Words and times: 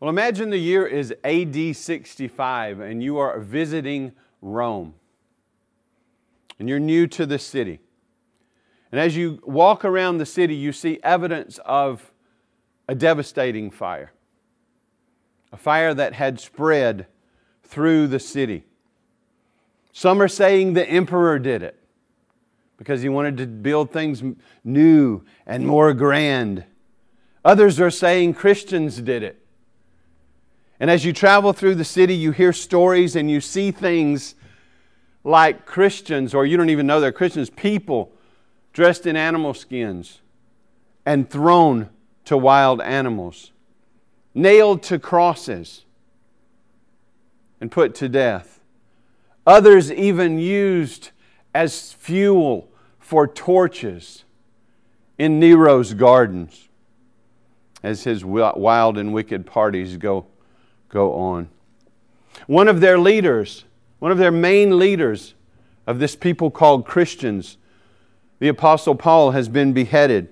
Well, 0.00 0.08
imagine 0.08 0.48
the 0.48 0.56
year 0.56 0.86
is 0.86 1.14
AD 1.22 1.76
65 1.76 2.80
and 2.80 3.02
you 3.02 3.18
are 3.18 3.38
visiting 3.38 4.12
Rome. 4.40 4.94
And 6.58 6.70
you're 6.70 6.80
new 6.80 7.06
to 7.08 7.26
the 7.26 7.38
city. 7.38 7.80
And 8.90 8.98
as 8.98 9.14
you 9.14 9.40
walk 9.44 9.84
around 9.84 10.16
the 10.16 10.26
city, 10.26 10.54
you 10.54 10.72
see 10.72 10.98
evidence 11.02 11.60
of 11.66 12.12
a 12.88 12.94
devastating 12.94 13.70
fire. 13.70 14.12
A 15.52 15.58
fire 15.58 15.92
that 15.92 16.14
had 16.14 16.40
spread 16.40 17.06
through 17.62 18.06
the 18.06 18.18
city. 18.18 18.64
Some 19.92 20.22
are 20.22 20.28
saying 20.28 20.72
the 20.72 20.88
emperor 20.88 21.38
did 21.38 21.62
it 21.62 21.78
because 22.78 23.02
he 23.02 23.10
wanted 23.10 23.36
to 23.36 23.46
build 23.46 23.92
things 23.92 24.22
new 24.64 25.22
and 25.46 25.66
more 25.66 25.92
grand. 25.92 26.64
Others 27.44 27.78
are 27.80 27.90
saying 27.90 28.34
Christians 28.34 29.00
did 29.02 29.22
it. 29.22 29.39
And 30.80 30.90
as 30.90 31.04
you 31.04 31.12
travel 31.12 31.52
through 31.52 31.74
the 31.74 31.84
city, 31.84 32.14
you 32.14 32.32
hear 32.32 32.54
stories 32.54 33.14
and 33.14 33.30
you 33.30 33.42
see 33.42 33.70
things 33.70 34.34
like 35.22 35.66
Christians, 35.66 36.32
or 36.32 36.46
you 36.46 36.56
don't 36.56 36.70
even 36.70 36.86
know 36.86 37.00
they're 37.00 37.12
Christians, 37.12 37.50
people 37.50 38.10
dressed 38.72 39.06
in 39.06 39.14
animal 39.14 39.52
skins 39.52 40.20
and 41.04 41.28
thrown 41.28 41.90
to 42.24 42.38
wild 42.38 42.80
animals, 42.80 43.52
nailed 44.34 44.82
to 44.84 44.98
crosses 44.98 45.84
and 47.60 47.70
put 47.70 47.94
to 47.96 48.08
death. 48.08 48.60
Others 49.46 49.92
even 49.92 50.38
used 50.38 51.10
as 51.54 51.92
fuel 51.92 52.70
for 52.98 53.26
torches 53.26 54.24
in 55.18 55.38
Nero's 55.38 55.92
gardens 55.92 56.68
as 57.82 58.04
his 58.04 58.24
wild 58.24 58.96
and 58.96 59.12
wicked 59.12 59.44
parties 59.44 59.98
go, 59.98 60.26
go 60.90 61.14
on. 61.14 61.48
One 62.46 62.68
of 62.68 62.80
their 62.80 62.98
leaders, 62.98 63.64
one 63.98 64.12
of 64.12 64.18
their 64.18 64.30
main 64.30 64.78
leaders 64.78 65.34
of 65.86 65.98
this 65.98 66.14
people 66.14 66.50
called 66.50 66.84
Christians, 66.84 67.56
the 68.38 68.48
Apostle 68.48 68.94
Paul, 68.94 69.30
has 69.32 69.48
been 69.48 69.72
beheaded. 69.72 70.28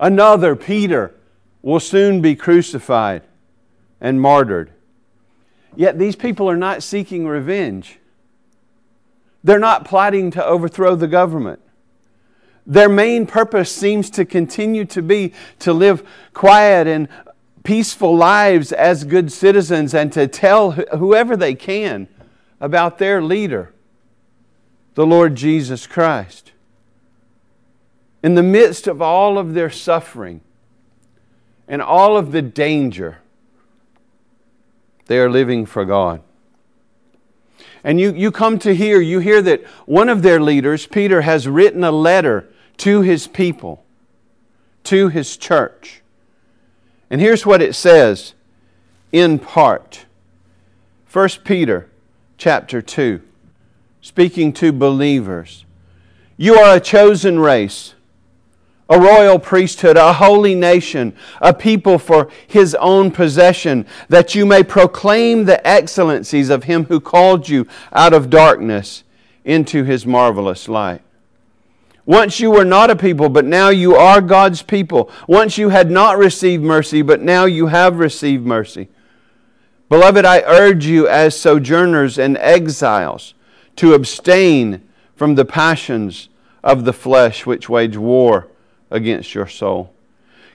Another, 0.00 0.56
Peter, 0.56 1.14
will 1.62 1.80
soon 1.80 2.20
be 2.20 2.34
crucified 2.34 3.22
and 4.00 4.20
martyred. 4.20 4.70
Yet 5.76 5.98
these 5.98 6.16
people 6.16 6.48
are 6.48 6.56
not 6.56 6.82
seeking 6.82 7.26
revenge. 7.26 7.98
They're 9.42 9.58
not 9.58 9.84
plotting 9.84 10.30
to 10.32 10.44
overthrow 10.44 10.94
the 10.94 11.08
government. 11.08 11.60
Their 12.66 12.88
main 12.88 13.26
purpose 13.26 13.70
seems 13.70 14.08
to 14.10 14.24
continue 14.24 14.84
to 14.86 15.02
be 15.02 15.34
to 15.58 15.72
live 15.72 16.06
quiet 16.32 16.86
and 16.86 17.08
peaceful 17.64 18.14
lives 18.14 18.70
as 18.70 19.02
good 19.04 19.32
citizens 19.32 19.94
and 19.94 20.12
to 20.12 20.28
tell 20.28 20.72
whoever 20.72 21.36
they 21.36 21.54
can 21.54 22.06
about 22.60 22.98
their 22.98 23.20
leader, 23.20 23.72
the 24.94 25.06
Lord 25.06 25.34
Jesus 25.34 25.86
Christ. 25.86 26.52
In 28.22 28.34
the 28.34 28.42
midst 28.42 28.86
of 28.86 29.02
all 29.02 29.38
of 29.38 29.54
their 29.54 29.70
suffering 29.70 30.40
and 31.66 31.82
all 31.82 32.16
of 32.16 32.32
the 32.32 32.42
danger, 32.42 33.18
they 35.06 35.18
are 35.18 35.30
living 35.30 35.66
for 35.66 35.84
God. 35.84 36.22
And 37.82 38.00
you, 38.00 38.12
you 38.14 38.30
come 38.30 38.58
to 38.60 38.74
hear, 38.74 39.00
you 39.00 39.18
hear 39.18 39.42
that 39.42 39.64
one 39.86 40.08
of 40.08 40.22
their 40.22 40.40
leaders, 40.40 40.86
Peter, 40.86 41.22
has 41.22 41.46
written 41.46 41.84
a 41.84 41.92
letter 41.92 42.48
to 42.78 43.02
his 43.02 43.26
people, 43.26 43.84
to 44.84 45.08
his 45.08 45.36
church. 45.36 46.02
And 47.10 47.20
here's 47.20 47.46
what 47.46 47.62
it 47.62 47.74
says 47.74 48.34
in 49.12 49.38
part. 49.38 50.06
1 51.12 51.28
Peter 51.44 51.88
chapter 52.36 52.82
2, 52.82 53.20
speaking 54.00 54.52
to 54.54 54.72
believers. 54.72 55.64
You 56.36 56.56
are 56.56 56.76
a 56.76 56.80
chosen 56.80 57.38
race, 57.38 57.94
a 58.88 58.98
royal 58.98 59.38
priesthood, 59.38 59.96
a 59.96 60.14
holy 60.14 60.56
nation, 60.56 61.14
a 61.40 61.54
people 61.54 61.98
for 61.98 62.28
his 62.46 62.74
own 62.74 63.12
possession, 63.12 63.86
that 64.08 64.34
you 64.34 64.44
may 64.44 64.64
proclaim 64.64 65.44
the 65.44 65.64
excellencies 65.66 66.50
of 66.50 66.64
him 66.64 66.86
who 66.86 67.00
called 67.00 67.48
you 67.48 67.68
out 67.92 68.12
of 68.12 68.30
darkness 68.30 69.04
into 69.44 69.84
his 69.84 70.04
marvelous 70.04 70.68
light. 70.68 71.02
Once 72.06 72.38
you 72.38 72.50
were 72.50 72.64
not 72.64 72.90
a 72.90 72.96
people, 72.96 73.28
but 73.28 73.44
now 73.44 73.70
you 73.70 73.94
are 73.94 74.20
God's 74.20 74.62
people. 74.62 75.10
Once 75.26 75.56
you 75.56 75.70
had 75.70 75.90
not 75.90 76.18
received 76.18 76.62
mercy, 76.62 77.00
but 77.00 77.22
now 77.22 77.46
you 77.46 77.68
have 77.68 77.98
received 77.98 78.44
mercy. 78.44 78.88
Beloved, 79.88 80.24
I 80.24 80.40
urge 80.40 80.84
you 80.84 81.08
as 81.08 81.38
sojourners 81.38 82.18
and 82.18 82.36
exiles 82.38 83.34
to 83.76 83.94
abstain 83.94 84.86
from 85.16 85.34
the 85.34 85.44
passions 85.44 86.28
of 86.62 86.84
the 86.84 86.92
flesh 86.92 87.46
which 87.46 87.68
wage 87.68 87.96
war 87.96 88.48
against 88.90 89.34
your 89.34 89.46
soul. 89.46 89.92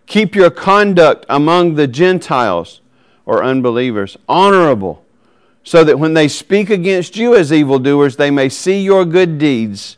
Keep 0.06 0.36
your 0.36 0.50
conduct 0.50 1.26
among 1.30 1.76
the 1.76 1.88
Gentiles 1.88 2.82
or 3.26 3.44
unbelievers 3.44 4.18
honorable, 4.28 5.06
so 5.64 5.84
that 5.84 6.00
when 6.00 6.16
they 6.16 6.28
speak 6.28 6.70
against 6.70 7.16
you 7.16 7.36
as 7.36 7.54
evildoers, 7.54 8.16
they 8.16 8.32
may 8.32 8.50
see 8.50 8.82
your 8.82 9.06
good 9.06 9.38
deeds 9.38 9.98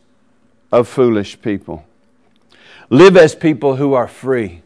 of 0.71 0.87
foolish 0.87 1.41
people. 1.41 1.85
Live 2.89 3.17
as 3.17 3.35
people 3.35 3.75
who 3.75 3.93
are 3.93 4.07
free, 4.07 4.61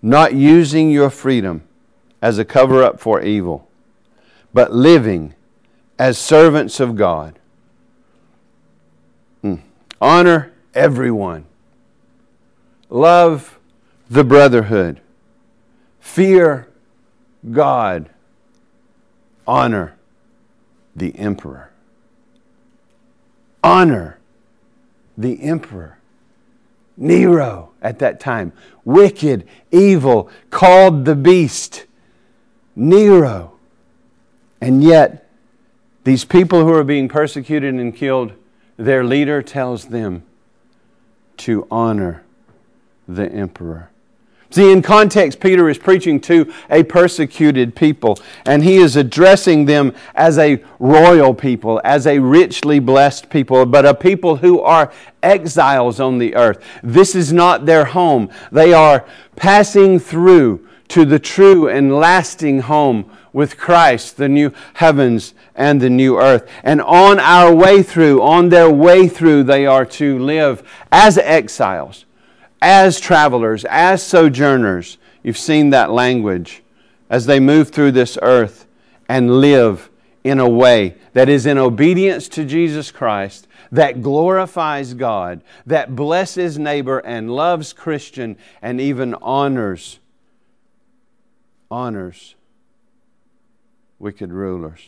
not 0.00 0.34
using 0.34 0.90
your 0.90 1.10
freedom 1.10 1.62
as 2.20 2.38
a 2.38 2.44
cover 2.44 2.82
up 2.82 3.00
for 3.00 3.20
evil, 3.20 3.68
but 4.52 4.72
living 4.72 5.34
as 5.98 6.18
servants 6.18 6.80
of 6.80 6.96
God. 6.96 7.38
Mm. 9.42 9.60
Honor 10.00 10.52
everyone. 10.74 11.46
Love 12.88 13.58
the 14.10 14.24
brotherhood. 14.24 15.00
Fear 16.00 16.68
God. 17.50 18.10
Honor 19.46 19.96
the 20.94 21.18
emperor 21.18 21.71
honor 23.62 24.18
the 25.16 25.42
emperor. 25.42 25.98
Nero 26.96 27.70
at 27.80 27.98
that 28.00 28.20
time, 28.20 28.52
wicked, 28.84 29.46
evil, 29.70 30.30
called 30.50 31.04
the 31.04 31.16
beast. 31.16 31.86
Nero. 32.76 33.52
And 34.60 34.82
yet, 34.82 35.28
these 36.04 36.24
people 36.24 36.62
who 36.64 36.72
are 36.72 36.84
being 36.84 37.08
persecuted 37.08 37.74
and 37.74 37.94
killed, 37.94 38.32
their 38.76 39.04
leader 39.04 39.42
tells 39.42 39.86
them 39.86 40.24
to 41.38 41.66
honor 41.70 42.24
the 43.08 43.30
emperor. 43.30 43.91
See, 44.52 44.70
in 44.70 44.82
context, 44.82 45.40
Peter 45.40 45.70
is 45.70 45.78
preaching 45.78 46.20
to 46.20 46.52
a 46.68 46.82
persecuted 46.82 47.74
people, 47.74 48.18
and 48.44 48.62
he 48.62 48.76
is 48.76 48.96
addressing 48.96 49.64
them 49.64 49.94
as 50.14 50.36
a 50.36 50.62
royal 50.78 51.32
people, 51.32 51.80
as 51.84 52.06
a 52.06 52.18
richly 52.18 52.78
blessed 52.78 53.30
people, 53.30 53.64
but 53.64 53.86
a 53.86 53.94
people 53.94 54.36
who 54.36 54.60
are 54.60 54.92
exiles 55.22 56.00
on 56.00 56.18
the 56.18 56.34
earth. 56.34 56.62
This 56.82 57.14
is 57.14 57.32
not 57.32 57.64
their 57.64 57.86
home. 57.86 58.28
They 58.50 58.74
are 58.74 59.06
passing 59.36 59.98
through 59.98 60.68
to 60.88 61.06
the 61.06 61.18
true 61.18 61.68
and 61.70 61.96
lasting 61.96 62.60
home 62.60 63.10
with 63.32 63.56
Christ, 63.56 64.18
the 64.18 64.28
new 64.28 64.52
heavens 64.74 65.32
and 65.54 65.80
the 65.80 65.88
new 65.88 66.20
earth. 66.20 66.46
And 66.62 66.82
on 66.82 67.18
our 67.18 67.54
way 67.54 67.82
through, 67.82 68.20
on 68.20 68.50
their 68.50 68.70
way 68.70 69.08
through, 69.08 69.44
they 69.44 69.64
are 69.64 69.86
to 69.86 70.18
live 70.18 70.62
as 70.90 71.16
exiles 71.16 72.04
as 72.62 73.00
travelers, 73.00 73.64
as 73.66 74.02
sojourners. 74.02 74.96
You've 75.22 75.36
seen 75.36 75.70
that 75.70 75.90
language 75.90 76.62
as 77.10 77.26
they 77.26 77.40
move 77.40 77.70
through 77.70 77.92
this 77.92 78.16
earth 78.22 78.66
and 79.08 79.40
live 79.40 79.90
in 80.24 80.38
a 80.38 80.48
way 80.48 80.94
that 81.12 81.28
is 81.28 81.44
in 81.44 81.58
obedience 81.58 82.28
to 82.28 82.44
Jesus 82.44 82.90
Christ, 82.90 83.48
that 83.72 84.00
glorifies 84.00 84.94
God, 84.94 85.42
that 85.66 85.96
blesses 85.96 86.58
neighbor 86.58 87.00
and 87.00 87.34
loves 87.34 87.72
Christian 87.72 88.36
and 88.62 88.80
even 88.80 89.14
honors 89.14 89.98
honors 91.70 92.34
wicked 93.98 94.30
rulers. 94.30 94.80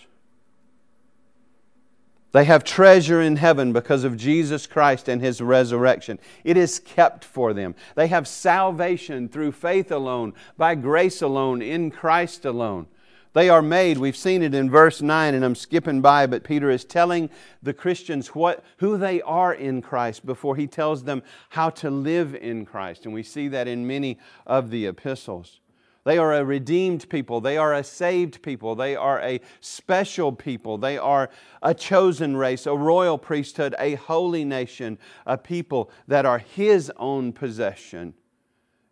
They 2.35 2.47
have 2.47 2.65
treasure 2.65 3.21
in 3.21 3.37
heaven 3.37 3.73
because 3.73 4.03
of 4.03 4.17
Jesus 4.17 4.67
Christ 4.67 5.09
and 5.09 5.23
His 5.23 5.41
resurrection. 5.41 6.19
It 6.43 6.57
is 6.57 6.81
kept 6.81 7.25
for 7.25 7.53
them. 7.53 7.77
They 7.95 8.09
have 8.09 8.27
salvation 8.27 9.29
through 9.29 9.53
faith 9.53 9.93
alone, 9.93 10.35
by 10.57 10.75
grace 10.75 11.23
alone, 11.23 11.63
in 11.63 11.93
Christ 11.93 12.45
alone. 12.45 12.89
They 13.35 13.49
are 13.49 13.63
made, 13.63 13.99
we've 13.99 14.17
seen 14.17 14.43
it 14.43 14.53
in 14.53 14.69
verse 14.69 15.01
9, 15.01 15.33
and 15.33 15.45
I'm 15.45 15.55
skipping 15.55 16.01
by, 16.01 16.27
but 16.27 16.43
Peter 16.43 16.71
is 16.71 16.85
telling 16.85 17.31
the 17.63 17.73
Christians 17.73 18.35
what, 18.35 18.65
who 18.79 18.97
they 18.99 19.23
are 19.23 19.55
in 19.55 19.81
Christ 19.81 20.27
before 20.27 20.57
he 20.57 20.67
tells 20.67 21.05
them 21.05 21.23
how 21.51 21.71
to 21.71 21.89
live 21.89 22.35
in 22.35 22.67
Christ. 22.67 23.05
And 23.05 23.15
we 23.15 23.23
see 23.23 23.47
that 23.47 23.69
in 23.69 23.87
many 23.87 24.19
of 24.45 24.71
the 24.71 24.87
epistles. 24.87 25.61
They 26.05 26.19
are 26.19 26.35
a 26.35 26.45
redeemed 26.45 27.09
people. 27.09 27.41
They 27.41 27.57
are 27.57 27.75
a 27.75 27.83
saved 27.83 28.43
people. 28.43 28.75
They 28.75 28.95
are 28.95 29.21
a 29.21 29.41
special 29.61 30.33
people. 30.33 30.77
They 30.77 30.99
are 30.99 31.31
a 31.63 31.75
chosen 31.75 32.37
race, 32.37 32.67
a 32.67 32.77
royal 32.77 33.17
priesthood, 33.17 33.75
a 33.79 33.95
holy 33.95 34.45
nation, 34.45 34.99
a 35.25 35.39
people 35.39 35.91
that 36.07 36.27
are 36.27 36.39
His 36.39 36.93
own 36.97 37.33
possession 37.33 38.13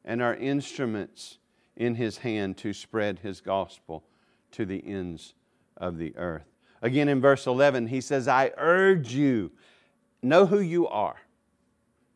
and 0.04 0.22
are 0.22 0.34
instruments 0.34 1.38
in 1.76 1.94
His 1.96 2.18
hand 2.18 2.56
to 2.58 2.72
spread 2.72 3.18
His 3.18 3.42
gospel 3.42 4.04
to 4.52 4.64
the 4.64 4.82
ends 4.86 5.34
of 5.76 5.98
the 5.98 6.16
earth. 6.16 6.50
Again, 6.80 7.10
in 7.10 7.20
verse 7.20 7.46
11, 7.46 7.88
He 7.88 8.00
says, 8.00 8.26
I 8.26 8.52
urge 8.56 9.12
you, 9.12 9.52
know 10.22 10.46
who 10.46 10.60
you 10.60 10.88
are. 10.88 11.16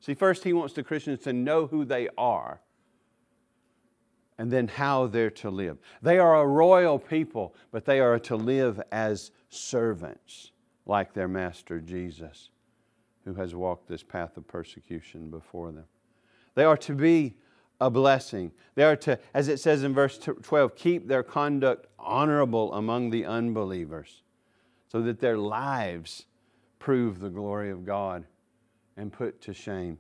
See, 0.01 0.15
first, 0.15 0.43
He 0.43 0.55
wants 0.55 0.73
the 0.73 0.83
Christians 0.83 1.21
to 1.21 1.35
know 1.35 1.67
who 1.67 1.85
they 1.85 2.09
are 2.17 2.61
and 4.39 4.51
then 4.51 4.69
how 4.69 5.07
they're 5.07 5.31
to 5.31 5.51
live. 5.51 5.79
They 6.03 6.19
are 6.19 6.37
a 6.43 6.47
royal 6.47 6.99
people, 6.99 7.55
but 7.71 7.85
they 7.85 8.01
are 8.01 8.19
to 8.21 8.37
live 8.37 8.81
as 8.93 9.31
servants, 9.49 10.53
like 10.85 11.15
their 11.15 11.29
master 11.29 11.81
Jesus, 11.81 12.51
who 13.25 13.35
has 13.35 13.55
walked 13.55 13.89
this 13.89 14.03
path 14.03 14.37
of 14.37 14.47
persecution 14.47 15.31
before 15.31 15.73
them. 15.73 15.87
They 16.55 16.65
are 16.65 16.77
to 16.79 16.95
be 16.95 17.37
a 17.81 17.91
blessing. 17.91 18.53
They 18.75 18.85
are 18.85 18.97
to, 18.97 19.19
as 19.35 19.49
it 19.49 19.59
says 19.59 19.83
in 19.83 19.95
verse 19.95 20.19
12, 20.19 20.77
keep 20.77 21.09
their 21.09 21.23
conduct 21.23 21.87
honorable 21.99 22.73
among 22.75 23.11
the 23.11 23.25
unbelievers, 23.25 24.23
so 24.89 25.03
that 25.03 25.21
their 25.21 25.39
lives 25.39 26.27
prove 26.79 27.21
the 27.21 27.31
glory 27.31 27.71
of 27.71 27.85
God 27.85 28.25
and 28.97 29.13
put 29.13 29.41
to 29.43 29.53
shame 29.53 29.99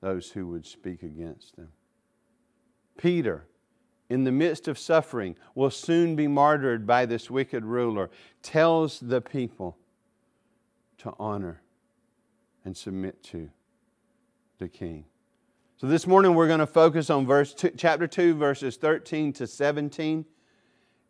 those 0.00 0.30
who 0.30 0.46
would 0.48 0.66
speak 0.66 1.02
against 1.02 1.56
them. 1.56 1.68
Peter, 2.98 3.46
in 4.08 4.24
the 4.24 4.32
midst 4.32 4.68
of 4.68 4.78
suffering, 4.78 5.36
will 5.54 5.70
soon 5.70 6.14
be 6.16 6.26
martyred 6.26 6.86
by 6.86 7.06
this 7.06 7.30
wicked 7.30 7.64
ruler, 7.64 8.10
tells 8.42 9.00
the 9.00 9.20
people 9.20 9.76
to 10.98 11.12
honor 11.18 11.62
and 12.64 12.76
submit 12.76 13.22
to 13.22 13.50
the 14.58 14.68
king. 14.68 15.04
So 15.76 15.86
this 15.86 16.06
morning 16.06 16.34
we're 16.34 16.46
going 16.46 16.60
to 16.60 16.66
focus 16.66 17.10
on 17.10 17.26
verse 17.26 17.52
two, 17.52 17.70
chapter 17.76 18.06
2, 18.06 18.34
verses 18.34 18.76
13 18.76 19.32
to 19.34 19.46
17. 19.46 20.24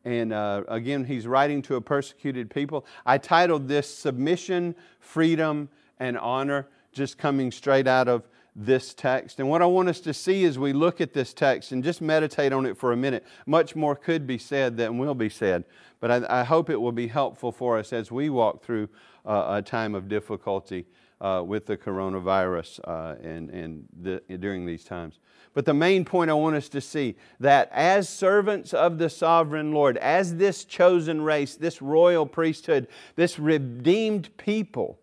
And 0.05 0.33
uh, 0.33 0.65
again, 0.69 1.05
he's 1.05 1.27
writing 1.27 1.63
to 1.63 1.77
a 1.77 1.81
persecuted 1.81 2.51
people. 2.51 2.87
I 3.07 3.19
titled 3.19 3.69
this 3.69 3.89
Submission, 3.89 4.75
Freedom, 5.01 5.69
and 5.99 6.19
Honor, 6.19 6.69
just 6.93 7.19
coming 7.19 7.51
straight 7.51 7.87
out 7.87 8.09
of 8.09 8.29
this 8.57 8.95
text. 8.95 9.41
And 9.41 9.49
what 9.49 9.63
I 9.63 9.67
want 9.67 9.89
us 9.89 10.01
to 10.01 10.15
see 10.15 10.45
as 10.45 10.59
we 10.59 10.73
look 10.73 11.01
at 11.01 11.13
this 11.13 11.35
text 11.35 11.73
and 11.73 11.83
just 11.83 12.01
meditate 12.01 12.53
on 12.53 12.67
it 12.67 12.77
for 12.77 12.93
a 12.93 12.97
minute, 12.97 13.25
much 13.47 13.75
more 13.75 13.97
could 13.97 14.27
be 14.27 14.39
said 14.39 14.77
than 14.77 14.99
will 14.99 15.15
be 15.15 15.29
said. 15.29 15.65
But 16.01 16.11
I, 16.11 16.41
I 16.41 16.45
hope 16.45 16.71
it 16.71 16.81
will 16.81 16.93
be 16.93 17.09
helpful 17.09 17.51
for 17.51 17.79
us 17.79 17.93
as 17.93 18.13
we 18.13 18.31
walk 18.31 18.65
through 18.65 18.89
uh, 19.27 19.57
a 19.59 19.63
time 19.63 19.95
of 19.95 20.09
difficulty 20.09 20.87
uh, 21.21 21.43
with 21.45 21.67
the 21.67 21.77
coronavirus 21.77 22.81
uh, 22.85 23.17
and, 23.23 23.51
and 23.51 23.85
the, 24.03 24.23
during 24.39 24.67
these 24.67 24.85
times. 24.85 25.19
But 25.55 25.65
the 25.65 25.75
main 25.75 26.05
point 26.05 26.31
I 26.31 26.35
want 26.35 26.57
us 26.57 26.69
to 26.71 26.81
see 26.81 27.15
that 27.41 27.71
as 27.73 28.09
servants 28.09 28.75
of 28.75 28.99
the 28.99 29.09
sovereign 29.09 29.73
Lord, 29.73 29.97
as 29.99 30.35
this 30.37 30.65
chosen 30.65 31.23
race, 31.23 31.55
this 31.55 31.81
royal 31.81 32.27
priesthood, 32.27 32.89
this 33.15 33.39
redeemed 33.39 34.37
people, 34.37 34.99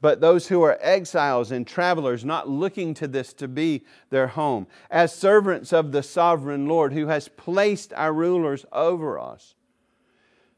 but 0.00 0.20
those 0.20 0.48
who 0.48 0.62
are 0.62 0.78
exiles 0.80 1.50
and 1.50 1.66
travelers, 1.66 2.24
not 2.24 2.48
looking 2.48 2.94
to 2.94 3.08
this 3.08 3.32
to 3.34 3.48
be 3.48 3.84
their 4.10 4.28
home, 4.28 4.66
as 4.90 5.12
servants 5.12 5.72
of 5.72 5.90
the 5.90 6.02
sovereign 6.02 6.66
Lord 6.66 6.92
who 6.92 7.08
has 7.08 7.28
placed 7.28 7.92
our 7.94 8.12
rulers 8.12 8.64
over 8.72 9.18
us. 9.18 9.54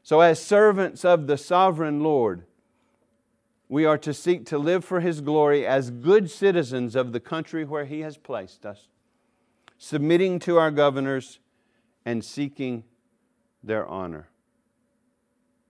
So, 0.03 0.21
as 0.21 0.43
servants 0.43 1.03
of 1.03 1.27
the 1.27 1.37
sovereign 1.37 2.01
Lord, 2.01 2.43
we 3.67 3.85
are 3.85 3.97
to 3.99 4.13
seek 4.13 4.45
to 4.47 4.57
live 4.57 4.83
for 4.85 4.99
His 4.99 5.21
glory 5.21 5.65
as 5.65 5.89
good 5.89 6.29
citizens 6.29 6.95
of 6.95 7.11
the 7.11 7.19
country 7.19 7.65
where 7.65 7.85
He 7.85 8.01
has 8.01 8.17
placed 8.17 8.65
us, 8.65 8.89
submitting 9.77 10.39
to 10.39 10.57
our 10.57 10.71
governors 10.71 11.39
and 12.05 12.23
seeking 12.23 12.83
their 13.63 13.87
honor, 13.87 14.27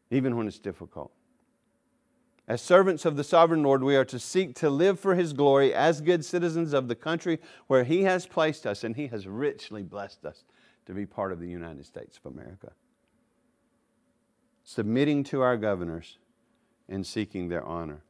even 0.10 0.36
when 0.36 0.48
it's 0.48 0.60
difficult. 0.60 1.12
As 2.51 2.62
servants 2.62 3.06
of 3.06 3.15
the 3.15 3.24
sovereign 3.24 3.63
Lord, 3.63 3.81
we 3.81 3.95
are 3.95 4.03
to 4.03 4.19
seek 4.19 4.56
to 4.56 4.69
live 4.69 5.00
for 5.00 5.15
His 5.15 5.31
glory 5.31 5.74
as 5.74 6.01
good 6.01 6.25
citizens 6.25 6.74
of 6.74 6.89
the 6.89 6.95
country 6.95 7.39
where 7.68 7.86
He 7.86 8.03
has 8.03 8.25
placed 8.25 8.68
us, 8.68 8.83
and 8.83 8.94
He 8.94 9.07
has 9.07 9.25
richly 9.25 9.83
blessed 9.83 10.25
us 10.25 10.44
to 10.86 10.94
be 10.94 11.06
part 11.06 11.31
of 11.31 11.39
the 11.39 11.48
United 11.48 11.86
States 11.86 12.19
of 12.21 12.30
America. 12.30 12.74
Submitting 14.65 15.24
to 15.24 15.39
our 15.39 15.56
governors 15.56 16.18
and 16.89 17.07
seeking 17.07 17.48
their 17.48 17.63
honor. 17.63 18.01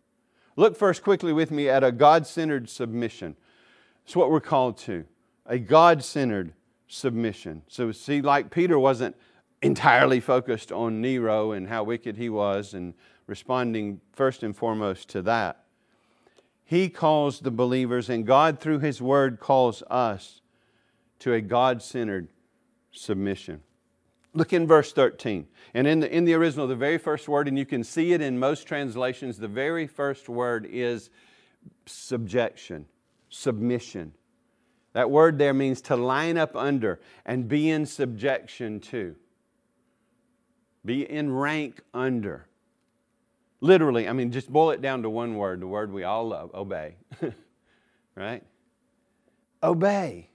Look 0.56 0.76
first 0.76 1.04
quickly 1.04 1.34
with 1.34 1.52
me 1.52 1.70
at 1.70 1.84
a 1.84 1.92
God 1.92 2.26
centered 2.26 2.68
submission. 2.68 3.36
It's 4.06 4.16
what 4.16 4.32
we're 4.32 4.40
called 4.40 4.76
to 4.80 5.06
a 5.46 5.60
God 5.60 6.04
centered 6.04 6.54
submission. 6.88 7.62
So, 7.68 7.92
see, 7.92 8.24
like 8.24 8.50
Peter 8.50 8.80
wasn't 8.80 9.16
entirely 9.62 10.20
focused 10.20 10.72
on 10.72 11.00
Nero 11.00 11.52
and 11.52 11.68
how 11.68 11.84
wicked 11.84 12.18
he 12.18 12.30
was 12.30 12.74
and 12.74 12.96
responding 13.32 14.02
first 14.12 14.44
and 14.44 14.54
foremost 14.54 15.08
to 15.08 15.22
that. 15.22 15.64
He 16.66 16.90
calls 16.90 17.40
the 17.40 17.50
believers, 17.50 18.10
and 18.10 18.28
God, 18.28 18.60
through 18.60 18.80
His 18.80 19.02
Word, 19.02 19.40
calls 19.40 19.82
us 19.90 20.42
to 21.20 21.34
a 21.34 21.40
God 21.40 21.82
centered 21.82 22.28
submission. 22.92 23.62
Look 24.34 24.52
in 24.52 24.68
verse 24.68 24.92
13. 24.92 25.48
And 25.74 25.88
in 25.88 26.02
the, 26.02 26.14
in 26.14 26.26
the 26.26 26.34
original, 26.34 26.68
the 26.68 26.76
very 26.76 26.98
first 26.98 27.30
word, 27.30 27.48
and 27.48 27.58
you 27.58 27.66
can 27.66 27.86
see 27.86 28.12
it 28.12 28.22
in 28.22 28.38
most 28.38 28.68
translations, 28.68 29.38
the 29.38 29.48
very 29.48 29.88
first 29.88 30.28
word 30.28 30.68
is 30.70 31.10
subjection, 31.86 32.86
submission. 33.30 34.14
That 34.92 35.10
word 35.10 35.38
there 35.38 35.54
means 35.54 35.80
to 35.84 35.96
line 35.96 36.38
up 36.38 36.56
under 36.56 37.00
and 37.26 37.48
be 37.48 37.70
in 37.70 37.86
subjection 37.86 38.82
to, 38.82 39.16
be 40.84 41.10
in 41.10 41.34
rank 41.34 41.82
under. 41.94 42.48
Literally, 43.62 44.10
I 44.10 44.14
mean, 44.14 44.32
just 44.32 44.52
boil 44.52 44.72
it 44.72 44.82
down 44.82 45.04
to 45.04 45.10
one 45.10 45.36
word, 45.36 45.62
the 45.62 45.68
word 45.68 45.94
we 45.94 46.04
all 46.04 46.28
love 46.28 46.50
obey. 46.54 46.96
right? 48.16 48.44
Obey. 49.62 50.30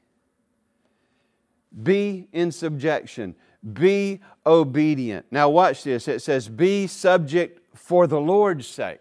Be 1.83 2.29
in 2.33 2.53
subjection. 2.53 3.35
Be 3.73 4.21
obedient. 4.47 5.27
Now, 5.33 5.49
watch 5.49 5.83
this. 5.83 6.07
It 6.07 6.23
says, 6.23 6.49
Be 6.49 6.87
subject 6.87 7.77
for 7.77 8.07
the 8.07 8.21
Lord's 8.21 8.69
sake. 8.69 9.01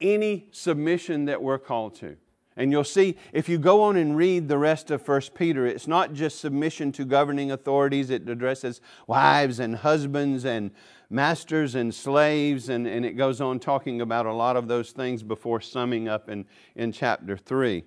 Any 0.00 0.48
submission 0.50 1.26
that 1.26 1.40
we're 1.40 1.58
called 1.58 1.94
to. 1.96 2.16
And 2.56 2.72
you'll 2.72 2.84
see, 2.84 3.16
if 3.34 3.50
you 3.50 3.58
go 3.58 3.82
on 3.82 3.96
and 3.96 4.16
read 4.16 4.48
the 4.48 4.56
rest 4.56 4.90
of 4.90 5.06
1 5.06 5.20
Peter, 5.34 5.66
it's 5.66 5.86
not 5.86 6.14
just 6.14 6.40
submission 6.40 6.90
to 6.92 7.04
governing 7.04 7.50
authorities, 7.50 8.08
it 8.08 8.26
addresses 8.28 8.80
wives 9.06 9.60
and 9.60 9.76
husbands 9.76 10.46
and 10.46 10.70
masters 11.10 11.74
and 11.74 11.94
slaves, 11.94 12.70
and, 12.70 12.86
and 12.86 13.04
it 13.04 13.12
goes 13.12 13.42
on 13.42 13.58
talking 13.58 14.00
about 14.00 14.24
a 14.24 14.32
lot 14.32 14.56
of 14.56 14.68
those 14.68 14.92
things 14.92 15.22
before 15.22 15.60
summing 15.60 16.08
up 16.08 16.30
in, 16.30 16.46
in 16.74 16.92
chapter 16.92 17.36
3. 17.36 17.84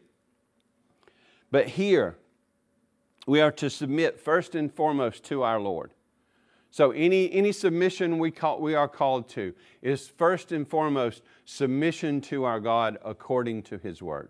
But 1.49 1.69
here, 1.69 2.17
we 3.25 3.41
are 3.41 3.51
to 3.53 3.71
submit 3.71 4.19
first 4.19 4.53
and 4.53 4.71
foremost 4.71 5.23
to 5.25 5.41
our 5.41 5.59
Lord. 5.59 5.95
So, 6.71 6.91
any, 6.91 7.31
any 7.31 7.51
submission 7.51 8.19
we, 8.19 8.29
call, 8.29 8.61
we 8.61 8.75
are 8.75 8.88
called 8.88 9.27
to 9.29 9.55
is 9.81 10.07
first 10.07 10.51
and 10.51 10.67
foremost 10.67 11.23
submission 11.45 12.21
to 12.21 12.43
our 12.43 12.59
God 12.59 12.99
according 13.03 13.63
to 13.63 13.79
His 13.79 14.03
Word 14.03 14.29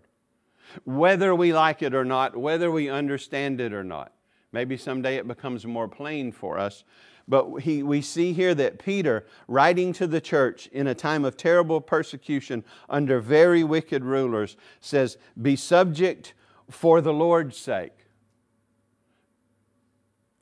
whether 0.84 1.34
we 1.34 1.52
like 1.52 1.82
it 1.82 1.94
or 1.94 2.04
not, 2.04 2.36
whether 2.36 2.70
we 2.70 2.88
understand 2.88 3.60
it 3.60 3.72
or 3.72 3.84
not. 3.84 4.12
Maybe 4.52 4.76
someday 4.76 5.16
it 5.16 5.28
becomes 5.28 5.64
more 5.64 5.88
plain 5.88 6.32
for 6.32 6.58
us. 6.58 6.84
But 7.28 7.60
he, 7.60 7.84
we 7.84 8.02
see 8.02 8.32
here 8.32 8.56
that 8.56 8.80
Peter, 8.80 9.24
writing 9.46 9.92
to 9.94 10.08
the 10.08 10.20
church 10.20 10.66
in 10.72 10.88
a 10.88 10.94
time 10.94 11.24
of 11.24 11.36
terrible 11.36 11.80
persecution 11.80 12.64
under 12.88 13.20
very 13.20 13.62
wicked 13.62 14.04
rulers, 14.04 14.56
says, 14.80 15.16
Be 15.40 15.54
subject 15.54 16.34
for 16.68 17.00
the 17.00 17.12
Lord's 17.12 17.56
sake. 17.56 17.99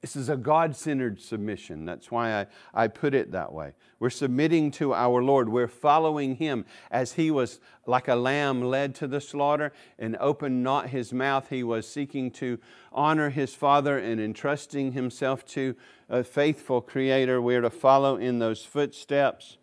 This 0.00 0.14
is 0.14 0.28
a 0.28 0.36
God 0.36 0.76
centered 0.76 1.20
submission. 1.20 1.84
That's 1.84 2.08
why 2.08 2.42
I, 2.42 2.46
I 2.72 2.86
put 2.86 3.14
it 3.14 3.32
that 3.32 3.52
way. 3.52 3.72
We're 3.98 4.10
submitting 4.10 4.70
to 4.72 4.94
our 4.94 5.20
Lord. 5.20 5.48
We're 5.48 5.66
following 5.66 6.36
Him 6.36 6.66
as 6.88 7.14
He 7.14 7.32
was 7.32 7.58
like 7.84 8.06
a 8.06 8.14
lamb 8.14 8.62
led 8.62 8.94
to 8.96 9.08
the 9.08 9.20
slaughter 9.20 9.72
and 9.98 10.16
opened 10.20 10.62
not 10.62 10.90
His 10.90 11.12
mouth. 11.12 11.48
He 11.48 11.64
was 11.64 11.88
seeking 11.88 12.30
to 12.32 12.60
honor 12.92 13.30
His 13.30 13.56
Father 13.56 13.98
and 13.98 14.20
entrusting 14.20 14.92
Himself 14.92 15.44
to 15.46 15.74
a 16.08 16.22
faithful 16.22 16.80
Creator. 16.80 17.42
We're 17.42 17.62
to 17.62 17.70
follow 17.70 18.16
in 18.16 18.38
those 18.38 18.64
footsteps. 18.64 19.58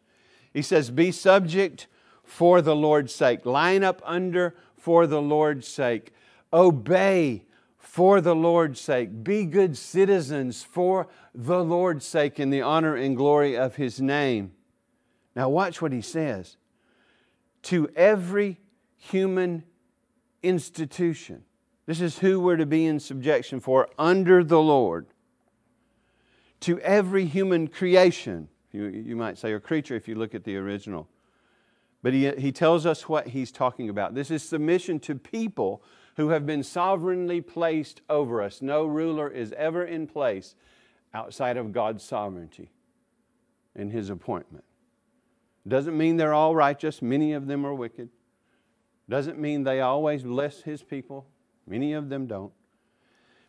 He 0.52 0.62
says, 0.62 0.92
Be 0.92 1.14
subject 1.14 1.88
for 2.26 2.62
the 2.62 2.76
Lord's 2.76 3.16
sake. 3.16 3.46
Line 3.46 3.86
up 3.86 4.02
under 4.04 4.54
for 4.76 5.08
the 5.08 5.22
Lord's 5.22 5.68
sake. 5.68 6.12
Obey 6.52 7.45
for 7.96 8.20
the 8.20 8.36
Lord's 8.36 8.82
sake. 8.82 9.24
Be 9.24 9.46
good 9.46 9.78
citizens 9.78 10.62
for 10.62 11.08
the 11.34 11.64
Lord's 11.64 12.06
sake 12.06 12.42
in 12.42 12.50
the 12.50 12.62
honor 12.62 12.94
and 12.94 13.16
glory 13.16 13.56
of 13.56 13.78
His 13.78 14.02
name. 14.02 14.52
Now, 15.34 15.48
watch 15.48 15.82
what 15.82 15.94
He 15.94 16.02
says. 16.02 16.58
To 17.62 17.88
every 17.96 18.60
human 18.98 19.64
institution. 20.44 21.46
This 21.86 22.02
is 22.02 22.20
who 22.20 22.42
we're 22.42 22.58
to 22.58 22.66
be 22.66 22.86
in 22.86 23.00
subjection 23.00 23.62
for 23.62 23.88
under 23.98 24.44
the 24.44 24.60
Lord. 24.60 25.08
To 26.60 26.78
every 26.82 27.24
human 27.24 27.70
creation, 27.70 28.50
you, 28.74 28.88
you 28.88 29.16
might 29.16 29.38
say, 29.38 29.54
or 29.54 29.62
creature 29.62 29.96
if 29.96 30.06
you 30.06 30.16
look 30.16 30.36
at 30.36 30.44
the 30.44 30.58
original. 30.58 31.08
But 32.04 32.12
he, 32.12 32.30
he 32.32 32.52
tells 32.52 32.86
us 32.86 33.08
what 33.08 33.30
he's 33.30 33.54
talking 33.54 33.88
about. 33.88 34.16
This 34.16 34.32
is 34.32 34.44
submission 34.44 35.00
to 35.00 35.16
people 35.16 35.82
who 36.16 36.30
have 36.30 36.46
been 36.46 36.64
sovereignly 36.64 37.42
placed 37.42 38.02
over 38.10 38.42
us. 38.42 38.62
No 38.62 38.86
ruler 38.86 39.30
is 39.30 39.54
ever 39.58 39.84
in 39.84 40.08
place 40.08 40.56
outside 41.14 41.58
of 41.58 41.72
God's 41.72 42.04
sovereignty 42.04 42.72
in 43.76 43.90
his 43.90 44.10
appointment. 44.10 44.64
Doesn't 45.68 45.98
mean 45.98 46.18
they're 46.18 46.34
all 46.34 46.56
righteous, 46.56 47.02
many 47.02 47.34
of 47.34 47.48
them 47.48 47.66
are 47.66 47.74
wicked. 47.74 48.10
Doesn't 49.10 49.40
mean 49.40 49.64
they 49.64 49.82
always 49.82 50.24
bless 50.24 50.62
his 50.62 50.84
people, 50.84 51.28
many 51.68 51.94
of 51.94 52.10
them 52.10 52.28
don't. 52.28 52.54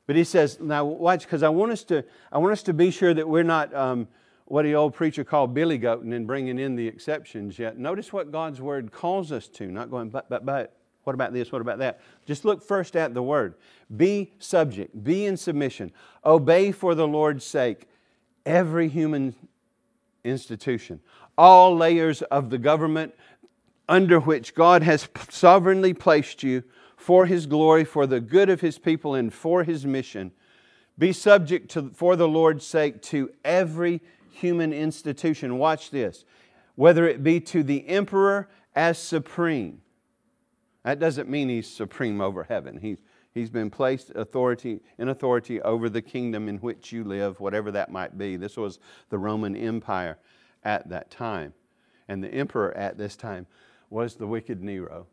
But 0.07 0.17
he 0.17 0.25
says, 0.25 0.59
now 0.61 0.85
watch, 0.85 1.23
because 1.23 1.43
I 1.43 1.49
want 1.49 1.73
us 1.73 1.85
to, 1.85 2.05
I 2.31 2.39
want 2.39 2.53
us 2.53 2.63
to 2.65 2.73
be 2.73 2.91
sure 2.91 3.13
that 3.13 3.29
we're 3.29 3.43
not 3.43 3.75
um, 3.75 4.09
what 4.45 4.63
the 4.63 4.75
old 4.75 4.95
preacher 4.95 5.25
called 5.25 5.53
billy 5.53 5.79
goating 5.79 6.15
and 6.15 6.27
bringing 6.27 6.59
in 6.59 6.77
the 6.77 6.87
exceptions 6.87 7.59
yet. 7.59 7.77
Notice 7.79 8.13
what 8.13 8.31
God's 8.31 8.61
word 8.61 8.93
calls 8.93 9.33
us 9.33 9.49
to, 9.49 9.67
not 9.67 9.91
going 9.91 10.11
but 10.11 10.29
but 10.29 10.47
but. 10.47 10.76
What 11.07 11.15
about 11.15 11.33
this? 11.33 11.53
What 11.53 11.61
about 11.61 11.79
that? 11.79 12.01
Just 12.27 12.45
look 12.45 12.65
first 12.65 12.97
at 12.97 13.15
the 13.15 13.23
word. 13.23 13.55
Be 13.97 14.33
subject, 14.41 15.05
be 15.05 15.25
in 15.25 15.37
submission, 15.37 15.93
obey 16.25 16.73
for 16.73 16.97
the 16.97 17.07
Lord's 17.07 17.45
sake 17.45 17.87
every 18.45 18.89
human 18.89 19.37
institution, 20.25 20.99
all 21.39 21.77
layers 21.77 22.23
of 22.23 22.51
the 22.51 22.59
government 22.59 23.15
under 23.89 24.19
which 24.19 24.53
God 24.57 24.83
has 24.83 25.09
sovereignly 25.31 25.95
placed 25.95 26.43
you 26.43 26.65
for 26.97 27.27
His 27.27 27.47
glory, 27.47 27.85
for 27.85 28.09
the 28.09 28.19
good 28.19 28.51
of 28.51 28.61
His 28.61 28.77
people, 28.77 29.15
and 29.15 29.33
for 29.33 29.63
His 29.63 29.87
mission. 29.87 30.33
Be 30.99 31.13
subject 31.13 31.71
to, 31.71 31.91
for 31.91 32.17
the 32.17 32.27
Lord's 32.27 32.67
sake 32.67 33.01
to 33.03 33.31
every 33.45 34.01
human 34.33 34.73
institution. 34.73 35.57
Watch 35.57 35.93
this. 35.93 36.25
Whether 36.75 37.07
it 37.07 37.23
be 37.23 37.39
to 37.43 37.63
the 37.63 37.87
emperor 37.87 38.49
as 38.75 38.99
supreme, 38.99 39.83
that 40.87 41.01
doesn't 41.01 41.29
mean 41.29 41.49
he's 41.49 41.67
supreme 41.67 42.21
over 42.21 42.45
heaven. 42.45 42.79
He's, 42.79 42.99
he's 43.35 43.51
been 43.51 43.71
placed 43.71 44.13
authority 44.15 44.79
in 44.99 45.09
authority 45.09 45.61
over 45.63 45.89
the 45.89 46.01
kingdom 46.01 46.49
in 46.49 46.59
which 46.59 46.93
you 46.93 47.03
live, 47.03 47.41
whatever 47.41 47.73
that 47.73 47.91
might 47.91 48.17
be. 48.17 48.37
This 48.37 48.57
was 48.57 48.79
the 49.11 49.19
Roman 49.19 49.57
Empire 49.57 50.17
at 50.63 50.89
that 50.89 51.11
time. 51.11 51.55
And 52.07 52.23
the 52.23 52.33
emperor 52.33 52.73
at 52.77 52.97
this 52.97 53.17
time 53.17 53.49
was 53.91 54.15
the 54.15 54.29
wicked 54.29 54.63
Nero. 54.63 55.09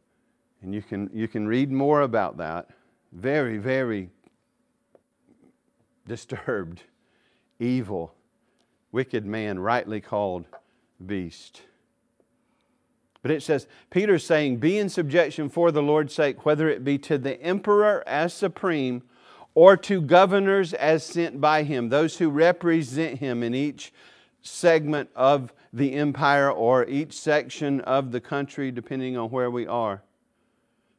And 0.61 0.75
you 0.75 0.83
can, 0.83 1.09
you 1.11 1.27
can 1.27 1.47
read 1.47 1.71
more 1.71 2.01
about 2.01 2.37
that. 2.37 2.69
Very, 3.11 3.57
very 3.57 4.11
disturbed, 6.07 6.83
evil, 7.59 8.13
wicked 8.91 9.25
man, 9.25 9.57
rightly 9.57 10.01
called 10.01 10.45
beast. 11.03 11.63
But 13.23 13.31
it 13.31 13.41
says, 13.41 13.67
Peter's 13.89 14.25
saying, 14.25 14.57
Be 14.57 14.77
in 14.77 14.89
subjection 14.89 15.49
for 15.49 15.71
the 15.71 15.81
Lord's 15.81 16.13
sake, 16.13 16.45
whether 16.45 16.69
it 16.69 16.83
be 16.83 16.99
to 16.99 17.17
the 17.17 17.41
emperor 17.41 18.03
as 18.05 18.33
supreme 18.33 19.01
or 19.55 19.77
to 19.77 20.01
governors 20.01 20.73
as 20.73 21.05
sent 21.05 21.39
by 21.39 21.63
him, 21.63 21.89
those 21.89 22.17
who 22.17 22.29
represent 22.29 23.19
him 23.19 23.41
in 23.41 23.55
each 23.55 23.93
segment 24.41 25.09
of 25.15 25.53
the 25.71 25.93
empire 25.93 26.51
or 26.51 26.85
each 26.85 27.17
section 27.17 27.79
of 27.81 28.11
the 28.11 28.19
country, 28.19 28.71
depending 28.71 29.17
on 29.17 29.29
where 29.29 29.49
we 29.49 29.65
are. 29.65 30.03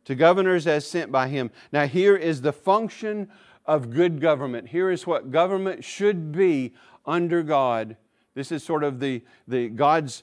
To 0.06 0.14
governors 0.14 0.66
as 0.66 0.86
sent 0.86 1.12
by 1.12 1.28
him. 1.28 1.50
Now, 1.72 1.86
here 1.86 2.16
is 2.16 2.40
the 2.40 2.52
function 2.52 3.30
of 3.66 3.90
good 3.90 4.20
government. 4.20 4.68
Here 4.68 4.90
is 4.90 5.06
what 5.06 5.30
government 5.30 5.84
should 5.84 6.32
be 6.32 6.72
under 7.04 7.42
God. 7.42 7.96
This 8.34 8.50
is 8.50 8.64
sort 8.64 8.82
of 8.82 8.98
the, 8.98 9.22
the 9.46 9.68
God's 9.68 10.22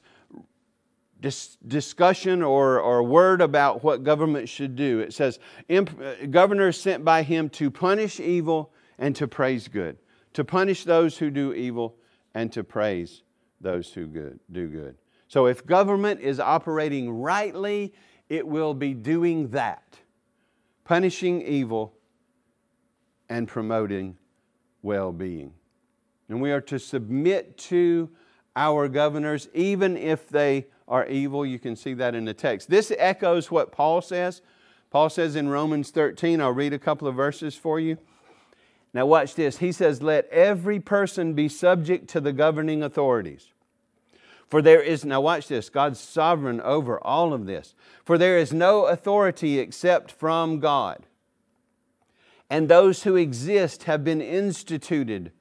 dis- 1.21 1.57
discussion 1.67 2.41
or, 2.41 2.79
or 2.79 3.03
word 3.03 3.41
about 3.41 3.83
what 3.83 4.03
government 4.03 4.49
should 4.49 4.75
do. 4.75 4.99
It 4.99 5.13
says, 5.13 5.39
governors 6.29 6.79
sent 6.79 7.05
by 7.05 7.23
him 7.23 7.49
to 7.51 7.71
punish 7.71 8.19
evil 8.19 8.73
and 8.97 9.15
to 9.15 9.27
praise 9.27 9.67
good, 9.67 9.97
to 10.33 10.43
punish 10.43 10.83
those 10.83 11.17
who 11.17 11.29
do 11.29 11.53
evil 11.53 11.95
and 12.33 12.51
to 12.51 12.63
praise 12.63 13.23
those 13.61 13.93
who 13.93 14.07
good, 14.07 14.39
do 14.51 14.67
good. 14.67 14.95
So 15.27 15.45
if 15.45 15.65
government 15.65 16.19
is 16.19 16.39
operating 16.39 17.09
rightly, 17.09 17.93
it 18.27 18.45
will 18.45 18.73
be 18.73 18.93
doing 18.93 19.49
that 19.49 19.83
punishing 20.83 21.41
evil 21.41 21.93
and 23.29 23.47
promoting 23.47 24.17
well 24.81 25.11
being. 25.11 25.53
And 26.27 26.41
we 26.41 26.51
are 26.51 26.61
to 26.61 26.79
submit 26.79 27.57
to 27.57 28.09
our 28.55 28.89
governors, 28.89 29.47
even 29.53 29.95
if 29.95 30.27
they 30.27 30.67
are 30.91 31.07
evil. 31.07 31.45
You 31.45 31.57
can 31.57 31.75
see 31.77 31.93
that 31.95 32.13
in 32.13 32.25
the 32.25 32.33
text. 32.33 32.69
This 32.69 32.91
echoes 32.99 33.49
what 33.49 33.71
Paul 33.71 34.01
says. 34.01 34.41
Paul 34.91 35.09
says 35.09 35.37
in 35.37 35.47
Romans 35.47 35.89
13, 35.89 36.41
I'll 36.41 36.51
read 36.51 36.73
a 36.73 36.79
couple 36.79 37.07
of 37.07 37.15
verses 37.15 37.55
for 37.55 37.79
you. 37.79 37.97
Now, 38.93 39.05
watch 39.05 39.35
this. 39.35 39.59
He 39.59 39.71
says, 39.71 40.01
Let 40.01 40.27
every 40.27 40.81
person 40.81 41.33
be 41.33 41.47
subject 41.47 42.09
to 42.09 42.19
the 42.19 42.33
governing 42.33 42.83
authorities. 42.83 43.47
For 44.49 44.61
there 44.61 44.81
is, 44.81 45.05
now 45.05 45.21
watch 45.21 45.47
this, 45.47 45.69
God's 45.69 45.97
sovereign 45.97 46.59
over 46.59 47.01
all 47.01 47.31
of 47.31 47.45
this. 47.45 47.73
For 48.03 48.17
there 48.17 48.37
is 48.37 48.51
no 48.51 48.85
authority 48.87 49.59
except 49.59 50.11
from 50.11 50.59
God. 50.59 51.05
And 52.49 52.67
those 52.67 53.03
who 53.03 53.15
exist 53.15 53.83
have 53.83 54.03
been 54.03 54.19
instituted 54.19 55.31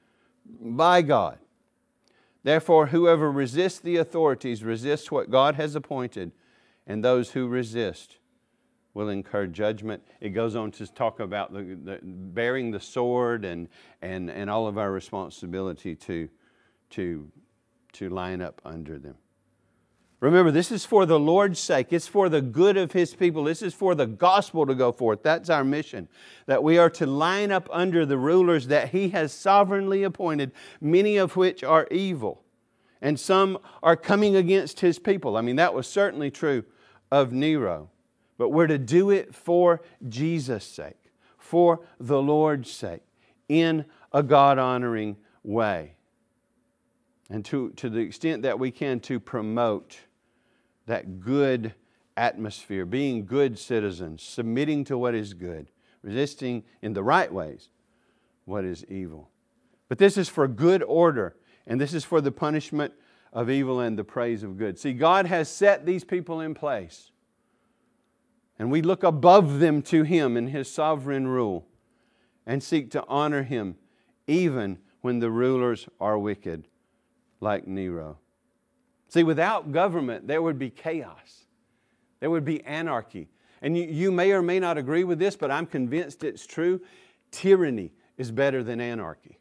by 0.61 1.03
God. 1.03 1.41
Therefore, 2.43 2.87
whoever 2.87 3.31
resists 3.31 3.81
the 3.81 3.97
authorities 3.97 4.65
resists 4.65 5.11
what 5.11 5.31
God 5.31 5.57
has 5.57 5.75
appointed, 5.75 6.33
and 6.87 7.05
those 7.05 7.33
who 7.33 7.47
resist 7.49 8.17
will 8.95 9.09
incur 9.09 9.47
judgment. 9.47 10.03
It 10.21 10.31
goes 10.31 10.57
on 10.57 10.71
to 10.73 10.87
talk 10.87 11.21
about 11.21 11.53
the, 11.53 11.79
the, 11.83 12.01
bearing 12.03 12.71
the 12.71 12.81
sword 12.81 13.45
and, 13.45 13.69
and, 14.03 14.31
and 14.31 14.51
all 14.51 14.67
of 14.67 14.79
our 14.79 14.91
responsibility 14.91 15.95
to, 15.97 16.29
to, 16.91 17.31
to 17.93 18.09
line 18.09 18.41
up 18.41 18.61
under 18.65 18.99
them. 18.99 19.17
Remember, 20.21 20.51
this 20.51 20.71
is 20.71 20.85
for 20.85 21.07
the 21.07 21.19
Lord's 21.19 21.59
sake. 21.59 21.89
It's 21.91 22.07
for 22.07 22.29
the 22.29 22.43
good 22.43 22.77
of 22.77 22.93
His 22.93 23.15
people. 23.15 23.45
This 23.45 23.63
is 23.63 23.73
for 23.73 23.95
the 23.95 24.07
gospel 24.07 24.67
to 24.67 24.75
go 24.75 24.93
forth. 24.93 25.23
That's 25.23 25.49
our 25.49 25.65
mission. 25.65 26.09
That 26.45 26.63
we 26.63 26.77
are 26.77 26.91
to 26.91 27.07
line 27.07 27.51
up 27.51 27.69
under 27.73 28.05
the 28.05 28.19
rulers 28.19 28.67
that 28.67 28.91
He 28.91 29.09
has 29.11 29.33
sovereignly 29.33 30.03
appointed, 30.03 30.53
many 30.79 31.17
of 31.17 31.37
which 31.37 31.65
are 31.65 31.89
evil. 31.91 32.43
And 33.01 33.19
some 33.19 33.57
are 33.83 33.97
coming 33.97 34.37
against 34.37 34.81
His 34.81 34.99
people. 34.99 35.39
I 35.39 35.41
mean, 35.41 35.57
that 35.57 35.73
was 35.73 35.87
certainly 35.87 36.31
true 36.31 36.65
of 37.11 37.33
Nero. 37.33 37.89
But 38.37 38.51
we're 38.51 38.67
to 38.67 38.79
do 38.79 39.09
it 39.09 39.35
for 39.35 39.81
Jesus' 40.07 40.67
sake, 40.67 41.13
for 41.39 41.81
the 41.99 42.21
Lord's 42.21 42.71
sake, 42.71 43.03
in 43.49 43.87
a 44.13 44.23
God 44.23 44.59
honoring 44.59 45.17
way. 45.43 45.95
And 47.31 47.43
to, 47.47 47.71
to 47.71 47.89
the 47.89 48.01
extent 48.01 48.43
that 48.43 48.59
we 48.59 48.71
can, 48.71 49.01
to 49.01 49.19
promote 49.19 49.99
that 50.87 51.21
good 51.21 51.75
atmosphere, 52.17 52.85
being 52.85 53.25
good 53.25 53.59
citizens, 53.59 54.23
submitting 54.23 54.85
to 54.85 54.99
what 54.99 55.15
is 55.15 55.35
good, 55.35 55.71
resisting 56.03 56.65
in 56.83 56.93
the 56.93 57.03
right 57.03 57.33
ways 57.33 57.69
what 58.45 58.65
is 58.65 58.85
evil. 58.87 59.31
But 59.89 59.99
this 59.99 60.17
is 60.17 60.29
for 60.29 60.47
good 60.47 60.83
order, 60.83 61.37
and 61.67 61.81
this 61.81 61.95
is 61.95 62.05
for 62.05 62.21
the 62.21 62.33
punishment 62.33 62.93
of 63.33 63.49
evil 63.49 63.81
and 63.81 63.99
the 63.99 64.05
praise 64.05 64.43
of 64.43 64.59
good. 64.59 64.79
See, 64.79 64.93
God 64.93 65.27
has 65.27 65.49
set 65.49 65.87
these 65.87 66.05
people 66.05 66.41
in 66.41 66.55
place, 66.55 67.11
and 68.59 68.71
we 68.71 68.83
look 68.83 69.03
above 69.03 69.59
them 69.59 69.83
to 69.83 70.03
Him 70.03 70.37
in 70.37 70.49
His 70.49 70.71
sovereign 70.71 71.27
rule 71.27 71.67
and 72.47 72.63
seek 72.63 72.91
to 72.93 73.05
honor 73.07 73.43
Him 73.43 73.77
even 74.27 74.79
when 75.01 75.19
the 75.21 75.31
rulers 75.31 75.89
are 76.01 76.19
wicked, 76.19 76.69
like 77.41 77.67
Nero. 77.67 78.19
See, 79.11 79.25
without 79.25 79.73
government, 79.73 80.29
there 80.29 80.41
would 80.41 80.59
be 80.59 80.71
chaos, 80.71 81.45
there 82.21 82.31
would 82.31 82.45
be 82.45 82.65
anarchy. 82.65 83.29
And 83.61 83.77
you, 83.77 83.85
you 83.85 84.11
may 84.11 84.33
or 84.33 84.41
may 84.41 84.59
not 84.59 84.79
agree 84.79 85.05
with 85.05 85.19
this, 85.19 85.37
but 85.37 85.51
I'm 85.51 85.67
convinced 85.67 86.25
it's 86.25 86.47
true. 86.47 86.81
Tyranny 87.31 87.93
is 88.17 88.31
better 88.31 88.63
than 88.63 88.81
anarchy. 88.81 89.39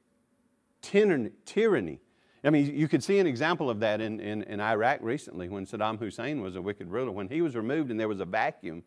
Tyranny, 0.81 1.29
tyranny. 1.45 2.01
I 2.43 2.49
mean, 2.49 2.75
you 2.75 2.87
could 2.87 3.03
see 3.03 3.19
an 3.19 3.27
example 3.27 3.69
of 3.69 3.79
that 3.79 4.01
in, 4.01 4.19
in, 4.19 4.43
in 4.43 4.59
Iraq 4.59 4.99
recently 5.01 5.47
when 5.47 5.65
Saddam 5.65 5.99
Hussein 5.99 6.41
was 6.41 6.55
a 6.55 6.61
wicked 6.61 6.89
ruler. 6.89 7.11
When 7.11 7.29
he 7.29 7.41
was 7.41 7.55
removed 7.55 7.91
and 7.91 7.99
there 7.99 8.07
was 8.07 8.19
a 8.19 8.25
vacuum, 8.25 8.83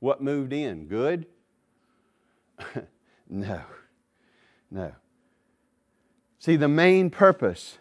what 0.00 0.22
moved 0.22 0.52
in? 0.52 0.86
Good? 0.86 1.26
no. 3.28 3.60
No. 4.70 4.92
See, 6.38 6.56
the 6.56 6.68
main 6.68 7.10
purpose 7.10 7.78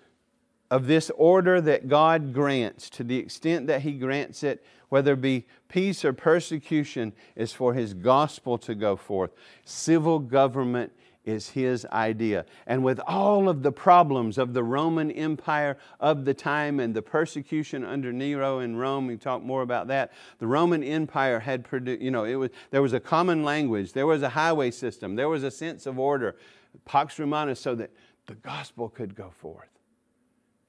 of 0.73 0.87
this 0.87 1.11
order 1.17 1.61
that 1.61 1.87
God 1.87 2.33
grants, 2.33 2.89
to 2.89 3.03
the 3.03 3.19
extent 3.19 3.67
that 3.67 3.83
He 3.83 3.91
grants 3.91 4.41
it, 4.41 4.65
whether 4.89 5.13
it 5.13 5.21
be 5.21 5.45
peace 5.69 6.03
or 6.03 6.13
persecution, 6.13 7.13
is 7.35 7.53
for 7.53 7.75
His 7.75 7.93
gospel 7.93 8.57
to 8.57 8.73
go 8.73 8.95
forth. 8.95 9.29
Civil 9.65 10.17
government 10.17 10.91
is 11.25 11.47
his 11.47 11.85
idea. 11.85 12.45
And 12.67 12.83
with 12.83 12.99
all 13.07 13.47
of 13.47 13.63
the 13.63 13.71
problems 13.71 14.37
of 14.37 14.53
the 14.53 14.63
Roman 14.63 15.09
Empire 15.11 15.77
of 16.01 16.25
the 16.25 16.33
time 16.33 16.81
and 16.81 16.93
the 16.93 17.01
persecution 17.01 17.85
under 17.85 18.11
Nero 18.11 18.59
in 18.59 18.75
Rome, 18.75 19.07
we 19.07 19.15
talk 19.15 19.41
more 19.41 19.61
about 19.61 19.87
that. 19.87 20.11
The 20.39 20.47
Roman 20.47 20.83
Empire 20.83 21.39
had 21.39 21.63
produced, 21.63 22.01
you 22.01 22.11
know, 22.11 22.25
it 22.25 22.35
was, 22.35 22.49
there 22.71 22.81
was 22.81 22.91
a 22.91 22.99
common 22.99 23.43
language, 23.45 23.93
there 23.93 24.05
was 24.05 24.21
a 24.21 24.27
highway 24.27 24.69
system, 24.69 25.15
there 25.15 25.29
was 25.29 25.43
a 25.43 25.51
sense 25.51 25.85
of 25.85 25.97
order, 25.97 26.35
Pax 26.83 27.17
Romana, 27.19 27.55
so 27.55 27.73
that 27.75 27.91
the 28.25 28.35
gospel 28.35 28.89
could 28.89 29.15
go 29.15 29.31
forth 29.39 29.72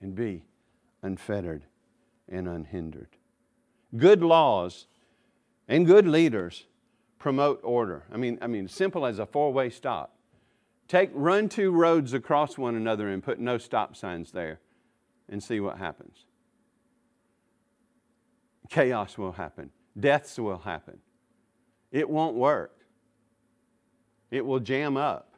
and 0.01 0.15
be 0.15 0.45
unfettered 1.03 1.65
and 2.29 2.49
unhindered. 2.49 3.09
Good 3.97 4.23
laws 4.23 4.87
and 5.69 5.87
good 5.87 6.07
leaders 6.07 6.67
promote 7.19 7.61
order. 7.63 8.05
I 8.13 8.17
mean, 8.17 8.39
I 8.43 8.47
mean, 8.47 8.69
simple 8.69 9.07
as 9.07 9.19
a 9.19 9.27
four-way 9.27 9.71
stop. 9.71 10.17
Take, 10.89 11.11
run 11.15 11.49
two 11.49 11.71
roads 11.71 12.13
across 12.13 12.59
one 12.59 12.75
another 12.75 13.09
and 13.09 13.23
put 13.23 13.39
no 13.39 13.57
stop 13.57 13.97
signs 13.97 14.33
there 14.33 14.61
and 15.29 15.43
see 15.43 15.61
what 15.61 15.79
happens. 15.79 16.27
Chaos 18.69 19.17
will 19.17 19.33
happen, 19.33 19.71
deaths 19.99 20.39
will 20.39 20.59
happen. 20.59 20.99
It 21.93 22.09
won't 22.09 22.35
work, 22.35 22.77
it 24.31 24.45
will 24.45 24.61
jam 24.61 24.97
up. 24.97 25.31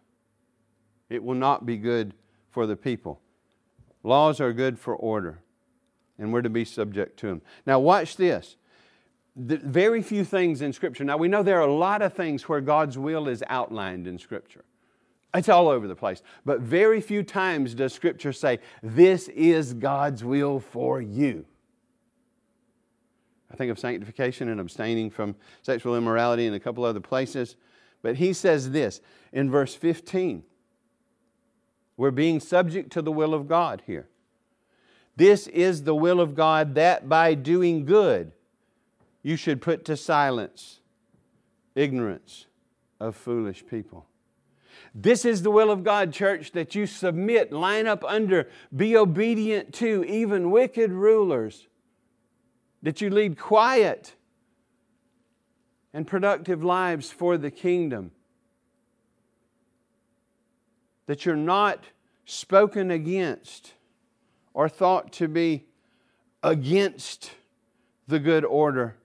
It 1.09 1.23
will 1.23 1.35
not 1.35 1.65
be 1.65 1.77
good 1.77 2.15
for 2.51 2.67
the 2.67 2.77
people. 2.77 3.21
Laws 4.07 4.41
are 4.41 4.53
good 4.53 4.79
for 4.79 4.95
order, 4.95 5.41
and 6.17 6.33
we're 6.33 6.43
to 6.43 6.49
be 6.49 6.65
subject 6.65 7.19
to 7.19 7.27
them. 7.27 7.43
Now, 7.67 7.81
watch 7.81 8.17
this. 8.17 8.57
The 9.35 9.57
very 9.57 10.01
few 10.01 10.25
things 10.25 10.63
in 10.63 10.73
Scripture. 10.73 11.03
Now, 11.03 11.17
we 11.17 11.27
know 11.27 11.43
there 11.43 11.59
are 11.59 11.69
a 11.69 11.75
lot 11.75 12.03
of 12.03 12.13
things 12.13 12.49
where 12.49 12.61
God's 12.61 12.97
will 12.97 13.27
is 13.27 13.43
outlined 13.49 14.07
in 14.07 14.17
Scripture. 14.17 14.65
It's 15.35 15.49
all 15.49 15.69
over 15.69 15.89
the 15.89 15.97
place. 15.97 16.23
But 16.45 16.61
very 16.61 17.01
few 17.01 17.25
times 17.25 17.75
does 17.75 17.93
Scripture 17.93 18.33
say, 18.33 18.61
This 18.81 19.27
is 19.27 19.75
God's 19.75 20.23
will 20.23 20.61
for 20.61 21.03
you. 21.03 21.45
I 23.51 23.57
think 23.57 23.73
of 23.73 23.79
sanctification 23.79 24.49
and 24.51 24.61
abstaining 24.61 25.11
from 25.11 25.35
sexual 25.63 25.97
immorality 25.97 26.47
in 26.47 26.55
a 26.55 26.61
couple 26.61 26.85
other 26.85 27.01
places. 27.01 27.57
But 28.03 28.17
he 28.17 28.33
says 28.33 28.71
this 28.71 29.01
in 29.33 29.51
verse 29.51 29.75
15. 29.75 30.45
We're 31.97 32.11
being 32.11 32.41
subject 32.41 32.93
to 32.93 33.03
the 33.03 33.13
will 33.13 33.35
of 33.35 33.49
God 33.49 33.83
here. 33.87 34.09
This 35.17 35.47
is 35.47 35.85
the 35.85 35.95
will 35.95 36.21
of 36.21 36.35
God 36.35 36.75
that 36.75 37.09
by 37.09 37.35
doing 37.35 37.85
good 37.85 38.33
you 39.23 39.37
should 39.37 39.63
put 39.63 39.85
to 39.87 39.97
silence 39.97 40.81
ignorance 41.75 42.47
of 43.01 43.17
foolish 43.17 43.65
people. 43.67 44.07
This 44.95 45.25
is 45.25 45.43
the 45.43 45.51
will 45.51 45.71
of 45.71 45.85
God, 45.85 46.13
church, 46.13 46.53
that 46.53 46.75
you 46.75 46.87
submit, 46.87 47.53
line 47.53 47.87
up 47.87 48.03
under, 48.05 48.49
be 48.75 48.97
obedient 48.97 49.75
to 49.75 50.05
even 50.05 50.51
wicked 50.51 50.91
rulers, 50.91 51.67
that 52.83 53.01
you 53.01 53.11
lead 53.11 53.39
quiet 53.39 54.15
and 55.93 56.07
productive 56.07 56.65
lives 56.65 57.11
for 57.11 57.37
the 57.37 57.51
kingdom, 57.51 58.11
that 61.07 61.25
you're 61.25 61.37
not 61.37 61.85
spoken 62.25 62.91
against 62.91 63.73
or 64.55 64.69
thought 64.69 65.13
to 65.13 65.29
be 65.29 65.67
against 66.43 67.33
the 68.09 68.19
good 68.19 68.45
order 68.45 68.97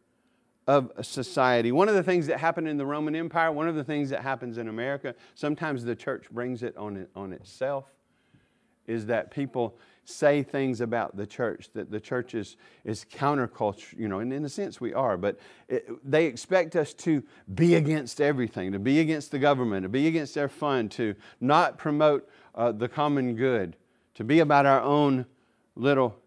of 0.67 0.91
society. 1.01 1.71
One 1.71 1.89
of 1.89 1.95
the 1.95 2.03
things 2.03 2.27
that 2.27 2.39
happened 2.39 2.67
in 2.67 2.77
the 2.77 2.85
Roman 2.85 3.15
Empire, 3.15 3.51
one 3.51 3.67
of 3.67 3.75
the 3.75 3.83
things 3.83 4.09
that 4.11 4.21
happens 4.21 4.57
in 4.57 4.67
America, 4.67 5.15
sometimes 5.35 5.83
the 5.83 5.95
church 5.95 6.29
brings 6.31 6.63
it 6.63 6.77
on, 6.77 6.97
it, 6.97 7.09
on 7.15 7.33
itself, 7.33 7.85
is 8.87 9.07
that 9.07 9.31
people 9.31 9.75
say 10.15 10.43
things 10.43 10.81
about 10.81 11.15
the 11.15 11.25
church, 11.25 11.69
that 11.73 11.91
the 11.91 11.99
church 11.99 12.35
is, 12.35 12.57
is 12.83 13.05
counterculture, 13.05 13.97
you 13.97 14.07
know, 14.07 14.19
and 14.19 14.31
in 14.31 14.45
a 14.45 14.49
sense 14.49 14.79
we 14.79 14.93
are, 14.93 15.17
but 15.17 15.39
it, 15.67 15.87
they 16.09 16.25
expect 16.25 16.75
us 16.75 16.93
to 16.93 17.23
be 17.53 17.75
against 17.75 18.21
everything, 18.21 18.71
to 18.71 18.79
be 18.79 18.99
against 18.99 19.31
the 19.31 19.39
government, 19.39 19.83
to 19.83 19.89
be 19.89 20.07
against 20.07 20.35
their 20.35 20.49
fund, 20.49 20.91
to 20.91 21.15
not 21.39 21.77
promote 21.77 22.29
uh, 22.55 22.71
the 22.71 22.87
common 22.87 23.35
good, 23.35 23.75
to 24.15 24.23
be 24.23 24.39
about 24.39 24.65
our 24.65 24.81
own 24.81 25.25
little 25.75 26.17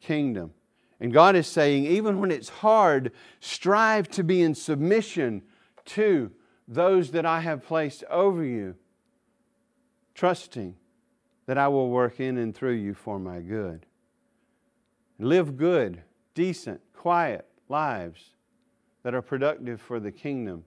kingdom. 0.00 0.52
And 1.00 1.12
God 1.12 1.34
is 1.34 1.46
saying, 1.46 1.86
even 1.86 2.20
when 2.20 2.30
it's 2.30 2.48
hard, 2.48 3.12
strive 3.40 4.08
to 4.10 4.22
be 4.22 4.42
in 4.42 4.54
submission 4.54 5.42
to 5.86 6.30
those 6.68 7.10
that 7.10 7.26
I 7.26 7.40
have 7.40 7.64
placed 7.64 8.04
over 8.04 8.44
you, 8.44 8.76
trusting 10.14 10.76
that 11.46 11.58
I 11.58 11.68
will 11.68 11.90
work 11.90 12.20
in 12.20 12.38
and 12.38 12.54
through 12.54 12.74
you 12.74 12.94
for 12.94 13.18
my 13.18 13.40
good. 13.40 13.86
Live 15.18 15.56
good, 15.56 16.02
decent, 16.34 16.80
quiet 16.94 17.46
lives 17.68 18.30
that 19.02 19.14
are 19.14 19.22
productive 19.22 19.80
for 19.80 20.00
the 20.00 20.12
kingdom. 20.12 20.64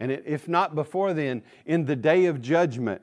And 0.00 0.10
if 0.10 0.48
not 0.48 0.74
before 0.74 1.14
then, 1.14 1.42
in 1.66 1.84
the 1.84 1.96
day 1.96 2.26
of 2.26 2.40
judgment, 2.40 3.02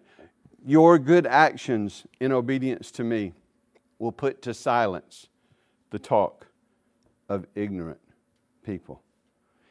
your 0.65 0.99
good 0.99 1.25
actions 1.25 2.05
in 2.19 2.31
obedience 2.31 2.91
to 2.91 3.03
me 3.03 3.33
will 3.99 4.11
put 4.11 4.41
to 4.43 4.53
silence 4.53 5.27
the 5.89 5.99
talk 5.99 6.47
of 7.29 7.45
ignorant 7.55 7.99
people. 8.63 9.01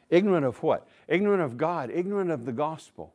Ignorant 0.09 0.45
of 0.45 0.61
what? 0.61 0.87
Ignorant 1.07 1.41
of 1.41 1.57
God, 1.57 1.89
ignorant 1.91 2.31
of 2.31 2.45
the 2.45 2.51
gospel, 2.51 3.13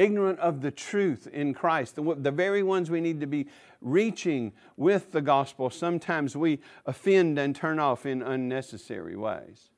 ignorant 0.00 0.38
of 0.38 0.62
the 0.62 0.70
truth 0.70 1.28
in 1.30 1.52
Christ. 1.52 1.94
The, 1.96 2.14
the 2.14 2.30
very 2.30 2.62
ones 2.62 2.90
we 2.90 3.00
need 3.00 3.20
to 3.20 3.26
be 3.26 3.46
reaching 3.82 4.52
with 4.76 5.12
the 5.12 5.20
gospel, 5.20 5.68
sometimes 5.68 6.34
we 6.34 6.60
offend 6.86 7.38
and 7.38 7.54
turn 7.54 7.78
off 7.78 8.06
in 8.06 8.22
unnecessary 8.22 9.14
ways. 9.14 9.70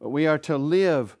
But 0.00 0.10
we 0.10 0.26
are 0.26 0.38
to 0.38 0.56
live 0.56 1.16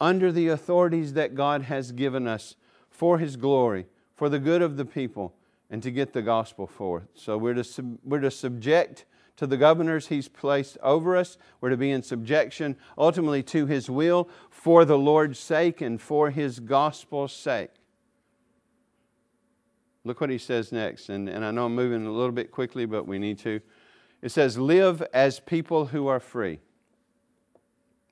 under 0.00 0.30
the 0.30 0.48
authorities 0.48 1.14
that 1.14 1.34
God 1.34 1.62
has 1.62 1.90
given 1.90 2.28
us 2.28 2.54
for 2.88 3.18
His 3.18 3.36
glory, 3.36 3.86
for 4.14 4.28
the 4.28 4.38
good 4.38 4.62
of 4.62 4.76
the 4.76 4.84
people, 4.84 5.34
and 5.70 5.82
to 5.82 5.90
get 5.90 6.12
the 6.12 6.22
gospel 6.22 6.66
forth. 6.66 7.08
So 7.14 7.36
we're 7.36 7.54
to, 7.54 7.64
sub, 7.64 7.98
we're 8.04 8.20
to 8.20 8.30
subject 8.30 9.04
to 9.36 9.46
the 9.46 9.56
governors 9.56 10.08
he's 10.08 10.28
placed 10.28 10.78
over 10.82 11.16
us. 11.16 11.36
We're 11.60 11.70
to 11.70 11.76
be 11.76 11.90
in 11.90 12.02
subjection 12.02 12.76
ultimately 12.96 13.42
to 13.44 13.66
his 13.66 13.90
will 13.90 14.28
for 14.50 14.84
the 14.84 14.98
Lord's 14.98 15.38
sake 15.38 15.80
and 15.80 16.00
for 16.00 16.30
his 16.30 16.60
gospel's 16.60 17.32
sake. 17.32 17.70
Look 20.04 20.20
what 20.20 20.30
he 20.30 20.38
says 20.38 20.72
next. 20.72 21.08
And, 21.08 21.28
and 21.28 21.44
I 21.44 21.50
know 21.50 21.66
I'm 21.66 21.74
moving 21.74 22.06
a 22.06 22.10
little 22.10 22.32
bit 22.32 22.50
quickly, 22.50 22.86
but 22.86 23.06
we 23.06 23.18
need 23.18 23.38
to. 23.40 23.60
It 24.22 24.30
says, 24.30 24.56
Live 24.56 25.02
as 25.12 25.40
people 25.40 25.86
who 25.86 26.06
are 26.06 26.20
free. 26.20 26.60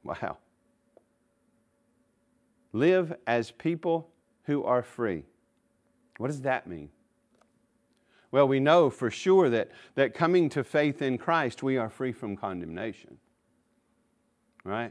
Wow. 0.02 0.38
Live 2.72 3.14
as 3.26 3.52
people 3.52 4.10
who 4.44 4.64
are 4.64 4.82
free. 4.82 5.24
What 6.18 6.26
does 6.26 6.42
that 6.42 6.66
mean? 6.66 6.90
Well, 8.34 8.48
we 8.48 8.58
know 8.58 8.90
for 8.90 9.12
sure 9.12 9.48
that, 9.50 9.70
that 9.94 10.12
coming 10.12 10.48
to 10.48 10.64
faith 10.64 11.00
in 11.00 11.18
Christ, 11.18 11.62
we 11.62 11.76
are 11.76 11.88
free 11.88 12.10
from 12.10 12.36
condemnation. 12.36 13.18
Right? 14.64 14.90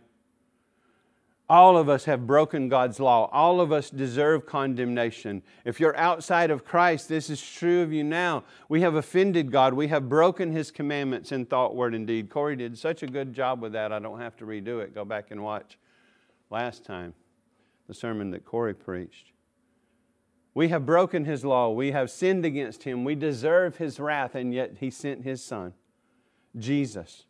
All 1.49 1.75
of 1.75 1.89
us 1.89 2.05
have 2.05 2.25
broken 2.25 2.69
God's 2.69 3.01
law. 3.01 3.29
All 3.33 3.59
of 3.59 3.73
us 3.73 3.89
deserve 3.89 4.45
condemnation. 4.45 5.43
If 5.65 5.81
you're 5.81 5.97
outside 5.97 6.51
of 6.51 6.63
Christ, 6.63 7.09
this 7.09 7.29
is 7.29 7.45
true 7.45 7.81
of 7.81 7.91
you 7.91 8.01
now. 8.01 8.45
We 8.69 8.79
have 8.79 8.95
offended 8.95 9.51
God. 9.51 9.73
We 9.73 9.89
have 9.89 10.07
broken 10.07 10.53
His 10.53 10.71
commandments 10.71 11.33
in 11.33 11.45
thought, 11.45 11.75
word, 11.75 11.93
and 11.93 12.07
deed. 12.07 12.29
Corey 12.29 12.55
did 12.55 12.77
such 12.77 13.03
a 13.03 13.07
good 13.07 13.33
job 13.33 13.61
with 13.61 13.73
that, 13.73 13.91
I 13.91 13.99
don't 13.99 14.21
have 14.21 14.37
to 14.37 14.45
redo 14.45 14.81
it. 14.81 14.95
Go 14.95 15.03
back 15.03 15.31
and 15.31 15.43
watch 15.43 15.77
last 16.49 16.85
time 16.85 17.13
the 17.89 17.93
sermon 17.93 18.31
that 18.31 18.45
Corey 18.45 18.73
preached. 18.73 19.32
We 20.55 20.67
have 20.69 20.85
broken 20.85 21.25
his 21.25 21.43
law. 21.43 21.71
We 21.71 21.91
have 21.91 22.11
sinned 22.11 22.45
against 22.45 22.83
him. 22.83 23.03
We 23.03 23.15
deserve 23.15 23.77
his 23.77 23.99
wrath, 23.99 24.35
and 24.35 24.53
yet 24.53 24.77
he 24.79 24.91
sent 24.91 25.23
his 25.23 25.43
son, 25.43 25.73
Jesus, 26.57 27.25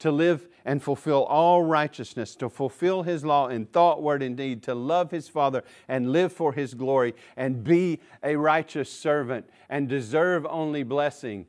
to 0.00 0.10
live 0.10 0.48
and 0.64 0.82
fulfill 0.82 1.22
all 1.24 1.62
righteousness, 1.62 2.34
to 2.36 2.48
fulfill 2.48 3.04
his 3.04 3.24
law 3.24 3.48
in 3.48 3.66
thought, 3.66 4.02
word, 4.02 4.22
and 4.22 4.36
deed, 4.36 4.62
to 4.64 4.74
love 4.74 5.12
his 5.12 5.28
Father 5.28 5.62
and 5.86 6.10
live 6.10 6.32
for 6.32 6.52
his 6.52 6.74
glory 6.74 7.14
and 7.36 7.62
be 7.62 8.00
a 8.24 8.34
righteous 8.34 8.92
servant 8.92 9.48
and 9.68 9.88
deserve 9.88 10.44
only 10.46 10.82
blessing. 10.82 11.46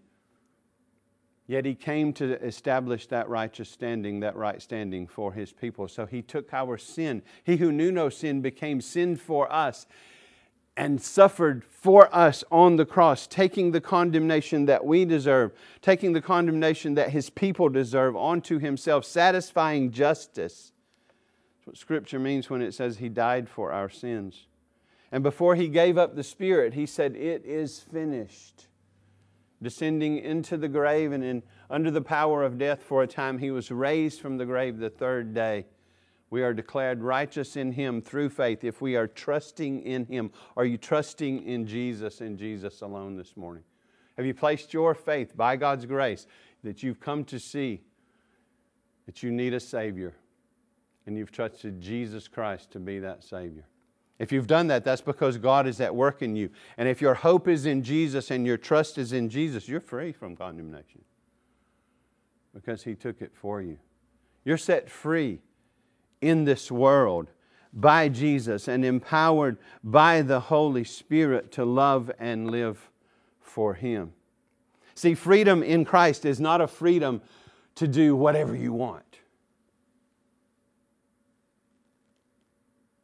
Yet 1.48 1.66
he 1.66 1.76
came 1.76 2.12
to 2.14 2.44
establish 2.44 3.08
that 3.08 3.30
righteous 3.30 3.70
standing, 3.70 4.20
that 4.22 4.36
right 4.36 4.62
standing 4.62 5.08
for 5.08 5.34
his 5.34 5.52
people. 5.52 5.88
So 5.88 6.06
he 6.06 6.22
took 6.22 6.54
our 6.54 6.78
sin. 6.78 7.22
He 7.44 7.58
who 7.58 7.72
knew 7.72 7.92
no 7.92 8.10
sin 8.10 8.42
became 8.42 8.82
sin 8.82 9.16
for 9.16 9.52
us 9.52 9.86
and 10.78 11.02
suffered 11.02 11.64
for 11.64 12.14
us 12.14 12.44
on 12.52 12.76
the 12.76 12.86
cross, 12.86 13.28
taking 13.28 13.72
the 13.72 13.82
condemnation 13.82 14.66
that 14.66 14.86
we 14.86 15.06
deserve, 15.06 15.54
taking 15.82 16.14
the 16.14 16.22
condemnation 16.22 16.96
that 16.96 17.12
his 17.12 17.30
people 17.30 17.70
deserve 17.70 18.16
onto 18.16 18.60
himself, 18.60 19.06
satisfying 19.06 19.92
justice. 19.92 20.74
That's 21.58 21.68
what 21.68 21.78
Scripture 21.78 22.20
means 22.20 22.50
when 22.50 22.62
it 22.62 22.74
says 22.74 22.98
he 22.98 23.10
died 23.10 23.48
for 23.48 23.72
our 23.72 23.90
sins. 23.90 24.48
And 25.12 25.24
before 25.24 25.56
he 25.56 25.70
gave 25.70 25.98
up 25.98 26.16
the 26.16 26.24
Spirit, 26.24 26.74
he 26.74 26.86
said, 26.86 27.16
It 27.16 27.46
is 27.46 27.80
finished. 27.80 28.68
Descending 29.62 30.18
into 30.18 30.58
the 30.58 30.68
grave 30.68 31.14
and 31.14 31.24
in, 31.24 31.44
under 31.70 31.90
the 31.90 32.02
power 32.02 32.44
of 32.44 32.58
death 32.58 32.84
for 32.84 33.02
a 33.02 33.08
time, 33.08 33.38
he 33.38 33.52
was 33.52 33.72
raised 33.72 34.20
from 34.20 34.38
the 34.38 34.46
grave 34.46 34.78
the 34.78 34.90
third 34.90 35.34
day 35.34 35.66
we 36.36 36.44
are 36.44 36.54
declared 36.54 37.02
righteous 37.02 37.56
in 37.56 37.72
Him 37.72 38.02
through 38.02 38.28
faith 38.28 38.66
if 38.66 38.82
we 38.82 38.98
are 38.98 39.08
trusting 39.08 39.84
in 39.84 40.06
Him. 40.06 40.32
Are 40.58 40.66
you 40.66 40.78
trusting 40.78 41.44
in 41.44 41.66
Jesus 41.66 42.20
and 42.20 42.38
Jesus 42.38 42.82
alone 42.82 43.16
this 43.16 43.38
morning? 43.38 43.64
Have 44.18 44.26
you 44.26 44.34
placed 44.34 44.74
your 44.74 44.94
faith 44.94 45.38
by 45.38 45.56
God's 45.56 45.86
grace 45.86 46.28
that 46.62 46.84
you've 46.84 47.00
come 47.00 47.24
to 47.24 47.40
see 47.40 47.84
that 49.06 49.24
you 49.24 49.32
need 49.32 49.54
a 49.54 49.62
Savior 49.62 50.14
and 51.06 51.18
you've 51.18 51.32
trusted 51.32 51.80
Jesus 51.80 52.28
Christ 52.28 52.70
to 52.72 52.82
be 52.82 53.00
that 53.00 53.24
Savior? 53.24 53.64
If 54.20 54.34
you've 54.34 54.46
done 54.46 54.68
that, 54.68 54.84
that's 54.84 55.00
because 55.00 55.38
God 55.38 55.66
is 55.68 55.80
at 55.80 55.96
work 55.96 56.22
in 56.22 56.36
you. 56.36 56.50
And 56.78 56.90
if 56.90 57.00
your 57.00 57.14
hope 57.14 57.48
is 57.48 57.66
in 57.66 57.82
Jesus 57.82 58.30
and 58.30 58.46
your 58.46 58.58
trust 58.58 58.98
is 58.98 59.14
in 59.14 59.30
Jesus, 59.30 59.70
you're 59.70 59.80
free 59.80 60.12
from 60.12 60.36
condemnation 60.36 61.02
because 62.54 62.84
He 62.84 62.94
took 62.94 63.22
it 63.22 63.32
for 63.34 63.62
you. 63.62 63.78
You're 64.44 64.58
set 64.58 64.90
free 64.90 65.40
in 66.22 66.46
this 66.46 66.72
world 66.72 67.30
by 67.74 68.08
Jesus 68.08 68.68
and 68.68 68.86
empowered 68.86 69.58
by 69.84 70.22
the 70.22 70.40
Holy 70.40 70.84
Spirit 70.84 71.52
to 71.54 71.66
love 71.66 72.10
and 72.18 72.50
live 72.50 72.90
for 73.40 73.74
Him. 73.74 74.14
See, 74.96 75.14
freedom 75.14 75.62
in 75.62 75.84
Christ 75.84 76.26
is 76.26 76.40
not 76.40 76.62
a 76.62 76.68
freedom 76.68 77.22
to 77.76 77.88
do 77.88 78.16
whatever 78.16 78.56
you 78.56 78.72
want. 78.72 79.04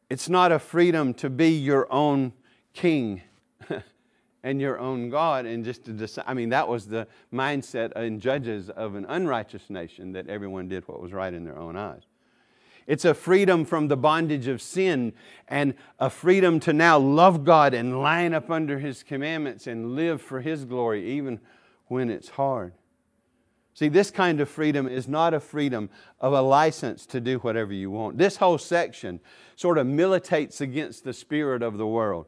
It's 0.08 0.28
not 0.28 0.52
a 0.52 0.58
freedom 0.58 1.14
to 1.14 1.30
be 1.30 1.50
your 1.50 1.90
own 1.92 2.32
king 2.72 3.22
and 4.42 4.60
your 4.60 4.78
own 4.78 5.10
God 5.10 5.46
and 5.46 5.64
just 5.64 5.84
to 5.84 5.92
decide. 5.92 6.24
I 6.26 6.34
mean, 6.34 6.50
that 6.50 6.68
was 6.68 6.86
the 6.86 7.06
mindset 7.32 7.96
in 7.96 8.20
Judges 8.20 8.68
of 8.70 8.94
an 8.94 9.06
unrighteous 9.06 9.70
nation 9.70 10.12
that 10.12 10.28
everyone 10.28 10.68
did 10.68 10.86
what 10.88 11.00
was 11.00 11.12
right 11.12 11.32
in 11.32 11.44
their 11.44 11.58
own 11.58 11.76
eyes. 11.76 12.02
It's 12.86 13.04
a 13.04 13.14
freedom 13.14 13.64
from 13.64 13.88
the 13.88 13.96
bondage 13.96 14.48
of 14.48 14.60
sin 14.60 15.12
and 15.48 15.74
a 15.98 16.10
freedom 16.10 16.60
to 16.60 16.72
now 16.72 16.98
love 16.98 17.44
God 17.44 17.74
and 17.74 18.00
line 18.00 18.34
up 18.34 18.50
under 18.50 18.78
His 18.78 19.02
commandments 19.02 19.66
and 19.66 19.94
live 19.94 20.20
for 20.20 20.40
His 20.40 20.64
glory, 20.64 21.10
even 21.12 21.40
when 21.86 22.10
it's 22.10 22.30
hard. 22.30 22.72
See, 23.74 23.88
this 23.88 24.10
kind 24.10 24.40
of 24.40 24.48
freedom 24.48 24.86
is 24.86 25.08
not 25.08 25.32
a 25.32 25.40
freedom 25.40 25.88
of 26.20 26.32
a 26.32 26.42
license 26.42 27.06
to 27.06 27.20
do 27.20 27.38
whatever 27.38 27.72
you 27.72 27.90
want. 27.90 28.18
This 28.18 28.36
whole 28.36 28.58
section 28.58 29.20
sort 29.56 29.78
of 29.78 29.86
militates 29.86 30.60
against 30.60 31.04
the 31.04 31.14
spirit 31.14 31.62
of 31.62 31.78
the 31.78 31.86
world, 31.86 32.26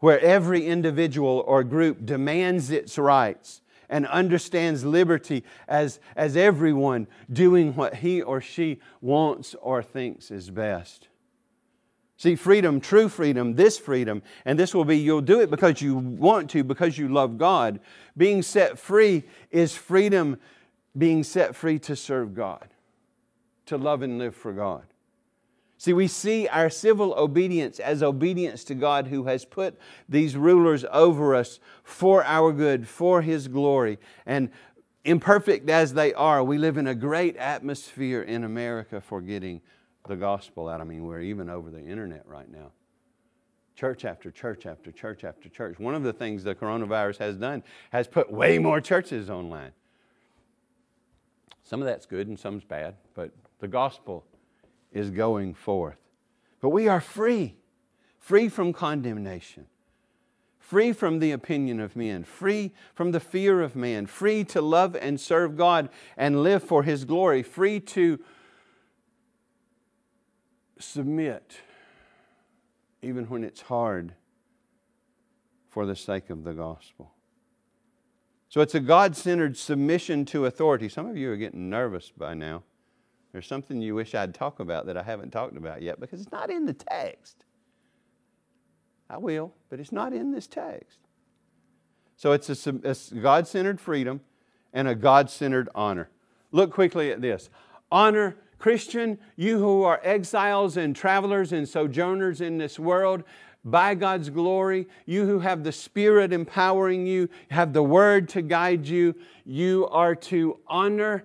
where 0.00 0.20
every 0.20 0.66
individual 0.66 1.44
or 1.46 1.62
group 1.62 2.06
demands 2.06 2.70
its 2.70 2.96
rights 2.96 3.60
and 3.88 4.06
understands 4.06 4.84
liberty 4.84 5.44
as, 5.66 6.00
as 6.16 6.36
everyone 6.36 7.06
doing 7.32 7.74
what 7.74 7.96
he 7.96 8.22
or 8.22 8.40
she 8.40 8.80
wants 9.00 9.54
or 9.60 9.82
thinks 9.82 10.30
is 10.30 10.50
best. 10.50 11.08
See, 12.16 12.34
freedom, 12.34 12.80
true 12.80 13.08
freedom, 13.08 13.54
this 13.54 13.78
freedom, 13.78 14.22
and 14.44 14.58
this 14.58 14.74
will 14.74 14.84
be 14.84 14.98
you'll 14.98 15.20
do 15.20 15.40
it 15.40 15.50
because 15.50 15.80
you 15.80 15.94
want 15.96 16.50
to, 16.50 16.64
because 16.64 16.98
you 16.98 17.08
love 17.08 17.38
God. 17.38 17.78
Being 18.16 18.42
set 18.42 18.76
free 18.76 19.22
is 19.52 19.76
freedom 19.76 20.38
being 20.96 21.22
set 21.22 21.54
free 21.54 21.78
to 21.78 21.94
serve 21.94 22.34
God, 22.34 22.68
to 23.66 23.76
love 23.76 24.02
and 24.02 24.18
live 24.18 24.34
for 24.34 24.52
God. 24.52 24.82
See, 25.80 25.92
we 25.92 26.08
see 26.08 26.48
our 26.48 26.68
civil 26.70 27.14
obedience 27.14 27.78
as 27.78 28.02
obedience 28.02 28.64
to 28.64 28.74
God 28.74 29.06
who 29.06 29.24
has 29.24 29.44
put 29.44 29.78
these 30.08 30.36
rulers 30.36 30.84
over 30.90 31.36
us 31.36 31.60
for 31.84 32.24
our 32.24 32.52
good, 32.52 32.88
for 32.88 33.22
His 33.22 33.46
glory. 33.46 34.00
And 34.26 34.50
imperfect 35.04 35.70
as 35.70 35.94
they 35.94 36.12
are, 36.14 36.42
we 36.42 36.58
live 36.58 36.78
in 36.78 36.88
a 36.88 36.96
great 36.96 37.36
atmosphere 37.36 38.22
in 38.22 38.42
America 38.42 39.00
for 39.00 39.20
getting 39.20 39.60
the 40.08 40.16
gospel 40.16 40.68
out. 40.68 40.80
I 40.80 40.84
mean, 40.84 41.04
we're 41.04 41.20
even 41.20 41.48
over 41.48 41.70
the 41.70 41.84
internet 41.84 42.26
right 42.26 42.50
now. 42.50 42.72
Church 43.76 44.04
after 44.04 44.32
church 44.32 44.66
after 44.66 44.90
church 44.90 45.22
after 45.22 45.48
church. 45.48 45.78
One 45.78 45.94
of 45.94 46.02
the 46.02 46.12
things 46.12 46.42
the 46.42 46.56
coronavirus 46.56 47.18
has 47.18 47.36
done 47.36 47.62
has 47.92 48.08
put 48.08 48.32
way 48.32 48.58
more 48.58 48.80
churches 48.80 49.30
online. 49.30 49.70
Some 51.62 51.80
of 51.80 51.86
that's 51.86 52.04
good 52.04 52.26
and 52.26 52.36
some's 52.36 52.64
bad, 52.64 52.96
but 53.14 53.30
the 53.60 53.68
gospel 53.68 54.24
is 54.92 55.10
going 55.10 55.54
forth. 55.54 55.98
But 56.60 56.70
we 56.70 56.88
are 56.88 57.00
free, 57.00 57.56
free 58.18 58.48
from 58.48 58.72
condemnation, 58.72 59.66
free 60.58 60.92
from 60.92 61.18
the 61.18 61.32
opinion 61.32 61.80
of 61.80 61.96
men, 61.96 62.24
free 62.24 62.72
from 62.94 63.12
the 63.12 63.20
fear 63.20 63.62
of 63.62 63.76
man, 63.76 64.06
free 64.06 64.44
to 64.44 64.60
love 64.60 64.96
and 64.96 65.20
serve 65.20 65.56
God 65.56 65.88
and 66.16 66.42
live 66.42 66.62
for 66.62 66.82
His 66.82 67.04
glory, 67.04 67.42
free 67.42 67.80
to 67.80 68.18
submit 70.78 71.60
even 73.02 73.24
when 73.26 73.44
it's 73.44 73.62
hard 73.62 74.14
for 75.70 75.86
the 75.86 75.96
sake 75.96 76.30
of 76.30 76.44
the 76.44 76.52
gospel. 76.52 77.12
So 78.48 78.60
it's 78.60 78.74
a 78.74 78.80
God 78.80 79.14
centered 79.14 79.56
submission 79.56 80.24
to 80.26 80.46
authority. 80.46 80.88
Some 80.88 81.06
of 81.06 81.16
you 81.16 81.30
are 81.30 81.36
getting 81.36 81.68
nervous 81.68 82.10
by 82.10 82.34
now. 82.34 82.62
There's 83.32 83.46
something 83.46 83.80
you 83.80 83.94
wish 83.94 84.14
I'd 84.14 84.34
talk 84.34 84.60
about 84.60 84.86
that 84.86 84.96
I 84.96 85.02
haven't 85.02 85.30
talked 85.30 85.56
about 85.56 85.82
yet 85.82 86.00
because 86.00 86.20
it's 86.20 86.32
not 86.32 86.50
in 86.50 86.66
the 86.66 86.72
text. 86.72 87.44
I 89.10 89.18
will, 89.18 89.54
but 89.70 89.80
it's 89.80 89.92
not 89.92 90.12
in 90.12 90.32
this 90.32 90.46
text. 90.46 90.98
So 92.16 92.32
it's 92.32 92.66
a, 92.66 92.72
God 93.20 93.46
centered 93.46 93.80
freedom 93.80 94.20
and 94.72 94.88
a 94.88 94.94
God 94.94 95.30
centered 95.30 95.68
honor. 95.74 96.10
Look 96.50 96.72
quickly 96.72 97.10
at 97.10 97.20
this. 97.20 97.48
Honor, 97.92 98.36
Christian, 98.58 99.18
you 99.36 99.58
who 99.58 99.82
are 99.82 100.00
exiles 100.02 100.76
and 100.76 100.96
travelers 100.96 101.52
and 101.52 101.68
sojourners 101.68 102.40
in 102.40 102.58
this 102.58 102.78
world, 102.78 103.22
by 103.64 103.94
God's 103.94 104.30
glory, 104.30 104.88
you 105.04 105.26
who 105.26 105.40
have 105.40 105.64
the 105.64 105.72
Spirit 105.72 106.32
empowering 106.32 107.06
you, 107.06 107.28
have 107.50 107.72
the 107.72 107.82
Word 107.82 108.28
to 108.30 108.42
guide 108.42 108.86
you, 108.86 109.14
you 109.44 109.86
are 109.90 110.14
to 110.14 110.58
honor 110.66 111.24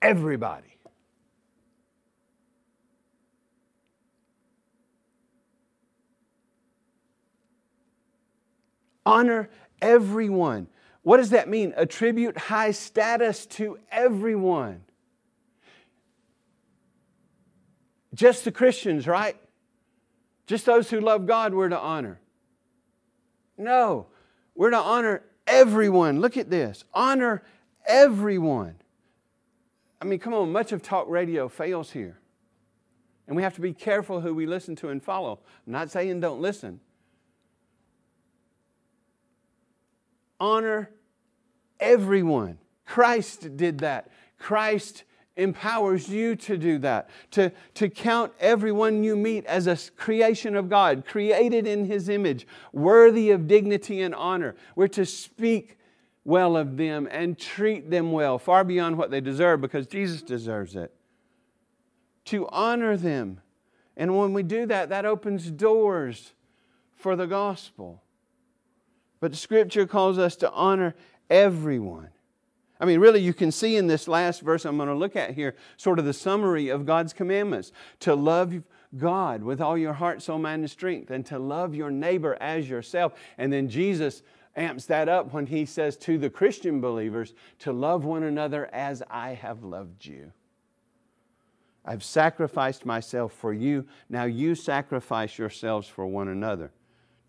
everybody. 0.00 0.73
Honor 9.06 9.50
everyone. 9.80 10.68
What 11.02 11.18
does 11.18 11.30
that 11.30 11.48
mean? 11.48 11.74
Attribute 11.76 12.36
high 12.36 12.70
status 12.70 13.46
to 13.46 13.78
everyone. 13.90 14.82
Just 18.14 18.44
the 18.44 18.52
Christians, 18.52 19.06
right? 19.06 19.36
Just 20.46 20.66
those 20.66 20.88
who 20.88 21.00
love 21.00 21.26
God, 21.26 21.52
we're 21.52 21.68
to 21.68 21.78
honor. 21.78 22.20
No, 23.58 24.06
we're 24.54 24.70
to 24.70 24.78
honor 24.78 25.22
everyone. 25.46 26.20
Look 26.20 26.36
at 26.36 26.50
this 26.50 26.84
honor 26.94 27.42
everyone. 27.86 28.76
I 30.00 30.04
mean, 30.06 30.18
come 30.18 30.34
on, 30.34 30.52
much 30.52 30.72
of 30.72 30.82
talk 30.82 31.06
radio 31.08 31.48
fails 31.48 31.90
here. 31.90 32.18
And 33.26 33.36
we 33.36 33.42
have 33.42 33.54
to 33.54 33.60
be 33.60 33.72
careful 33.72 34.20
who 34.20 34.34
we 34.34 34.46
listen 34.46 34.76
to 34.76 34.90
and 34.90 35.02
follow. 35.02 35.40
I'm 35.66 35.72
not 35.72 35.90
saying 35.90 36.20
don't 36.20 36.40
listen, 36.40 36.80
honor 40.40 40.90
everyone. 41.80 42.58
Christ 42.86 43.56
did 43.56 43.78
that. 43.78 44.10
Christ 44.38 45.04
empowers 45.36 46.08
you 46.08 46.36
to 46.36 46.56
do 46.56 46.78
that, 46.78 47.10
to, 47.32 47.50
to 47.74 47.88
count 47.88 48.32
everyone 48.38 49.02
you 49.02 49.16
meet 49.16 49.44
as 49.46 49.66
a 49.66 49.76
creation 49.96 50.54
of 50.54 50.68
God, 50.68 51.04
created 51.04 51.66
in 51.66 51.86
His 51.86 52.08
image, 52.08 52.46
worthy 52.72 53.30
of 53.30 53.48
dignity 53.48 54.02
and 54.02 54.14
honor. 54.14 54.54
We're 54.76 54.88
to 54.88 55.04
speak 55.04 55.78
well 56.24 56.56
of 56.56 56.76
them 56.76 57.08
and 57.10 57.36
treat 57.36 57.90
them 57.90 58.12
well, 58.12 58.38
far 58.38 58.62
beyond 58.64 58.96
what 58.96 59.10
they 59.10 59.20
deserve, 59.20 59.60
because 59.60 59.86
Jesus 59.86 60.22
deserves 60.22 60.76
it. 60.76 60.94
To 62.26 62.48
honor 62.48 62.96
them. 62.96 63.40
And 63.96 64.16
when 64.16 64.32
we 64.32 64.42
do 64.42 64.66
that, 64.66 64.88
that 64.88 65.04
opens 65.04 65.50
doors 65.50 66.32
for 66.94 67.16
the 67.16 67.26
gospel. 67.26 68.03
But 69.24 69.34
scripture 69.36 69.86
calls 69.86 70.18
us 70.18 70.36
to 70.36 70.52
honor 70.52 70.94
everyone. 71.30 72.10
I 72.78 72.84
mean, 72.84 73.00
really, 73.00 73.22
you 73.22 73.32
can 73.32 73.50
see 73.50 73.76
in 73.78 73.86
this 73.86 74.06
last 74.06 74.42
verse 74.42 74.66
I'm 74.66 74.76
going 74.76 74.90
to 74.90 74.94
look 74.94 75.16
at 75.16 75.30
here 75.30 75.56
sort 75.78 75.98
of 75.98 76.04
the 76.04 76.12
summary 76.12 76.68
of 76.68 76.84
God's 76.84 77.14
commandments 77.14 77.72
to 78.00 78.14
love 78.14 78.62
God 78.98 79.42
with 79.42 79.62
all 79.62 79.78
your 79.78 79.94
heart, 79.94 80.20
soul, 80.20 80.38
mind, 80.38 80.60
and 80.60 80.70
strength, 80.70 81.10
and 81.10 81.24
to 81.24 81.38
love 81.38 81.74
your 81.74 81.90
neighbor 81.90 82.36
as 82.38 82.68
yourself. 82.68 83.14
And 83.38 83.50
then 83.50 83.66
Jesus 83.70 84.22
amps 84.56 84.84
that 84.84 85.08
up 85.08 85.32
when 85.32 85.46
he 85.46 85.64
says 85.64 85.96
to 86.00 86.18
the 86.18 86.28
Christian 86.28 86.82
believers 86.82 87.32
to 87.60 87.72
love 87.72 88.04
one 88.04 88.24
another 88.24 88.68
as 88.74 89.02
I 89.08 89.30
have 89.30 89.64
loved 89.64 90.04
you. 90.04 90.32
I've 91.82 92.04
sacrificed 92.04 92.84
myself 92.84 93.32
for 93.32 93.54
you. 93.54 93.86
Now 94.10 94.24
you 94.24 94.54
sacrifice 94.54 95.38
yourselves 95.38 95.88
for 95.88 96.06
one 96.06 96.28
another 96.28 96.72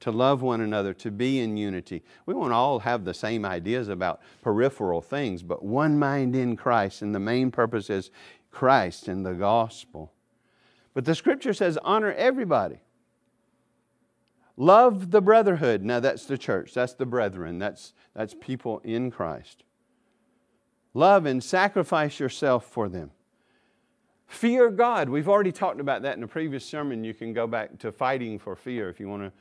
to 0.02 0.12
love 0.12 0.42
one 0.42 0.62
another, 0.62 0.94
to 0.94 1.12
be 1.12 1.40
in 1.40 1.58
unity. 1.58 2.04
We 2.26 2.34
won't 2.34 2.54
all 2.54 2.80
have 2.80 3.06
the 3.06 3.14
same 3.14 3.46
ideas 3.46 3.88
about 3.88 4.22
peripheral 4.42 5.02
things, 5.02 5.42
but 5.42 5.64
one 5.64 5.98
mind 5.98 6.36
in 6.36 6.56
Christ, 6.56 7.02
and 7.02 7.16
the 7.16 7.20
main 7.20 7.52
purpose 7.52 7.90
is 7.90 8.12
Christ 8.52 9.08
and 9.08 9.26
the 9.26 9.34
gospel. 9.34 10.14
But 10.94 11.06
the 11.06 11.16
scripture 11.16 11.54
says, 11.54 11.78
honor 11.84 12.14
everybody. 12.14 12.80
Love 14.58 15.12
the 15.12 15.22
brotherhood. 15.22 15.84
Now 15.84 16.00
that's 16.00 16.26
the 16.26 16.38
church, 16.38 16.74
that's 16.74 16.94
the 16.94 17.06
brethren, 17.06 17.60
that's, 17.60 17.94
that's 18.14 18.34
people 18.40 18.80
in 18.84 19.12
Christ. 19.12 19.64
Love 20.94 21.26
and 21.26 21.44
sacrifice 21.44 22.20
yourself 22.20 22.66
for 22.66 22.88
them. 22.88 23.12
Fear 24.28 24.72
God. 24.72 25.10
We've 25.10 25.28
already 25.28 25.52
talked 25.52 25.80
about 25.80 26.02
that 26.04 26.18
in 26.18 26.24
a 26.24 26.28
previous 26.28 26.66
sermon. 26.66 27.04
You 27.04 27.14
can 27.14 27.34
go 27.34 27.46
back 27.48 27.78
to 27.80 27.92
fighting 27.92 28.40
for 28.40 28.56
fear 28.56 28.90
if 28.90 29.00
you 29.00 29.10
want 29.10 29.24
to 29.24 29.32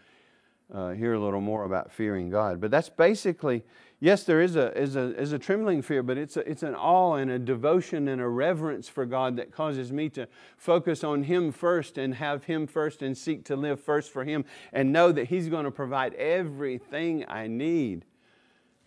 uh, 0.73 0.91
hear 0.91 1.15
a 1.15 1.21
little 1.21 1.41
more 1.41 1.65
about 1.65 1.93
fearing 1.93 2.31
God. 2.31 2.61
But 2.61 2.71
that's 2.71 2.89
basically, 2.89 3.65
yes, 4.01 4.25
there 4.25 4.41
is 4.41 4.57
a, 4.57 4.77
is 4.79 4.97
a, 4.97 5.19
is 5.21 5.33
a 5.33 5.39
trembling 5.39 5.83
fear, 5.83 6.03
but 6.03 6.17
it's, 6.17 6.37
a, 6.37 6.49
it's 6.49 6.63
an 6.63 6.75
awe 6.75 7.15
and 7.15 7.31
a 7.31 7.39
devotion 7.39 8.09
and 8.09 8.21
a 8.21 8.29
reverence 8.29 8.89
for 8.89 9.05
God 9.05 9.37
that 9.37 9.53
causes 9.53 9.93
me 9.93 10.09
to 10.11 10.27
focus 10.57 11.05
on 11.05 11.25
Him 11.25 11.53
first 11.53 11.99
and 11.99 12.15
have 12.15 12.45
Him 12.45 12.67
first 12.67 13.03
and 13.03 13.17
seek 13.17 13.45
to 13.47 13.57
live 13.57 13.81
first 13.81 14.11
for 14.11 14.25
Him 14.25 14.45
and 14.73 14.93
know 14.93 15.13
that 15.13 15.29
He's 15.29 15.49
going 15.49 15.65
to 15.65 15.71
provide 15.71 16.15
everything 16.15 17.25
I 17.29 17.47
need. 17.47 18.05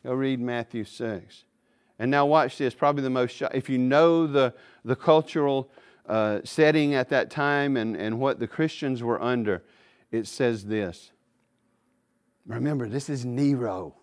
Go 0.04 0.14
read 0.14 0.40
Matthew 0.40 0.84
6. 0.84 1.44
And 2.00 2.12
now 2.12 2.26
watch 2.26 2.58
this, 2.58 2.74
probably 2.74 3.04
the 3.04 3.10
most, 3.10 3.42
if 3.54 3.70
you 3.70 3.78
know 3.78 4.28
the, 4.28 4.54
the 4.86 4.96
cultural 4.96 5.70
uh, 6.08 6.40
setting 6.44 6.94
at 6.94 7.10
that 7.10 7.30
time 7.30 7.76
and, 7.76 7.96
and 7.96 8.20
what 8.20 8.40
the 8.40 8.48
Christians 8.48 9.04
were 9.04 9.22
under, 9.22 9.64
it 10.12 10.28
says 10.28 10.66
this 10.66 11.12
Remember, 12.48 12.88
this 12.88 13.10
is 13.10 13.26
Nero. 13.26 13.96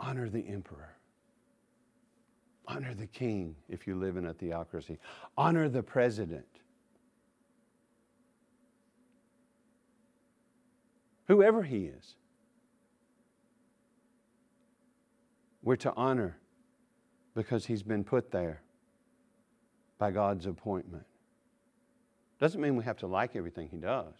Honor 0.00 0.28
the 0.28 0.40
emperor. 0.48 0.96
Honor 2.66 2.94
the 2.94 3.06
king 3.06 3.54
if 3.68 3.86
you 3.86 3.96
live 3.96 4.16
in 4.16 4.26
a 4.26 4.32
theocracy. 4.32 4.98
Honor 5.36 5.68
the 5.68 5.82
president. 5.82 6.46
Whoever 11.28 11.62
he 11.62 11.84
is. 11.84 12.16
We're 15.62 15.76
to 15.76 15.92
honor 15.94 16.38
because 17.34 17.66
he's 17.66 17.82
been 17.82 18.04
put 18.04 18.30
there 18.30 18.62
by 19.98 20.10
God's 20.10 20.46
appointment. 20.46 21.04
Doesn't 22.40 22.60
mean 22.60 22.74
we 22.74 22.84
have 22.84 22.96
to 22.98 23.06
like 23.06 23.36
everything 23.36 23.68
he 23.68 23.76
does 23.76 24.14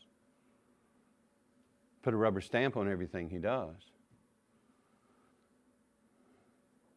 put 2.02 2.14
a 2.14 2.16
rubber 2.16 2.40
stamp 2.40 2.76
on 2.76 2.90
everything 2.90 3.30
he 3.30 3.38
does. 3.38 3.76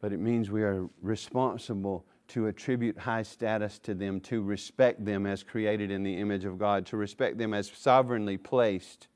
But 0.02 0.14
it 0.14 0.20
means 0.20 0.52
we 0.52 0.64
are 0.64 0.88
responsible 1.02 2.06
to 2.28 2.48
attribute 2.48 2.98
high 2.98 3.24
status 3.24 3.80
to 3.80 3.94
them, 3.94 4.20
to 4.20 4.42
respect 4.42 5.06
them 5.06 5.26
as 5.26 5.44
created 5.44 5.92
in 5.92 6.04
the 6.04 6.18
image 6.18 6.46
of 6.46 6.58
God, 6.58 6.86
to 6.88 6.98
respect 6.98 7.38
them 7.38 7.54
as 7.54 7.70
sovereignly 7.70 8.38
placed 8.38 9.08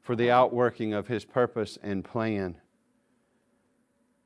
for 0.00 0.14
the 0.14 0.30
outworking 0.30 0.92
of 0.92 1.08
His 1.08 1.24
purpose 1.24 1.78
and 1.82 2.04
plan. 2.04 2.56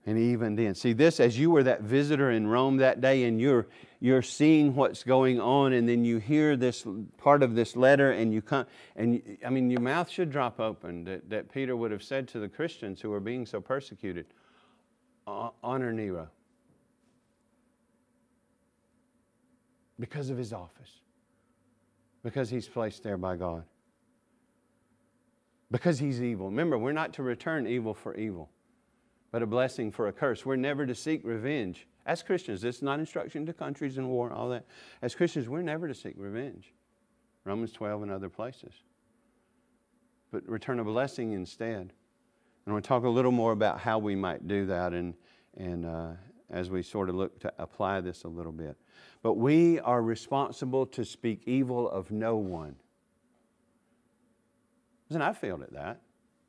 And 0.09 0.19
even 0.19 0.57
then, 0.57 0.75
see 0.75 0.95
this 0.95 1.21
as 1.21 1.39
you 1.39 1.51
were 1.51 1.63
that 1.65 1.83
visitor 1.83 2.31
in 2.31 2.47
Rome 2.47 2.79
that 2.79 3.03
day 3.03 3.25
and 3.25 3.39
you're, 3.39 3.67
you're 4.01 4.23
seeing 4.23 4.75
what's 4.75 5.05
going 5.05 5.39
on, 5.39 5.75
and 5.75 5.87
then 5.87 6.03
you 6.03 6.17
hear 6.17 6.57
this 6.57 6.87
part 7.19 7.43
of 7.43 7.55
this 7.55 7.77
letter, 7.77 8.13
and 8.13 8.33
you 8.33 8.41
come, 8.41 8.65
and 8.97 9.21
I 9.45 9.51
mean, 9.51 9.69
your 9.69 9.83
mouth 9.83 10.09
should 10.09 10.31
drop 10.31 10.61
open 10.61 11.05
that, 11.05 11.29
that 11.29 11.53
Peter 11.53 11.77
would 11.77 11.91
have 11.91 12.03
said 12.03 12.27
to 12.29 12.39
the 12.39 12.49
Christians 12.49 13.03
who 13.03 13.11
were 13.11 13.21
being 13.21 13.45
so 13.45 13.61
persecuted 13.61 14.25
honor 15.27 15.93
Nero. 15.93 16.31
Because 20.01 20.31
of 20.31 20.39
his 20.39 20.55
office, 20.55 21.03
because 22.23 22.49
he's 22.49 22.67
placed 22.67 23.03
there 23.03 23.19
by 23.19 23.37
God, 23.37 23.65
because 25.71 25.99
he's 25.99 26.23
evil. 26.23 26.47
Remember, 26.47 26.79
we're 26.79 26.93
not 26.93 27.13
to 27.13 27.23
return 27.23 27.67
evil 27.67 27.93
for 27.93 28.15
evil 28.15 28.49
but 29.31 29.43
a 29.43 29.47
blessing 29.47 29.91
for 29.91 30.09
a 30.09 30.13
curse. 30.13 30.47
We're 30.47 30.57
never 30.57 30.87
to 30.87 30.95
seek 30.95 31.23
revenge. 31.25 31.87
As 32.07 32.23
Christians, 32.23 32.63
this 32.63 32.77
is 32.77 32.83
not 32.83 32.99
instruction 32.99 33.45
to 33.47 33.53
countries 33.53 33.99
in 33.99 34.09
war, 34.09 34.33
all 34.33 34.49
that. 34.51 34.65
As 35.03 35.15
Christians, 35.15 35.49
we're 35.49 35.63
never 35.63 35.87
to 35.89 35.95
seek 35.95 36.15
revenge. 36.17 36.73
Romans 37.45 37.73
12 37.73 38.03
and 38.03 38.11
other 38.11 38.29
places. 38.29 38.73
But 40.31 40.49
return 40.49 40.79
a 40.79 40.85
blessing 40.85 41.33
instead. 41.33 41.93
And 42.65 42.75
we'll 42.75 42.83
talk 42.83 43.05
a 43.05 43.09
little 43.09 43.33
more 43.33 43.53
about 43.53 43.81
how 43.81 43.99
we 43.99 44.15
might 44.15 44.47
do 44.47 44.67
that 44.67 44.93
and, 44.93 45.15
and 45.57 45.87
uh, 45.87 46.11
as 46.51 46.71
we 46.71 46.83
sort 46.83 47.09
of 47.09 47.15
look 47.15 47.39
to 47.41 47.53
apply 47.59 48.01
this 48.01 48.25
a 48.25 48.29
little 48.29 48.53
bit. 48.53 48.77
But 49.23 49.35
we 49.35 49.81
are 49.81 50.03
responsible 50.03 50.87
to 50.87 51.05
speak 51.05 51.43
evil 51.47 51.89
of 51.89 52.11
no 52.11 52.37
one. 52.37 52.77
Listen, 55.09 55.23
I 55.23 55.33
failed 55.33 55.63
at 55.63 55.73
that. 55.73 56.03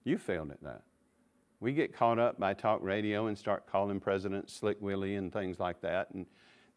You 0.04 0.18
failed 0.18 0.52
at 0.52 0.62
that. 0.64 0.84
We 1.60 1.74
get 1.74 1.94
caught 1.94 2.20
up 2.20 2.40
by 2.40 2.54
talk 2.54 2.82
radio 2.82 3.28
and 3.28 3.38
start 3.38 3.68
calling 3.68 4.00
President 4.00 4.50
Slick 4.50 4.78
Willie 4.80 5.16
and 5.16 5.32
things 5.32 5.60
like 5.60 5.82
that, 5.82 6.10
and 6.14 6.26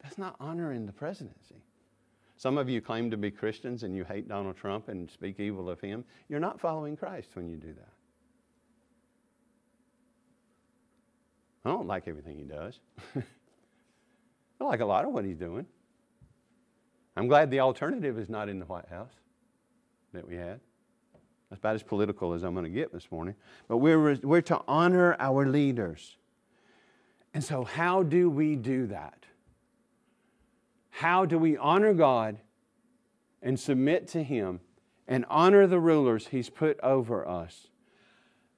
that's 0.01 0.17
not 0.17 0.35
honoring 0.39 0.85
the 0.85 0.91
presidency. 0.91 1.63
Some 2.35 2.57
of 2.57 2.67
you 2.67 2.81
claim 2.81 3.09
to 3.11 3.17
be 3.17 3.31
Christians 3.31 3.83
and 3.83 3.95
you 3.95 4.03
hate 4.03 4.27
Donald 4.27 4.57
Trump 4.57 4.89
and 4.89 5.09
speak 5.09 5.39
evil 5.39 5.69
of 5.69 5.79
him. 5.79 6.03
You're 6.27 6.41
not 6.41 6.59
following 6.59 6.97
Christ 6.97 7.29
when 7.35 7.47
you 7.47 7.55
do 7.55 7.71
that. 7.73 7.93
I 11.63 11.69
don't 11.69 11.87
like 11.87 12.07
everything 12.09 12.37
he 12.37 12.43
does. 12.43 12.79
I 13.15 14.63
like 14.63 14.81
a 14.81 14.85
lot 14.85 15.05
of 15.05 15.13
what 15.13 15.23
he's 15.23 15.37
doing. 15.37 15.65
I'm 17.15 17.27
glad 17.27 17.49
the 17.49 17.61
alternative 17.61 18.17
is 18.17 18.29
not 18.29 18.49
in 18.49 18.59
the 18.59 18.65
White 18.65 18.89
House 18.89 19.13
that 20.13 20.27
we 20.27 20.35
had. 20.35 20.59
That's 21.53 21.59
about 21.59 21.75
as 21.75 21.83
political 21.83 22.33
as 22.33 22.41
I'm 22.41 22.53
going 22.53 22.63
to 22.63 22.71
get 22.71 22.91
this 22.91 23.11
morning. 23.11 23.35
But 23.67 23.77
we're, 23.77 24.15
we're 24.23 24.41
to 24.41 24.61
honor 24.67 25.15
our 25.19 25.45
leaders. 25.45 26.17
And 27.31 27.43
so, 27.43 27.63
how 27.63 28.01
do 28.01 28.27
we 28.27 28.55
do 28.55 28.87
that? 28.87 29.27
How 30.89 31.25
do 31.25 31.37
we 31.37 31.55
honor 31.55 31.93
God 31.93 32.39
and 33.43 33.59
submit 33.59 34.07
to 34.09 34.23
Him 34.23 34.61
and 35.07 35.25
honor 35.29 35.67
the 35.67 35.79
rulers 35.79 36.25
He's 36.25 36.49
put 36.49 36.79
over 36.79 37.27
us? 37.27 37.67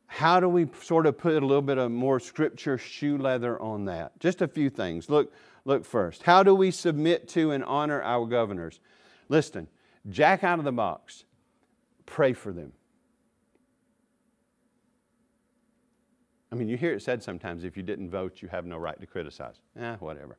How 0.06 0.40
do 0.40 0.48
we 0.48 0.70
sort 0.82 1.06
of 1.06 1.18
put 1.18 1.34
a 1.44 1.46
little 1.46 1.62
bit 1.62 1.78
of 1.78 1.92
more 1.92 2.22
scripture 2.22 2.78
shoe 2.78 3.18
leather 3.18 3.62
on 3.62 3.84
that? 3.86 4.18
Just 4.22 4.42
a 4.42 4.48
few 4.48 4.70
things. 4.70 5.10
Look, 5.10 5.34
look 5.66 5.84
first. 5.84 6.24
How 6.24 6.44
do 6.44 6.56
we 6.56 6.72
submit 6.72 7.28
to 7.30 7.52
and 7.52 7.62
honor 7.66 8.02
our 8.02 8.26
governors? 8.26 8.80
Listen, 9.28 9.68
jack 10.10 10.46
out 10.46 10.60
of 10.60 10.64
the 10.64 10.72
box. 10.72 11.26
Pray 12.06 12.32
for 12.32 12.54
them. 12.54 12.72
I 16.56 16.58
mean, 16.58 16.70
you 16.70 16.78
hear 16.78 16.94
it 16.94 17.02
said 17.02 17.22
sometimes 17.22 17.66
if 17.66 17.76
you 17.76 17.84
didn't 17.84 18.10
vote, 18.10 18.42
you 18.42 18.48
have 18.48 18.66
no 18.66 18.78
right 18.78 18.98
to 19.02 19.06
criticize. 19.06 19.56
Eh, 19.78 19.98
whatever. 20.00 20.38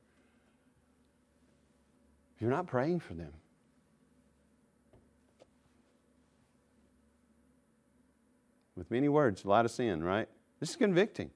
You're 2.41 2.49
not 2.49 2.67
praying 2.67 3.01
for 3.01 3.13
them. 3.13 3.35
With 8.77 8.91
many 8.91 9.11
words, 9.11 9.45
a 9.45 9.49
lot 9.49 9.67
of 9.67 9.71
sin, 9.71 10.03
right? 10.03 10.27
This 10.59 10.71
is 10.71 10.77
convicting. 10.77 11.29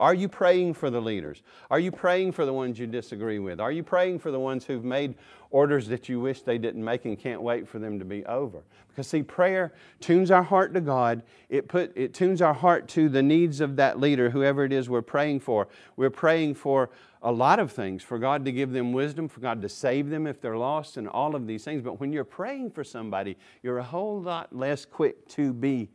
Are 0.00 0.14
you 0.14 0.28
praying 0.28 0.74
for 0.74 0.90
the 0.90 1.00
leaders? 1.00 1.42
Are 1.70 1.80
you 1.80 1.90
praying 1.90 2.30
for 2.32 2.46
the 2.46 2.52
ones 2.52 2.78
you 2.78 2.86
disagree 2.86 3.40
with? 3.40 3.58
Are 3.60 3.72
you 3.72 3.82
praying 3.82 4.20
for 4.20 4.30
the 4.30 4.38
ones 4.38 4.64
who've 4.64 4.84
made 4.84 5.16
orders 5.50 5.88
that 5.88 6.08
you 6.08 6.20
wish 6.20 6.42
they 6.42 6.56
didn't 6.56 6.84
make 6.84 7.04
and 7.04 7.18
can't 7.18 7.42
wait 7.42 7.66
for 7.66 7.80
them 7.80 7.98
to 7.98 8.04
be 8.04 8.24
over? 8.26 8.62
Because 8.88 9.08
see, 9.08 9.24
prayer 9.24 9.72
tunes 9.98 10.30
our 10.30 10.44
heart 10.44 10.72
to 10.74 10.80
God. 10.80 11.22
It, 11.48 11.66
put, 11.66 11.96
it 11.96 12.14
tunes 12.14 12.40
our 12.40 12.54
heart 12.54 12.86
to 12.90 13.08
the 13.08 13.24
needs 13.24 13.60
of 13.60 13.74
that 13.76 13.98
leader, 13.98 14.30
whoever 14.30 14.64
it 14.64 14.72
is 14.72 14.88
we're 14.88 15.02
praying 15.02 15.40
for. 15.40 15.66
We're 15.96 16.10
praying 16.10 16.54
for 16.54 16.90
a 17.20 17.32
lot 17.32 17.58
of 17.58 17.72
things, 17.72 18.04
for 18.04 18.20
God 18.20 18.44
to 18.44 18.52
give 18.52 18.70
them 18.70 18.92
wisdom, 18.92 19.26
for 19.26 19.40
God 19.40 19.60
to 19.62 19.68
save 19.68 20.10
them 20.10 20.28
if 20.28 20.40
they're 20.40 20.56
lost, 20.56 20.96
and 20.96 21.08
all 21.08 21.34
of 21.34 21.48
these 21.48 21.64
things. 21.64 21.82
But 21.82 21.98
when 21.98 22.12
you're 22.12 22.22
praying 22.22 22.70
for 22.70 22.84
somebody, 22.84 23.36
you're 23.64 23.78
a 23.78 23.84
whole 23.84 24.22
lot 24.22 24.54
less 24.54 24.84
quick 24.84 25.26
to 25.30 25.52
be 25.52 25.90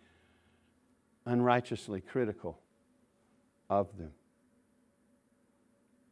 unrighteously 1.26 2.02
critical 2.02 2.60
of 3.70 3.98
them. 3.98 4.12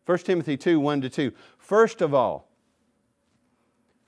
1 0.05 0.17
Timothy 0.19 0.57
2 0.57 0.79
1 0.79 1.01
to 1.01 1.09
2. 1.09 1.31
First 1.57 2.01
of 2.01 2.13
all, 2.13 2.51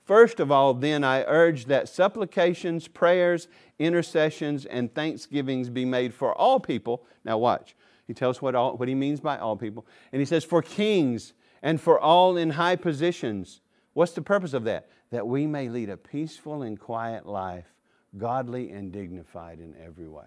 First 0.04 0.38
of 0.38 0.52
all, 0.52 0.74
then 0.74 1.02
I 1.02 1.24
urge 1.26 1.64
that 1.66 1.88
supplications, 1.88 2.88
prayers, 2.88 3.48
intercessions, 3.78 4.66
and 4.66 4.94
thanksgivings 4.94 5.70
be 5.70 5.86
made 5.86 6.12
for 6.12 6.34
all 6.34 6.60
people. 6.60 7.06
Now, 7.24 7.38
watch. 7.38 7.74
He 8.06 8.12
tells 8.12 8.42
what, 8.42 8.54
all, 8.54 8.76
what 8.76 8.86
he 8.86 8.94
means 8.94 9.20
by 9.20 9.38
all 9.38 9.56
people. 9.56 9.86
And 10.12 10.20
he 10.20 10.26
says, 10.26 10.44
for 10.44 10.60
kings 10.60 11.32
and 11.62 11.80
for 11.80 11.98
all 11.98 12.36
in 12.36 12.50
high 12.50 12.76
positions. 12.76 13.62
What's 13.94 14.12
the 14.12 14.20
purpose 14.20 14.52
of 14.52 14.64
that? 14.64 14.90
That 15.10 15.26
we 15.26 15.46
may 15.46 15.70
lead 15.70 15.88
a 15.88 15.96
peaceful 15.96 16.62
and 16.62 16.78
quiet 16.78 17.24
life, 17.24 17.72
godly 18.18 18.72
and 18.72 18.92
dignified 18.92 19.58
in 19.58 19.74
every 19.82 20.08
way. 20.08 20.26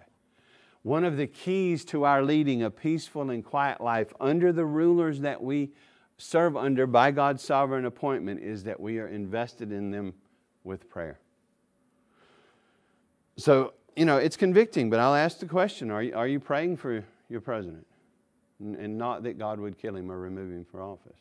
One 0.87 1.03
of 1.03 1.17
the 1.17 1.27
keys 1.27 1.83
to 1.87 2.05
our 2.05 2.23
leading 2.23 2.63
a 2.63 2.71
peaceful 2.71 3.29
and 3.29 3.43
quiet 3.43 3.81
life 3.81 4.13
under 4.21 4.53
the 4.53 4.63
rulers 4.63 5.19
that 5.19 5.43
we 5.43 5.71
serve 6.17 6.55
under 6.55 6.87
by 6.87 7.11
God's 7.11 7.43
sovereign 7.43 7.83
appointment 7.83 8.41
is 8.41 8.63
that 8.63 8.79
we 8.79 8.97
are 8.99 9.07
invested 9.09 9.73
in 9.73 9.91
them 9.91 10.13
with 10.63 10.89
prayer. 10.89 11.19
So, 13.35 13.73
you 13.97 14.05
know, 14.05 14.15
it's 14.15 14.37
convicting, 14.37 14.89
but 14.89 15.01
I'll 15.01 15.13
ask 15.13 15.39
the 15.39 15.45
question 15.45 15.91
are 15.91 16.01
you, 16.01 16.15
are 16.15 16.25
you 16.25 16.39
praying 16.39 16.77
for 16.77 17.03
your 17.27 17.41
president? 17.41 17.85
And 18.61 18.97
not 18.97 19.23
that 19.23 19.37
God 19.37 19.59
would 19.59 19.77
kill 19.77 19.97
him 19.97 20.09
or 20.09 20.17
remove 20.17 20.53
him 20.53 20.63
from 20.63 20.79
office. 20.83 21.19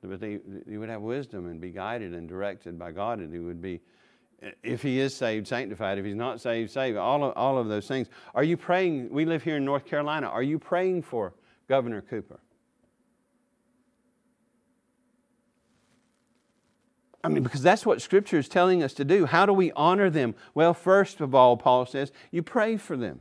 But 0.00 0.22
he 0.22 0.76
would 0.76 0.88
have 0.88 1.02
wisdom 1.02 1.48
and 1.48 1.60
be 1.60 1.70
guided 1.70 2.14
and 2.14 2.28
directed 2.28 2.78
by 2.78 2.92
God, 2.92 3.18
and 3.18 3.32
he 3.32 3.40
would 3.40 3.60
be 3.60 3.80
if 4.62 4.82
he 4.82 4.98
is 4.98 5.14
saved, 5.14 5.46
sanctified. 5.46 5.98
If 5.98 6.04
he's 6.04 6.14
not 6.14 6.40
saved, 6.40 6.70
saved. 6.70 6.96
All 6.96 7.24
of, 7.24 7.36
all 7.36 7.58
of 7.58 7.68
those 7.68 7.86
things. 7.86 8.08
Are 8.34 8.44
you 8.44 8.56
praying? 8.56 9.10
We 9.10 9.24
live 9.24 9.42
here 9.42 9.56
in 9.56 9.64
North 9.64 9.84
Carolina. 9.84 10.28
Are 10.28 10.42
you 10.42 10.58
praying 10.58 11.02
for 11.02 11.34
Governor 11.68 12.02
Cooper? 12.02 12.40
I 17.24 17.28
mean, 17.28 17.44
because 17.44 17.62
that's 17.62 17.86
what 17.86 18.02
Scripture 18.02 18.38
is 18.38 18.48
telling 18.48 18.82
us 18.82 18.94
to 18.94 19.04
do. 19.04 19.26
How 19.26 19.46
do 19.46 19.52
we 19.52 19.70
honor 19.72 20.10
them? 20.10 20.34
Well, 20.54 20.74
first 20.74 21.20
of 21.20 21.34
all, 21.34 21.56
Paul 21.56 21.86
says, 21.86 22.10
you 22.32 22.42
pray 22.42 22.76
for 22.76 22.96
them 22.96 23.20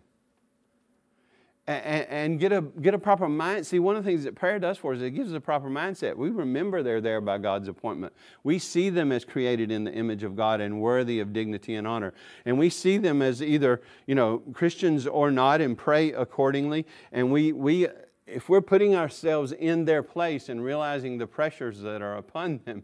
and, 1.67 2.08
and, 2.10 2.39
get, 2.39 2.52
a, 2.52 2.62
get 2.62 2.93
a 2.93 2.97
proper 2.97 3.30
mind. 3.30 3.65
See, 3.67 3.80
one 3.80 3.95
of 3.95 4.04
the 4.04 4.10
things 4.10 4.24
that 4.24 4.36
prayer 4.36 4.58
does 4.58 4.78
for 4.78 4.93
us 4.93 4.97
is 4.97 5.04
it 5.04 5.12
gives 5.12 5.32
us 5.32 5.38
a 5.38 5.41
proper 5.41 5.69
mindset. 5.69 6.17
We 6.17 6.30
remember 6.30 6.82
they're 6.82 7.02
there 7.02 7.21
by 7.21 7.38
God's 7.38 7.67
appointment. 7.67 8.13
We 8.43 8.58
see 8.58 8.89
them 8.89 9.12
as 9.12 9.24
created 9.24 9.71
in 9.71 9.84
the 9.84 9.93
image 9.93 10.24
of 10.24 10.36
God 10.36 10.60
and 10.60 10.82
worthy 10.82 11.19
of 11.19 11.34
dignity 11.34 11.76
and 11.76 11.88
honor. 11.88 12.13
And 12.45 12.58
we 12.58 12.69
see 12.69 12.97
them 12.97 13.21
as 13.21 13.43
either, 13.43 13.82
you 14.08 14.15
know, 14.15 14.39
Christians 14.54 15.06
or 15.06 15.30
not 15.30 15.62
and 15.62 15.78
pray 15.78 16.12
accordingly. 16.13 16.88
And 17.12 17.32
we, 17.32 17.54
we 17.54 17.88
if 18.26 18.50
we're 18.50 18.62
putting 18.62 18.95
ourselves 18.95 19.52
in 19.52 19.86
their 19.86 20.02
place 20.02 20.50
and 20.50 20.63
realizing 20.63 21.17
the 21.17 21.28
pressures 21.28 21.82
that 21.82 22.02
are 22.02 22.17
upon 22.17 22.62
them, 22.65 22.84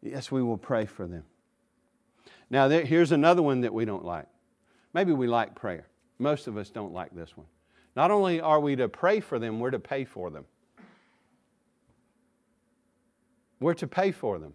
yes, 0.00 0.32
we 0.32 0.42
will 0.42 0.58
pray 0.58 0.86
for 0.86 1.06
them. 1.06 1.24
Now, 2.52 2.68
there, 2.68 2.84
here's 2.84 3.12
another 3.12 3.42
one 3.42 3.62
that 3.62 3.72
we 3.72 3.86
don't 3.86 4.04
like. 4.04 4.26
Maybe 4.92 5.12
we 5.12 5.26
like 5.26 5.54
prayer. 5.54 5.86
Most 6.18 6.46
of 6.46 6.58
us 6.58 6.68
don't 6.68 6.92
like 6.92 7.12
this 7.14 7.34
one. 7.34 7.46
Not 7.96 8.10
only 8.10 8.42
are 8.42 8.60
we 8.60 8.76
to 8.76 8.88
pray 8.88 9.20
for 9.20 9.38
them, 9.38 9.58
we're 9.58 9.70
to 9.70 9.78
pay 9.78 10.04
for 10.04 10.30
them. 10.30 10.44
We're 13.58 13.74
to 13.74 13.86
pay 13.86 14.12
for 14.12 14.38
them. 14.38 14.52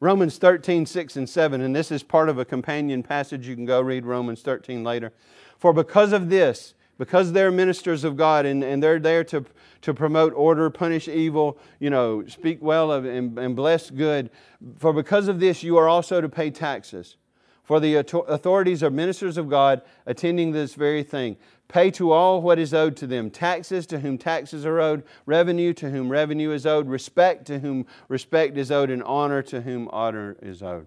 Romans 0.00 0.38
13, 0.38 0.86
6 0.86 1.16
and 1.16 1.28
7, 1.28 1.60
and 1.60 1.76
this 1.76 1.92
is 1.92 2.02
part 2.02 2.30
of 2.30 2.38
a 2.38 2.44
companion 2.44 3.02
passage. 3.02 3.46
You 3.46 3.54
can 3.54 3.66
go 3.66 3.80
read 3.80 4.06
Romans 4.06 4.40
13 4.40 4.82
later. 4.82 5.12
For 5.58 5.72
because 5.74 6.12
of 6.12 6.30
this, 6.30 6.72
because 6.98 7.32
they're 7.32 7.50
ministers 7.50 8.04
of 8.04 8.16
God 8.16 8.46
and, 8.46 8.62
and 8.62 8.82
they're 8.82 8.98
there 8.98 9.24
to, 9.24 9.44
to 9.82 9.94
promote 9.94 10.32
order, 10.34 10.70
punish 10.70 11.08
evil, 11.08 11.58
you 11.80 11.90
know, 11.90 12.24
speak 12.26 12.58
well 12.62 12.92
of 12.92 13.04
and, 13.04 13.38
and 13.38 13.56
bless 13.56 13.90
good. 13.90 14.30
For 14.78 14.92
because 14.92 15.28
of 15.28 15.40
this, 15.40 15.62
you 15.62 15.76
are 15.76 15.88
also 15.88 16.20
to 16.20 16.28
pay 16.28 16.50
taxes. 16.50 17.16
For 17.64 17.80
the 17.80 17.96
authorities 17.96 18.82
are 18.82 18.90
ministers 18.90 19.38
of 19.38 19.48
God, 19.48 19.80
attending 20.04 20.52
this 20.52 20.74
very 20.74 21.02
thing. 21.02 21.38
Pay 21.66 21.90
to 21.92 22.12
all 22.12 22.42
what 22.42 22.58
is 22.58 22.74
owed 22.74 22.94
to 22.98 23.06
them 23.06 23.30
taxes 23.30 23.86
to 23.86 24.00
whom 24.00 24.18
taxes 24.18 24.66
are 24.66 24.80
owed, 24.80 25.02
revenue 25.24 25.72
to 25.72 25.90
whom 25.90 26.10
revenue 26.10 26.50
is 26.50 26.66
owed, 26.66 26.88
respect 26.88 27.46
to 27.46 27.60
whom 27.60 27.86
respect 28.08 28.58
is 28.58 28.70
owed, 28.70 28.90
and 28.90 29.02
honor 29.02 29.40
to 29.42 29.62
whom 29.62 29.88
honor 29.88 30.36
is 30.42 30.62
owed. 30.62 30.86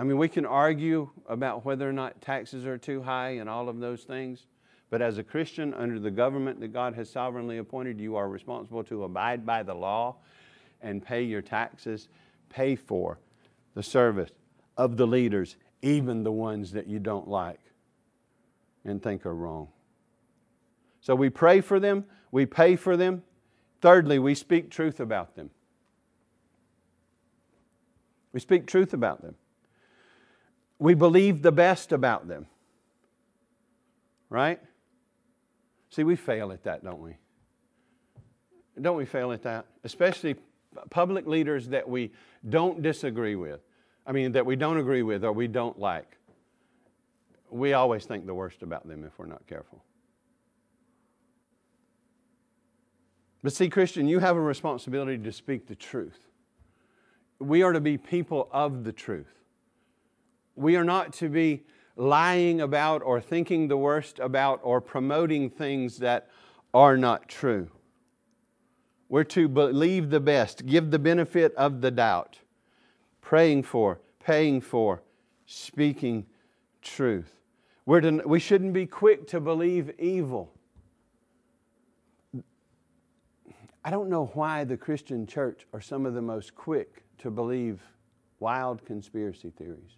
I 0.00 0.02
mean, 0.02 0.16
we 0.16 0.28
can 0.28 0.46
argue 0.46 1.10
about 1.28 1.66
whether 1.66 1.86
or 1.86 1.92
not 1.92 2.22
taxes 2.22 2.64
are 2.64 2.78
too 2.78 3.02
high 3.02 3.32
and 3.32 3.50
all 3.50 3.68
of 3.68 3.80
those 3.80 4.04
things. 4.04 4.46
But 4.88 5.02
as 5.02 5.18
a 5.18 5.22
Christian, 5.22 5.74
under 5.74 6.00
the 6.00 6.10
government 6.10 6.58
that 6.60 6.72
God 6.72 6.94
has 6.94 7.10
sovereignly 7.10 7.58
appointed, 7.58 8.00
you 8.00 8.16
are 8.16 8.26
responsible 8.26 8.82
to 8.84 9.04
abide 9.04 9.44
by 9.44 9.62
the 9.62 9.74
law 9.74 10.16
and 10.80 11.04
pay 11.04 11.24
your 11.24 11.42
taxes, 11.42 12.08
pay 12.48 12.76
for 12.76 13.18
the 13.74 13.82
service 13.82 14.30
of 14.78 14.96
the 14.96 15.06
leaders, 15.06 15.56
even 15.82 16.22
the 16.22 16.32
ones 16.32 16.72
that 16.72 16.86
you 16.86 16.98
don't 16.98 17.28
like 17.28 17.60
and 18.86 19.02
think 19.02 19.26
are 19.26 19.34
wrong. 19.34 19.68
So 21.02 21.14
we 21.14 21.28
pray 21.28 21.60
for 21.60 21.78
them, 21.78 22.06
we 22.32 22.46
pay 22.46 22.74
for 22.74 22.96
them. 22.96 23.22
Thirdly, 23.82 24.18
we 24.18 24.34
speak 24.34 24.70
truth 24.70 24.98
about 24.98 25.36
them. 25.36 25.50
We 28.32 28.40
speak 28.40 28.66
truth 28.66 28.94
about 28.94 29.20
them 29.20 29.34
we 30.80 30.94
believe 30.94 31.42
the 31.42 31.52
best 31.52 31.92
about 31.92 32.26
them. 32.26 32.46
Right? 34.30 34.58
See, 35.90 36.02
we 36.02 36.16
fail 36.16 36.50
at 36.50 36.64
that, 36.64 36.82
don't 36.82 37.00
we? 37.00 37.16
Don't 38.80 38.96
we 38.96 39.04
fail 39.04 39.30
at 39.30 39.42
that? 39.42 39.66
Especially 39.84 40.36
public 40.88 41.26
leaders 41.26 41.68
that 41.68 41.88
we 41.88 42.12
don't 42.48 42.80
disagree 42.82 43.34
with. 43.34 43.60
I 44.06 44.12
mean, 44.12 44.32
that 44.32 44.46
we 44.46 44.56
don't 44.56 44.78
agree 44.78 45.02
with 45.02 45.22
or 45.22 45.32
we 45.32 45.46
don't 45.46 45.78
like. 45.78 46.16
We 47.50 47.74
always 47.74 48.06
think 48.06 48.26
the 48.26 48.34
worst 48.34 48.62
about 48.62 48.88
them 48.88 49.04
if 49.04 49.18
we're 49.18 49.26
not 49.26 49.46
careful. 49.46 49.84
But 53.42 53.52
see, 53.52 53.68
Christian, 53.68 54.08
you 54.08 54.18
have 54.20 54.36
a 54.36 54.40
responsibility 54.40 55.18
to 55.18 55.32
speak 55.32 55.66
the 55.66 55.74
truth. 55.74 56.28
We 57.38 57.62
are 57.62 57.72
to 57.72 57.80
be 57.80 57.98
people 57.98 58.48
of 58.52 58.84
the 58.84 58.92
truth. 58.92 59.39
We 60.60 60.76
are 60.76 60.84
not 60.84 61.14
to 61.14 61.30
be 61.30 61.64
lying 61.96 62.60
about 62.60 63.02
or 63.02 63.18
thinking 63.18 63.68
the 63.68 63.78
worst 63.78 64.18
about 64.18 64.60
or 64.62 64.82
promoting 64.82 65.48
things 65.48 65.98
that 65.98 66.28
are 66.74 66.98
not 66.98 67.30
true. 67.30 67.70
We're 69.08 69.24
to 69.24 69.48
believe 69.48 70.10
the 70.10 70.20
best, 70.20 70.66
give 70.66 70.90
the 70.90 70.98
benefit 70.98 71.54
of 71.54 71.80
the 71.80 71.90
doubt, 71.90 72.40
praying 73.22 73.62
for, 73.62 74.00
paying 74.22 74.60
for, 74.60 75.02
speaking 75.46 76.26
truth. 76.82 77.40
We're 77.86 78.02
to, 78.02 78.22
we 78.26 78.38
shouldn't 78.38 78.74
be 78.74 78.84
quick 78.84 79.26
to 79.28 79.40
believe 79.40 79.90
evil. 79.98 80.52
I 83.82 83.90
don't 83.90 84.10
know 84.10 84.26
why 84.34 84.64
the 84.64 84.76
Christian 84.76 85.26
church 85.26 85.66
are 85.72 85.80
some 85.80 86.04
of 86.04 86.12
the 86.12 86.20
most 86.20 86.54
quick 86.54 87.02
to 87.18 87.30
believe 87.30 87.80
wild 88.40 88.84
conspiracy 88.84 89.50
theories. 89.56 89.96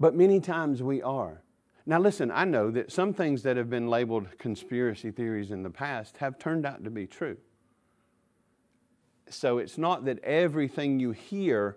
But 0.00 0.14
many 0.14 0.40
times 0.40 0.82
we 0.82 1.02
are. 1.02 1.42
Now, 1.84 2.00
listen, 2.00 2.30
I 2.30 2.44
know 2.44 2.70
that 2.70 2.90
some 2.90 3.12
things 3.12 3.42
that 3.42 3.56
have 3.58 3.68
been 3.68 3.88
labeled 3.88 4.26
conspiracy 4.38 5.10
theories 5.10 5.50
in 5.50 5.62
the 5.62 5.70
past 5.70 6.16
have 6.16 6.38
turned 6.38 6.64
out 6.64 6.82
to 6.84 6.90
be 6.90 7.06
true. 7.06 7.36
So 9.28 9.58
it's 9.58 9.76
not 9.76 10.06
that 10.06 10.18
everything 10.24 10.98
you 10.98 11.12
hear 11.12 11.76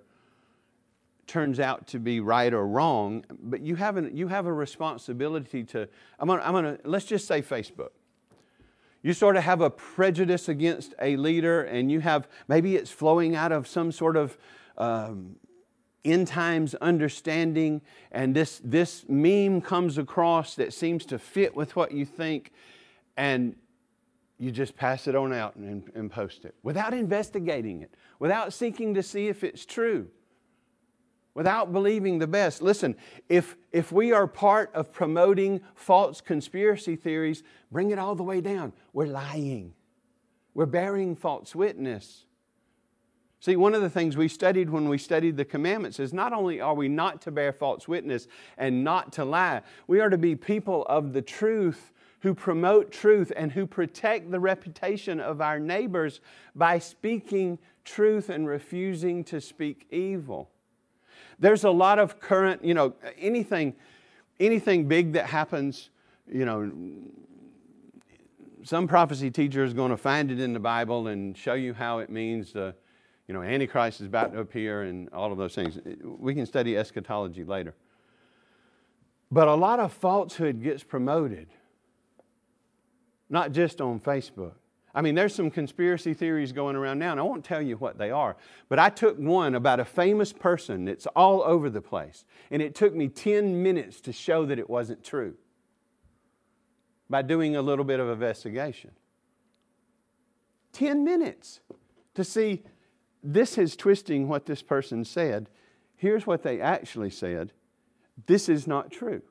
turns 1.28 1.60
out 1.60 1.88
to 1.88 2.00
be 2.00 2.20
right 2.20 2.54
or 2.54 2.66
wrong, 2.66 3.26
but 3.42 3.62
you 3.62 3.76
have, 3.76 3.98
an, 3.98 4.16
you 4.16 4.28
have 4.28 4.46
a 4.46 4.54
responsibility 4.54 5.64
to. 5.66 5.88
I'm 6.20 6.28
gonna, 6.28 6.42
I'm 6.42 6.54
gonna, 6.54 6.78
let's 6.84 7.06
just 7.06 7.28
say 7.28 7.42
Facebook. 7.42 7.92
you 9.04 9.14
sort 9.14 9.36
of 9.36 9.44
have 9.44 9.62
a 9.62 9.70
prejudice 9.70 10.48
against 10.48 10.96
a 11.02 11.18
leader, 11.18 11.64
and 11.64 11.92
you 11.92 12.00
have 12.00 12.28
maybe 12.48 12.76
it's 12.76 12.90
flowing 12.90 13.36
out 13.36 13.52
of 13.52 13.68
some 13.68 13.92
sort 13.92 14.18
of 14.18 14.38
um, 14.78 15.36
end 16.06 16.28
times 16.28 16.76
understanding, 16.76 17.82
and 18.12 18.36
this, 18.36 18.62
this 18.64 19.06
meme 19.08 19.62
comes 19.62 19.98
across 19.98 20.56
that 20.56 20.74
seems 20.74 21.06
to 21.06 21.20
fit 21.20 21.56
with 21.56 21.76
what 21.76 21.92
you 21.92 22.06
think, 22.06 22.52
and 23.18 23.56
you 24.38 24.52
just 24.52 24.76
pass 24.76 25.08
it 25.08 25.16
on 25.16 25.32
out 25.34 25.56
and, 25.56 25.90
and 25.96 26.12
post 26.12 26.46
it 26.46 26.56
without 26.64 26.94
investigating 26.94 27.82
it, 27.82 27.94
without 28.20 28.54
seeking 28.54 28.94
to 28.94 29.04
see 29.04 29.28
if 29.28 29.44
it's 29.44 29.66
true 29.66 30.08
without 31.34 31.74
believing 31.74 32.20
the 32.20 32.28
best. 32.28 32.62
Listen, 32.62 32.96
if, 33.30 33.56
if 33.72 33.92
we 33.92 34.12
are 34.12 34.28
part 34.28 34.72
of 34.74 34.92
promoting 34.92 35.62
false 35.76 36.22
conspiracy 36.22 36.96
theories, 36.96 37.44
bring 37.72 37.92
it 37.92 38.00
all 38.00 38.16
the 38.16 38.24
way 38.24 38.42
down. 38.42 38.74
We're 38.94 39.08
lying, 39.08 39.74
we're 40.54 40.66
bearing 40.66 41.16
false 41.16 41.56
witness. 41.56 42.26
See, 43.44 43.58
one 43.58 43.76
of 43.76 43.82
the 43.82 43.90
things 43.90 44.16
we 44.16 44.30
studied 44.30 44.70
when 44.70 44.88
we 44.88 44.98
studied 44.98 45.36
the 45.36 45.44
commandments 45.44 46.00
is 46.00 46.14
not 46.14 46.32
only 46.32 46.62
are 46.62 46.74
we 46.74 46.88
not 46.88 47.22
to 47.24 47.32
bear 47.32 47.52
false 47.52 47.90
witness 47.90 48.30
and 48.58 48.86
not 48.86 49.12
to 49.14 49.26
lie, 49.26 49.64
we 49.86 50.00
are 50.00 50.10
to 50.10 50.18
be 50.18 50.34
people 50.34 50.86
of 50.86 51.12
the 51.12 51.22
truth 51.22 51.92
who 52.22 52.34
promote 52.34 52.90
truth 52.90 53.34
and 53.36 53.52
who 53.52 53.68
protect 53.68 54.32
the 54.32 54.40
reputation 54.40 55.20
of 55.20 55.42
our 55.42 55.60
neighbors 55.60 56.22
by 56.56 56.80
speaking 56.80 57.60
truth 57.84 58.30
and 58.30 58.48
refusing 58.48 59.26
to 59.26 59.42
speak 59.42 59.88
evil. 59.92 60.50
There's 61.38 61.66
a 61.66 61.70
lot 61.70 62.00
of 62.00 62.22
current, 62.22 62.64
you 62.64 62.74
know, 62.74 62.94
anything, 63.18 63.76
anything 64.40 64.88
big 64.88 65.12
that 65.12 65.26
happens, 65.26 65.90
you 66.32 66.46
know, 66.46 66.72
some 68.64 68.88
prophecy 68.88 69.30
teacher 69.30 69.66
is 69.66 69.74
going 69.74 69.92
to 69.92 69.98
find 69.98 70.32
it 70.32 70.40
in 70.40 70.54
the 70.54 70.62
Bible 70.62 71.08
and 71.10 71.38
show 71.38 71.56
you 71.56 71.74
how 71.74 72.00
it 72.00 72.10
means 72.10 72.54
the 72.54 72.74
you 73.28 73.34
know, 73.34 73.42
Antichrist 73.42 74.02
is 74.02 74.08
about 74.08 74.34
to 74.34 74.40
appear 74.40 74.84
and 74.84 75.10
all 75.14 75.32
of 75.32 75.38
those 75.38 75.56
things. 75.56 75.80
We 76.04 76.36
can 76.36 76.46
study 76.46 76.78
eschatology 76.78 77.44
later. 77.44 77.74
But 79.32 79.48
a 79.48 79.56
lot 79.56 79.80
of 79.80 79.92
falsehood 79.94 80.62
gets 80.62 80.84
promoted, 80.84 81.48
not 83.30 83.52
just 83.52 83.82
on 83.82 84.00
Facebook. 84.00 84.54
I 84.96 85.02
mean, 85.02 85.16
there's 85.16 85.34
some 85.34 85.50
conspiracy 85.50 86.14
theories 86.14 86.52
going 86.52 86.76
around 86.76 87.00
now, 87.00 87.12
and 87.12 87.20
I 87.20 87.24
won't 87.24 87.44
tell 87.44 87.62
you 87.62 87.78
what 87.78 87.98
they 87.98 88.12
are. 88.12 88.36
But 88.70 88.78
I 88.78 88.90
took 88.90 89.18
one 89.18 89.56
about 89.56 89.80
a 89.80 89.86
famous 89.86 90.32
person 90.32 90.86
that's 90.86 91.08
all 91.16 91.42
over 91.42 91.70
the 91.70 91.82
place, 91.82 92.26
and 92.52 92.62
it 92.62 92.76
took 92.76 92.94
me 92.94 93.08
10 93.08 93.64
minutes 93.64 94.02
to 94.02 94.14
show 94.14 94.46
that 94.46 94.60
it 94.60 94.70
wasn't 94.70 95.04
true 95.04 95.34
by 97.10 97.24
doing 97.24 97.56
a 97.56 97.62
little 97.62 97.86
bit 97.86 98.00
of 98.00 98.10
investigation. 98.10 98.92
10 100.74 101.04
minutes 101.04 101.60
to 102.14 102.24
see 102.24 102.64
this 103.24 103.58
is 103.58 103.76
twisting 103.76 104.28
what 104.28 104.46
this 104.46 104.62
person 104.62 105.06
said. 105.06 105.50
Here's 105.96 106.28
what 106.28 106.44
they 106.44 106.60
actually 106.60 107.10
said 107.10 107.52
this 108.26 108.50
is 108.50 108.68
not 108.68 108.92
true. 108.92 109.22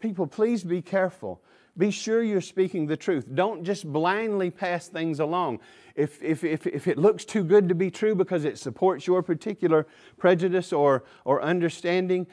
People, 0.00 0.26
please 0.26 0.64
be 0.64 0.82
careful. 0.82 1.40
Be 1.76 1.90
sure 1.92 2.22
you're 2.22 2.40
speaking 2.40 2.86
the 2.86 2.96
truth. 2.96 3.26
Don't 3.32 3.62
just 3.62 3.90
blindly 3.90 4.50
pass 4.50 4.88
things 4.88 5.20
along. 5.20 5.60
If, 5.94 6.20
if, 6.22 6.42
if, 6.42 6.66
if 6.66 6.88
it 6.88 6.98
looks 6.98 7.24
too 7.24 7.44
good 7.44 7.68
to 7.68 7.74
be 7.74 7.90
true 7.90 8.16
because 8.16 8.44
it 8.44 8.58
supports 8.58 9.06
your 9.06 9.22
particular 9.22 9.86
prejudice 10.18 10.72
or, 10.72 11.04
or 11.24 11.40
understanding, 11.40 12.26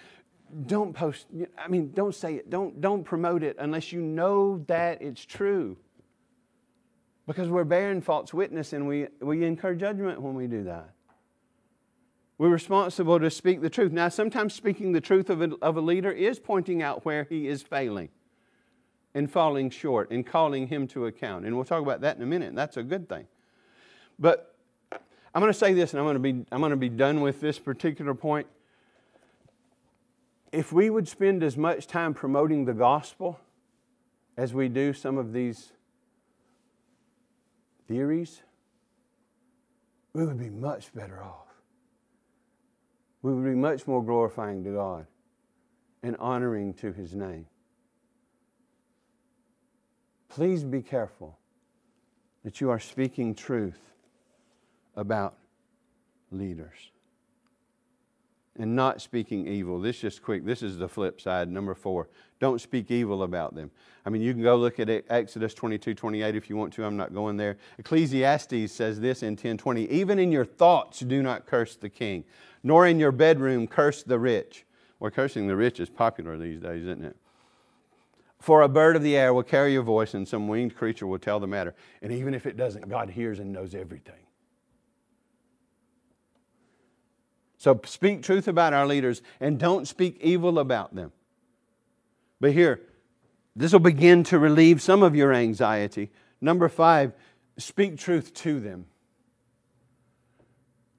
don't 0.65 0.93
post, 0.93 1.27
I 1.57 1.67
mean, 1.67 1.91
don't 1.93 2.15
say 2.15 2.35
it. 2.35 2.49
Don't, 2.49 2.81
don't 2.81 3.03
promote 3.03 3.43
it 3.43 3.55
unless 3.59 3.91
you 3.91 4.01
know 4.01 4.63
that 4.67 5.01
it's 5.01 5.23
true. 5.23 5.77
Because 7.27 7.49
we're 7.49 7.63
bearing 7.63 8.01
false 8.01 8.33
witness 8.33 8.73
and 8.73 8.87
we, 8.87 9.07
we 9.19 9.43
incur 9.43 9.73
judgment 9.73 10.21
when 10.21 10.35
we 10.35 10.47
do 10.47 10.63
that. 10.65 10.91
We're 12.37 12.49
responsible 12.49 13.19
to 13.19 13.31
speak 13.31 13.61
the 13.61 13.69
truth. 13.69 13.91
Now, 13.91 14.09
sometimes 14.09 14.53
speaking 14.53 14.91
the 14.91 15.01
truth 15.01 15.29
of 15.29 15.41
a, 15.41 15.51
of 15.61 15.77
a 15.77 15.81
leader 15.81 16.11
is 16.11 16.37
pointing 16.37 16.81
out 16.81 17.05
where 17.05 17.23
he 17.23 17.47
is 17.47 17.61
failing 17.61 18.09
and 19.13 19.31
falling 19.31 19.69
short 19.69 20.11
and 20.11 20.25
calling 20.25 20.67
him 20.67 20.87
to 20.89 21.05
account. 21.05 21.45
And 21.45 21.55
we'll 21.55 21.65
talk 21.65 21.81
about 21.81 22.01
that 22.01 22.17
in 22.17 22.21
a 22.21 22.25
minute. 22.25 22.53
That's 22.53 22.75
a 22.75 22.83
good 22.83 23.07
thing. 23.07 23.25
But 24.19 24.53
I'm 24.91 25.41
going 25.41 25.51
to 25.51 25.57
say 25.57 25.73
this 25.73 25.93
and 25.93 25.99
I'm 25.99 26.05
going 26.05 26.15
to 26.15 26.19
be, 26.19 26.45
I'm 26.51 26.59
going 26.59 26.71
to 26.71 26.77
be 26.77 26.89
done 26.89 27.21
with 27.21 27.39
this 27.39 27.57
particular 27.57 28.13
point. 28.13 28.47
If 30.51 30.71
we 30.73 30.89
would 30.89 31.07
spend 31.07 31.41
as 31.43 31.57
much 31.57 31.87
time 31.87 32.13
promoting 32.13 32.65
the 32.65 32.73
gospel 32.73 33.39
as 34.37 34.53
we 34.53 34.67
do 34.67 34.93
some 34.93 35.17
of 35.17 35.31
these 35.31 35.71
theories, 37.87 38.41
we 40.13 40.25
would 40.25 40.39
be 40.39 40.49
much 40.49 40.93
better 40.93 41.21
off. 41.21 41.47
We 43.21 43.33
would 43.33 43.43
be 43.43 43.55
much 43.55 43.87
more 43.87 44.03
glorifying 44.03 44.63
to 44.63 44.71
God 44.71 45.07
and 46.03 46.15
honoring 46.17 46.73
to 46.75 46.93
His 46.93 47.15
name. 47.15 47.47
Please 50.29 50.63
be 50.63 50.81
careful 50.81 51.37
that 52.43 52.61
you 52.61 52.69
are 52.69 52.79
speaking 52.79 53.33
truth 53.33 53.79
about 54.95 55.35
leaders 56.31 56.91
and 58.57 58.75
not 58.75 59.01
speaking 59.01 59.47
evil. 59.47 59.79
This 59.79 59.99
just 59.99 60.21
quick. 60.21 60.45
This 60.45 60.61
is 60.61 60.77
the 60.77 60.87
flip 60.87 61.19
side. 61.19 61.49
Number 61.49 61.73
four. 61.73 62.07
Don't 62.39 62.59
speak 62.59 62.91
evil 62.91 63.23
about 63.23 63.55
them. 63.55 63.71
I 64.05 64.09
mean, 64.09 64.21
you 64.21 64.33
can 64.33 64.43
go 64.43 64.55
look 64.55 64.79
at 64.79 64.89
Exodus 65.09 65.53
22, 65.53 65.93
28 65.95 66.35
if 66.35 66.49
you 66.49 66.57
want 66.57 66.73
to. 66.73 66.83
I'm 66.83 66.97
not 66.97 67.13
going 67.13 67.37
there. 67.37 67.57
Ecclesiastes 67.79 68.71
says 68.71 68.99
this 68.99 69.23
in 69.23 69.31
1020 69.31 69.89
Even 69.89 70.19
in 70.19 70.31
your 70.31 70.45
thoughts, 70.45 70.99
do 70.99 71.23
not 71.23 71.45
curse 71.45 71.75
the 71.75 71.89
king, 71.89 72.23
nor 72.61 72.85
in 72.85 72.99
your 72.99 73.11
bedroom 73.11 73.67
curse 73.67 74.03
the 74.03 74.19
rich. 74.19 74.65
Well, 74.99 75.11
cursing 75.11 75.47
the 75.47 75.55
rich 75.55 75.79
is 75.79 75.89
popular 75.89 76.37
these 76.37 76.59
days, 76.59 76.83
isn't 76.83 77.05
it? 77.05 77.15
For 78.39 78.61
a 78.61 78.69
bird 78.69 78.95
of 78.95 79.01
the 79.01 79.17
air 79.17 79.33
will 79.33 79.43
carry 79.43 79.73
your 79.73 79.81
voice, 79.81 80.13
and 80.13 80.27
some 80.27 80.47
winged 80.47 80.75
creature 80.75 81.07
will 81.07 81.19
tell 81.19 81.39
the 81.39 81.47
matter. 81.47 81.73
And 82.01 82.11
even 82.11 82.33
if 82.33 82.45
it 82.45 82.57
doesn't, 82.57 82.87
God 82.87 83.09
hears 83.09 83.39
and 83.39 83.51
knows 83.51 83.73
everything. 83.73 84.25
So 87.57 87.81
speak 87.85 88.21
truth 88.21 88.47
about 88.47 88.73
our 88.73 88.85
leaders 88.85 89.23
and 89.39 89.57
don't 89.57 89.87
speak 89.87 90.19
evil 90.21 90.59
about 90.59 90.93
them. 90.93 91.11
But 92.39 92.51
here, 92.51 92.81
this 93.55 93.71
will 93.71 93.79
begin 93.79 94.23
to 94.25 94.39
relieve 94.39 94.81
some 94.81 95.03
of 95.03 95.15
your 95.15 95.33
anxiety. 95.33 96.11
Number 96.41 96.67
five, 96.69 97.13
speak 97.57 97.97
truth 97.97 98.33
to 98.35 98.59
them. 98.59 98.85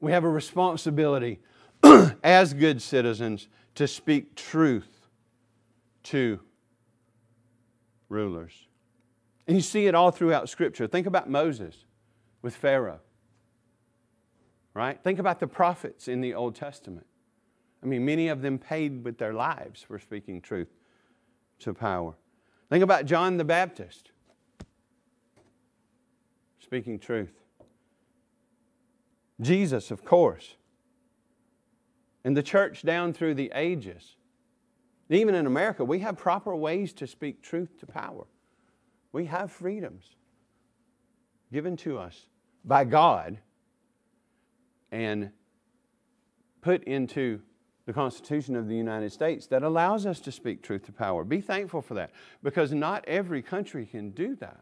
We 0.01 0.13
have 0.13 0.25
a 0.25 0.29
responsibility 0.29 1.41
as 2.23 2.55
good 2.55 2.81
citizens 2.81 3.49
to 3.75 3.87
speak 3.87 4.35
truth 4.35 5.09
to 6.05 6.41
rulers. 8.09 8.67
And 9.47 9.57
you 9.57 9.63
see 9.63 9.87
it 9.87 9.95
all 9.95 10.11
throughout 10.11 10.49
Scripture. 10.49 10.87
Think 10.87 11.07
about 11.07 11.29
Moses 11.29 11.85
with 12.43 12.55
Pharaoh 12.55 13.01
right? 14.77 15.03
Think 15.03 15.19
about 15.19 15.41
the 15.41 15.47
prophets 15.47 16.07
in 16.07 16.21
the 16.21 16.35
Old 16.35 16.55
Testament. 16.55 17.07
I 17.83 17.87
mean, 17.87 18.05
many 18.05 18.29
of 18.29 18.43
them 18.43 18.59
paid 18.59 19.05
with 19.05 19.17
their 19.17 19.33
lives 19.33 19.83
for 19.83 19.99
speaking 19.99 20.43
truth 20.43 20.69
to 21.61 21.75
power. 21.75 22.15
Think 22.69 22.83
about 22.83 23.07
John 23.07 23.37
the 23.37 23.45
Baptist 23.45 24.11
speaking 26.67 26.99
truth. 26.99 27.33
Jesus, 29.41 29.93
of 29.93 30.05
course. 30.05 30.57
And 32.25 32.37
the 32.37 32.43
church 32.43 32.83
down 32.83 33.13
through 33.13 33.35
the 33.35 33.53
ages. 33.55 34.17
Even 35.09 35.37
in 35.37 35.47
America, 35.47 35.85
we 35.85 36.01
have 36.01 36.17
proper 36.17 36.57
ways 36.57 36.93
to 36.95 37.07
speak 37.07 37.41
truth 37.41 37.79
to 37.79 37.87
power. 37.87 38.27
We 39.13 39.27
have 39.27 39.53
freedoms 39.53 40.17
given 41.53 41.77
to 41.79 41.99
us 41.99 42.27
by 42.65 42.85
God 42.85 43.39
and 44.91 45.31
put 46.61 46.83
into 46.83 47.41
the 47.87 47.93
Constitution 47.93 48.57
of 48.57 48.69
the 48.69 48.75
United 48.75 49.13
States 49.13 49.47
that 49.47 49.63
allows 49.63 50.07
us 50.07 50.21
to 50.21 50.33
speak 50.33 50.63
truth 50.63 50.85
to 50.87 50.93
power. 50.93 51.25
Be 51.25 51.41
thankful 51.41 51.81
for 51.83 51.95
that 51.95 52.11
because 52.43 52.73
not 52.73 53.05
every 53.07 53.43
country 53.43 53.87
can 53.87 54.11
do 54.11 54.35
that, 54.37 54.61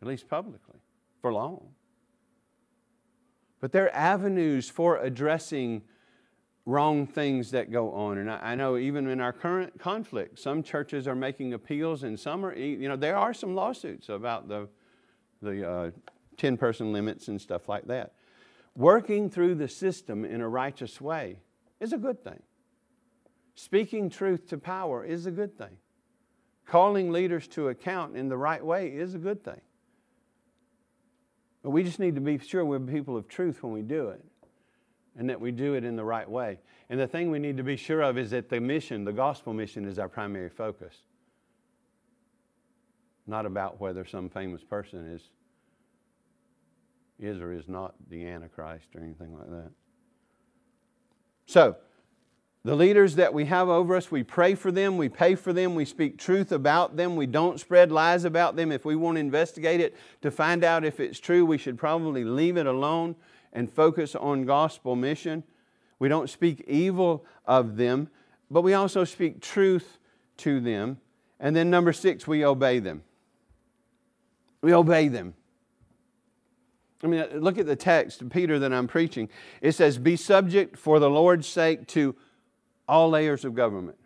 at 0.00 0.08
least 0.08 0.28
publicly, 0.28 0.80
for 1.20 1.32
long. 1.32 1.68
But 3.60 3.72
there 3.72 3.86
are 3.86 3.94
avenues 3.94 4.68
for 4.68 4.98
addressing 4.98 5.82
wrong 6.66 7.06
things 7.06 7.50
that 7.50 7.70
go 7.70 7.92
on. 7.92 8.16
And 8.16 8.30
I, 8.30 8.54
know 8.54 8.78
even 8.78 9.06
in 9.08 9.20
our 9.20 9.32
current 9.32 9.78
conflict, 9.78 10.38
some 10.38 10.62
churches 10.62 11.06
are 11.06 11.14
making 11.14 11.52
appeals 11.52 12.02
and 12.02 12.18
some 12.18 12.44
are, 12.44 12.56
you 12.56 12.88
know, 12.88 12.96
there 12.96 13.16
are 13.16 13.34
some 13.34 13.54
lawsuits 13.54 14.08
about 14.08 14.48
the, 14.48 14.68
the 15.42 15.70
uh, 15.70 15.90
10 16.38 16.56
person 16.56 16.92
limits 16.92 17.28
and 17.28 17.40
stuff 17.40 17.68
like 17.68 17.86
that 17.86 18.14
working 18.76 19.30
through 19.30 19.54
the 19.54 19.68
system 19.68 20.24
in 20.24 20.40
a 20.40 20.48
righteous 20.48 21.00
way 21.00 21.38
is 21.80 21.92
a 21.92 21.98
good 21.98 22.22
thing. 22.22 22.42
Speaking 23.54 24.10
truth 24.10 24.48
to 24.48 24.58
power 24.58 25.04
is 25.04 25.26
a 25.26 25.30
good 25.30 25.56
thing. 25.56 25.76
calling 26.66 27.12
leaders 27.12 27.46
to 27.46 27.68
account 27.68 28.16
in 28.16 28.28
the 28.28 28.36
right 28.36 28.64
way 28.64 28.88
is 28.88 29.14
a 29.14 29.18
good 29.18 29.44
thing. 29.44 29.60
But 31.62 31.70
we 31.70 31.82
just 31.82 31.98
need 31.98 32.14
to 32.14 32.20
be 32.20 32.38
sure 32.38 32.64
we're 32.64 32.80
people 32.80 33.16
of 33.16 33.28
truth 33.28 33.62
when 33.62 33.72
we 33.72 33.82
do 33.82 34.08
it 34.08 34.24
and 35.16 35.30
that 35.30 35.40
we 35.40 35.50
do 35.50 35.74
it 35.74 35.84
in 35.84 35.96
the 35.96 36.04
right 36.04 36.28
way. 36.28 36.58
And 36.90 36.98
the 36.98 37.06
thing 37.06 37.30
we 37.30 37.38
need 37.38 37.56
to 37.56 37.62
be 37.62 37.76
sure 37.76 38.02
of 38.02 38.18
is 38.18 38.30
that 38.30 38.48
the 38.48 38.60
mission, 38.60 39.04
the 39.04 39.12
gospel 39.12 39.54
mission, 39.54 39.86
is 39.86 39.98
our 39.98 40.08
primary 40.08 40.50
focus. 40.50 40.94
Not 43.26 43.46
about 43.46 43.80
whether 43.80 44.04
some 44.04 44.28
famous 44.28 44.62
person 44.62 45.06
is, 45.10 45.30
is 47.18 47.40
or 47.40 47.52
is 47.52 47.68
not 47.68 47.94
the 48.10 48.26
Antichrist 48.26 48.88
or 48.94 49.02
anything 49.02 49.32
like 49.32 49.48
that. 49.48 49.70
So, 51.46 51.76
the 52.64 52.74
leaders 52.74 53.16
that 53.16 53.34
we 53.34 53.44
have 53.44 53.68
over 53.68 53.94
us, 53.94 54.10
we 54.10 54.22
pray 54.22 54.54
for 54.54 54.72
them, 54.72 54.96
we 54.96 55.10
pay 55.10 55.34
for 55.34 55.52
them, 55.52 55.74
we 55.74 55.84
speak 55.84 56.16
truth 56.16 56.50
about 56.50 56.96
them, 56.96 57.14
we 57.14 57.26
don't 57.26 57.60
spread 57.60 57.92
lies 57.92 58.24
about 58.24 58.56
them. 58.56 58.72
If 58.72 58.86
we 58.86 58.96
want 58.96 59.16
to 59.16 59.20
investigate 59.20 59.80
it 59.80 59.94
to 60.22 60.30
find 60.30 60.64
out 60.64 60.82
if 60.82 60.98
it's 60.98 61.20
true, 61.20 61.44
we 61.44 61.58
should 61.58 61.76
probably 61.76 62.24
leave 62.24 62.56
it 62.56 62.66
alone 62.66 63.16
and 63.52 63.70
focus 63.70 64.14
on 64.14 64.46
gospel 64.46 64.96
mission. 64.96 65.44
We 65.98 66.08
don't 66.08 66.30
speak 66.30 66.64
evil 66.66 67.26
of 67.44 67.76
them, 67.76 68.08
but 68.50 68.62
we 68.62 68.72
also 68.72 69.04
speak 69.04 69.42
truth 69.42 69.98
to 70.38 70.58
them. 70.58 70.98
And 71.38 71.54
then, 71.54 71.68
number 71.68 71.92
six, 71.92 72.26
we 72.26 72.46
obey 72.46 72.78
them. 72.78 73.02
We 74.62 74.72
obey 74.72 75.08
them. 75.08 75.34
I 77.02 77.08
mean, 77.08 77.26
look 77.34 77.58
at 77.58 77.66
the 77.66 77.76
text, 77.76 78.26
Peter, 78.30 78.58
that 78.58 78.72
I'm 78.72 78.88
preaching. 78.88 79.28
It 79.60 79.72
says, 79.72 79.98
Be 79.98 80.16
subject 80.16 80.78
for 80.78 80.98
the 80.98 81.10
Lord's 81.10 81.46
sake 81.46 81.86
to 81.88 82.16
all 82.88 83.10
layers 83.10 83.44
of 83.44 83.54
government. 83.54 83.98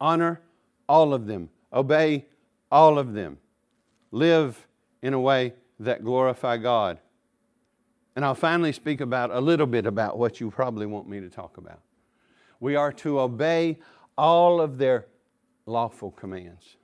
Honor 0.00 0.40
all 0.88 1.12
of 1.12 1.26
them. 1.26 1.50
Obey 1.72 2.26
all 2.70 2.98
of 2.98 3.12
them. 3.12 3.38
Live 4.10 4.66
in 5.02 5.14
a 5.14 5.20
way 5.20 5.54
that 5.78 6.04
glorify 6.04 6.56
God. 6.56 6.98
And 8.16 8.24
I'll 8.24 8.34
finally 8.34 8.72
speak 8.72 9.00
about 9.00 9.30
a 9.30 9.40
little 9.40 9.66
bit 9.66 9.86
about 9.86 10.18
what 10.18 10.40
you 10.40 10.50
probably 10.50 10.86
want 10.86 11.08
me 11.08 11.20
to 11.20 11.30
talk 11.30 11.56
about. 11.56 11.80
We 12.58 12.76
are 12.76 12.92
to 12.94 13.20
obey 13.20 13.78
all 14.18 14.60
of 14.60 14.78
their 14.78 15.06
lawful 15.64 16.10
commands. 16.10 16.76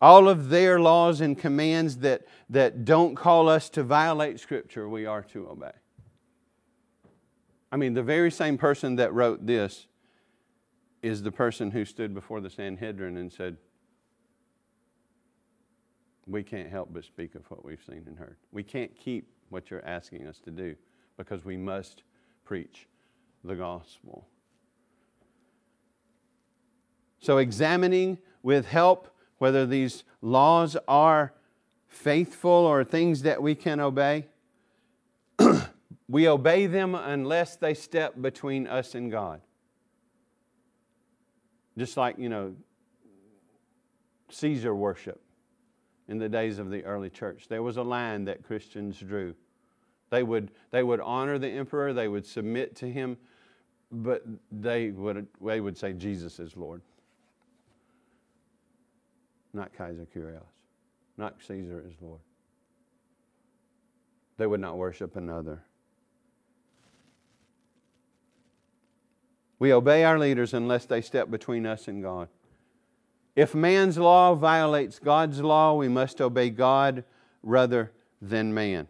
All 0.00 0.28
of 0.28 0.48
their 0.48 0.80
laws 0.80 1.20
and 1.20 1.38
commands 1.38 1.98
that, 1.98 2.22
that 2.50 2.84
don't 2.84 3.14
call 3.14 3.48
us 3.48 3.68
to 3.70 3.82
violate 3.82 4.40
Scripture, 4.40 4.88
we 4.88 5.06
are 5.06 5.22
to 5.24 5.48
obey. 5.48 5.72
I 7.72 7.76
mean, 7.76 7.94
the 7.94 8.02
very 8.02 8.30
same 8.30 8.58
person 8.58 8.96
that 8.96 9.14
wrote 9.14 9.46
this 9.46 9.86
is 11.02 11.22
the 11.22 11.32
person 11.32 11.70
who 11.70 11.86
stood 11.86 12.12
before 12.14 12.42
the 12.42 12.50
Sanhedrin 12.50 13.16
and 13.16 13.32
said, 13.32 13.56
We 16.26 16.42
can't 16.42 16.68
help 16.68 16.90
but 16.92 17.04
speak 17.04 17.34
of 17.34 17.50
what 17.50 17.64
we've 17.64 17.82
seen 17.88 18.04
and 18.06 18.18
heard. 18.18 18.36
We 18.52 18.62
can't 18.62 18.94
keep 18.94 19.32
what 19.48 19.70
you're 19.70 19.84
asking 19.86 20.26
us 20.26 20.38
to 20.40 20.50
do 20.50 20.76
because 21.16 21.46
we 21.46 21.56
must 21.56 22.02
preach 22.44 22.88
the 23.42 23.54
gospel. 23.54 24.28
So, 27.20 27.38
examining 27.38 28.18
with 28.42 28.66
help 28.66 29.08
whether 29.38 29.64
these 29.64 30.04
laws 30.20 30.76
are 30.86 31.32
faithful 31.88 32.50
or 32.50 32.84
things 32.84 33.22
that 33.22 33.42
we 33.42 33.54
can 33.54 33.80
obey, 33.80 34.26
we 36.12 36.28
obey 36.28 36.66
them 36.66 36.94
unless 36.94 37.56
they 37.56 37.72
step 37.72 38.20
between 38.20 38.66
us 38.66 38.94
and 38.94 39.10
God. 39.10 39.40
Just 41.78 41.96
like, 41.96 42.18
you 42.18 42.28
know, 42.28 42.54
Caesar 44.28 44.74
worship 44.74 45.22
in 46.08 46.18
the 46.18 46.28
days 46.28 46.58
of 46.58 46.68
the 46.68 46.84
early 46.84 47.08
church. 47.08 47.48
There 47.48 47.62
was 47.62 47.78
a 47.78 47.82
line 47.82 48.26
that 48.26 48.44
Christians 48.46 49.00
drew. 49.00 49.34
They 50.10 50.22
would, 50.22 50.50
they 50.70 50.82
would 50.82 51.00
honor 51.00 51.38
the 51.38 51.48
emperor, 51.48 51.94
they 51.94 52.08
would 52.08 52.26
submit 52.26 52.76
to 52.76 52.92
him, 52.92 53.16
but 53.90 54.22
they 54.50 54.90
would, 54.90 55.26
they 55.40 55.62
would 55.62 55.78
say, 55.78 55.94
Jesus 55.94 56.38
is 56.38 56.58
Lord. 56.58 56.82
Not 59.54 59.72
Kaisar 59.74 60.06
Kyrios, 60.14 60.42
not 61.16 61.36
Caesar 61.40 61.82
is 61.88 61.94
Lord. 62.02 62.20
They 64.36 64.46
would 64.46 64.60
not 64.60 64.76
worship 64.76 65.16
another. 65.16 65.62
We 69.62 69.72
obey 69.72 70.02
our 70.02 70.18
leaders 70.18 70.54
unless 70.54 70.86
they 70.86 71.00
step 71.00 71.30
between 71.30 71.66
us 71.66 71.86
and 71.86 72.02
God. 72.02 72.26
If 73.36 73.54
man's 73.54 73.96
law 73.96 74.34
violates 74.34 74.98
God's 74.98 75.40
law, 75.40 75.74
we 75.74 75.86
must 75.86 76.20
obey 76.20 76.50
God 76.50 77.04
rather 77.44 77.92
than 78.20 78.52
man. 78.52 78.88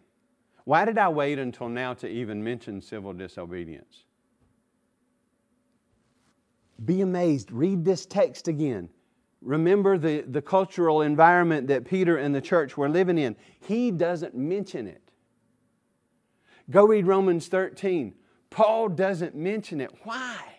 Why 0.63 0.85
did 0.85 0.97
I 0.97 1.09
wait 1.09 1.37
until 1.37 1.69
now 1.69 1.93
to 1.93 2.07
even 2.07 2.43
mention 2.43 2.81
civil 2.81 3.13
disobedience? 3.13 4.05
Be 6.83 7.01
amazed. 7.01 7.51
Read 7.51 7.85
this 7.85 8.07
text 8.07 8.47
again. 8.47 8.89
Remember 9.43 9.99
the, 9.99 10.21
the 10.21 10.41
cultural 10.41 11.03
environment 11.03 11.67
that 11.67 11.85
Peter 11.85 12.17
and 12.17 12.33
the 12.33 12.41
church 12.41 12.75
were 12.77 12.89
living 12.89 13.19
in. 13.19 13.35
He 13.59 13.91
doesn't 13.91 14.33
mention 14.33 14.87
it. 14.87 15.03
Go 16.71 16.87
read 16.87 17.05
Romans 17.05 17.47
13. 17.47 18.15
Paul 18.49 18.89
doesn't 18.89 19.35
mention 19.35 19.79
it. 19.79 19.91
Why? 20.01 20.52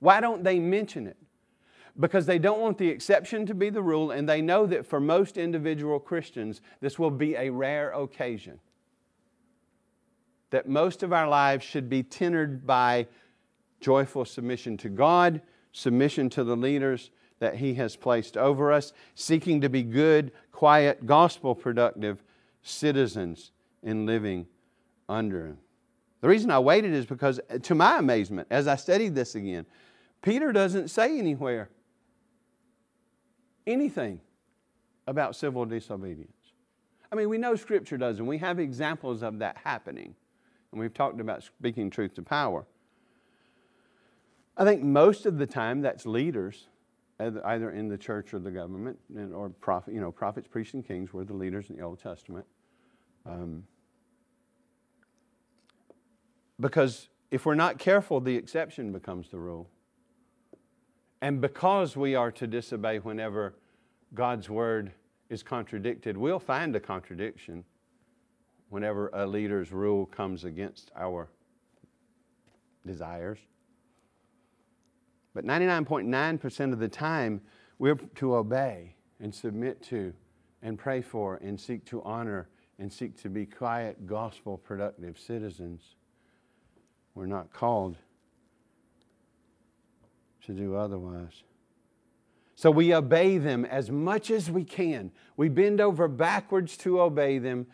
Why 0.00 0.20
don't 0.20 0.44
they 0.44 0.58
mention 0.58 1.06
it? 1.06 1.16
because 1.98 2.26
they 2.26 2.38
don't 2.38 2.60
want 2.60 2.78
the 2.78 2.88
exception 2.88 3.46
to 3.46 3.54
be 3.54 3.70
the 3.70 3.82
rule, 3.82 4.10
and 4.10 4.28
they 4.28 4.42
know 4.42 4.66
that 4.66 4.86
for 4.86 5.00
most 5.00 5.38
individual 5.38 5.98
Christians, 5.98 6.60
this 6.80 6.98
will 6.98 7.10
be 7.10 7.34
a 7.34 7.50
rare 7.50 7.90
occasion. 7.92 8.60
That 10.50 10.68
most 10.68 11.02
of 11.02 11.12
our 11.12 11.28
lives 11.28 11.64
should 11.64 11.88
be 11.88 12.02
tendered 12.02 12.66
by 12.66 13.06
joyful 13.80 14.24
submission 14.24 14.76
to 14.78 14.88
God, 14.88 15.40
submission 15.72 16.28
to 16.30 16.44
the 16.44 16.56
leaders 16.56 17.10
that 17.38 17.56
He 17.56 17.74
has 17.74 17.96
placed 17.96 18.36
over 18.36 18.72
us, 18.72 18.92
seeking 19.14 19.60
to 19.62 19.68
be 19.68 19.82
good, 19.82 20.32
quiet, 20.52 21.06
gospel 21.06 21.54
productive 21.54 22.22
citizens 22.62 23.52
in 23.82 24.06
living 24.06 24.46
under 25.08 25.46
Him. 25.46 25.58
The 26.20 26.28
reason 26.28 26.50
I 26.50 26.58
waited 26.58 26.92
is 26.92 27.06
because, 27.06 27.40
to 27.62 27.74
my 27.74 27.98
amazement, 27.98 28.48
as 28.50 28.66
I 28.66 28.76
studied 28.76 29.14
this 29.14 29.34
again, 29.34 29.66
Peter 30.26 30.50
doesn't 30.50 30.88
say 30.88 31.20
anywhere 31.20 31.70
anything 33.64 34.20
about 35.06 35.36
civil 35.36 35.64
disobedience. 35.64 36.32
I 37.12 37.14
mean, 37.14 37.28
we 37.28 37.38
know 37.38 37.54
Scripture 37.54 37.96
does, 37.96 38.18
and 38.18 38.26
we 38.26 38.38
have 38.38 38.58
examples 38.58 39.22
of 39.22 39.38
that 39.38 39.56
happening. 39.62 40.16
And 40.72 40.80
we've 40.80 40.92
talked 40.92 41.20
about 41.20 41.44
speaking 41.44 41.90
truth 41.90 42.14
to 42.14 42.22
power. 42.22 42.66
I 44.56 44.64
think 44.64 44.82
most 44.82 45.26
of 45.26 45.38
the 45.38 45.46
time 45.46 45.80
that's 45.80 46.06
leaders, 46.06 46.66
either 47.20 47.70
in 47.70 47.86
the 47.86 47.96
church 47.96 48.34
or 48.34 48.40
the 48.40 48.50
government, 48.50 48.98
or 49.32 49.50
prophet, 49.50 49.94
you 49.94 50.00
know, 50.00 50.10
prophets, 50.10 50.48
priests, 50.50 50.74
and 50.74 50.84
kings 50.84 51.12
were 51.12 51.24
the 51.24 51.34
leaders 51.34 51.70
in 51.70 51.76
the 51.76 51.82
Old 51.82 52.02
Testament. 52.02 52.46
Um, 53.24 53.62
because 56.58 57.10
if 57.30 57.46
we're 57.46 57.54
not 57.54 57.78
careful, 57.78 58.20
the 58.20 58.34
exception 58.34 58.90
becomes 58.90 59.28
the 59.28 59.38
rule. 59.38 59.70
And 61.20 61.40
because 61.40 61.96
we 61.96 62.14
are 62.14 62.30
to 62.32 62.46
disobey 62.46 62.98
whenever 62.98 63.54
God's 64.14 64.50
word 64.50 64.92
is 65.28 65.42
contradicted, 65.42 66.16
we'll 66.16 66.38
find 66.38 66.76
a 66.76 66.80
contradiction 66.80 67.64
whenever 68.68 69.08
a 69.12 69.26
leader's 69.26 69.72
rule 69.72 70.06
comes 70.06 70.44
against 70.44 70.90
our 70.96 71.28
desires. 72.84 73.38
But 75.34 75.44
99.9% 75.44 76.72
of 76.72 76.78
the 76.78 76.88
time, 76.88 77.40
we're 77.78 77.94
to 77.94 78.36
obey 78.36 78.94
and 79.20 79.34
submit 79.34 79.82
to 79.84 80.12
and 80.62 80.78
pray 80.78 81.02
for 81.02 81.36
and 81.36 81.60
seek 81.60 81.84
to 81.86 82.02
honor 82.02 82.48
and 82.78 82.92
seek 82.92 83.20
to 83.22 83.28
be 83.28 83.46
quiet, 83.46 84.06
gospel 84.06 84.58
productive 84.58 85.18
citizens. 85.18 85.96
We're 87.14 87.26
not 87.26 87.52
called 87.52 87.96
to 90.46 90.52
do 90.52 90.74
otherwise. 90.74 91.42
So 92.54 92.70
we 92.70 92.94
obey 92.94 93.36
them 93.38 93.64
as 93.66 93.90
much 93.90 94.30
as 94.30 94.50
we 94.50 94.64
can. 94.64 95.10
We 95.36 95.48
bend 95.48 95.80
over 95.80 96.08
backwards 96.08 96.76
to 96.78 97.00
obey 97.02 97.38
them. 97.38 97.66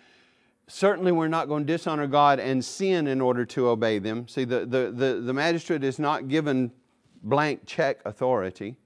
Certainly, 0.67 1.13
we're 1.13 1.29
not 1.29 1.49
going 1.49 1.67
to 1.67 1.73
dishonor 1.73 2.07
God 2.07 2.41
and 2.41 2.65
sin 2.65 3.07
in 3.07 3.21
order 3.21 3.45
to 3.47 3.69
obey 3.69 3.99
them. 3.99 4.27
See, 4.27 4.45
the, 4.45 4.61
the, 4.67 4.93
the, 4.93 5.23
the 5.25 5.33
magistrate 5.33 5.85
is 5.85 5.99
not 5.99 6.29
given 6.29 6.73
blank 7.23 7.63
check 7.67 8.01
authority. 8.05 8.77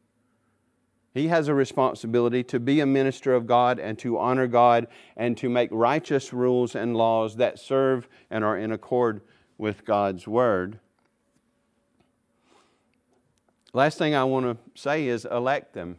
He 1.14 1.28
has 1.28 1.48
a 1.48 1.54
responsibility 1.54 2.44
to 2.44 2.60
be 2.60 2.80
a 2.80 2.86
minister 2.86 3.32
of 3.32 3.46
God 3.46 3.78
and 3.78 3.98
to 4.00 4.18
honor 4.18 4.46
God 4.46 4.88
and 5.16 5.34
to 5.38 5.48
make 5.48 5.70
righteous 5.72 6.30
rules 6.30 6.74
and 6.74 6.94
laws 6.94 7.36
that 7.36 7.58
serve 7.58 8.06
and 8.30 8.44
are 8.44 8.58
in 8.58 8.70
accord 8.70 9.22
with 9.56 9.86
God's 9.86 10.28
word. 10.28 10.78
Last 13.76 13.98
thing 13.98 14.14
I 14.14 14.24
want 14.24 14.46
to 14.46 14.80
say 14.80 15.06
is 15.06 15.26
elect 15.26 15.74
them. 15.74 15.98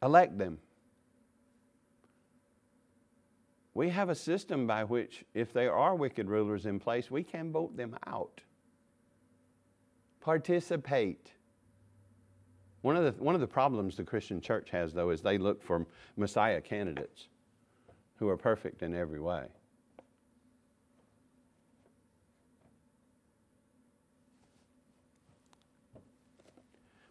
Elect 0.00 0.38
them. 0.38 0.58
We 3.74 3.88
have 3.88 4.08
a 4.08 4.14
system 4.14 4.68
by 4.68 4.84
which, 4.84 5.24
if 5.34 5.52
there 5.52 5.74
are 5.74 5.96
wicked 5.96 6.28
rulers 6.28 6.66
in 6.66 6.78
place, 6.78 7.10
we 7.10 7.24
can 7.24 7.50
vote 7.50 7.76
them 7.76 7.96
out. 8.06 8.40
Participate. 10.20 11.32
One 12.82 12.94
of, 12.94 13.02
the, 13.02 13.20
one 13.20 13.34
of 13.34 13.40
the 13.40 13.48
problems 13.48 13.96
the 13.96 14.04
Christian 14.04 14.40
church 14.40 14.70
has, 14.70 14.92
though, 14.92 15.10
is 15.10 15.20
they 15.20 15.36
look 15.36 15.60
for 15.64 15.84
Messiah 16.16 16.60
candidates 16.60 17.26
who 18.20 18.28
are 18.28 18.36
perfect 18.36 18.84
in 18.84 18.94
every 18.94 19.18
way. 19.18 19.48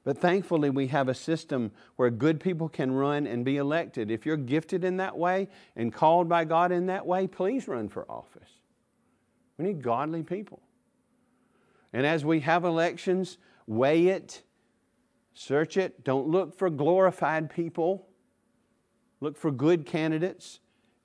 But 0.04 0.18
thankfully, 0.18 0.70
we 0.70 0.88
have 0.88 1.10
a 1.10 1.14
system 1.14 1.72
where 1.98 2.10
good 2.10 2.40
people 2.40 2.70
can 2.70 2.92
run 2.92 3.28
and 3.28 3.44
be 3.44 3.58
elected. 3.58 4.10
If 4.10 4.26
you're 4.26 4.38
gifted 4.38 4.84
in 4.84 4.98
that 4.98 5.18
way 5.18 5.50
and 5.76 5.94
called 5.94 6.30
by 6.30 6.46
God 6.46 6.72
in 6.72 6.86
that 6.88 7.06
way, 7.06 7.28
please 7.28 7.68
run 7.68 7.90
for 7.90 8.10
office. 8.10 8.50
We 9.58 9.66
need 9.66 9.82
godly 9.82 10.24
people. 10.24 10.62
And 11.92 12.06
as 12.06 12.24
we 12.24 12.40
have 12.42 12.64
elections, 12.64 13.38
weigh 13.68 14.08
it, 14.08 14.44
search 15.34 15.76
it. 15.76 16.04
Don't 16.04 16.28
look 16.28 16.58
for 16.58 16.70
glorified 16.70 17.50
people, 17.50 18.08
look 19.20 19.38
for 19.38 19.52
good 19.52 19.86
candidates 19.86 20.60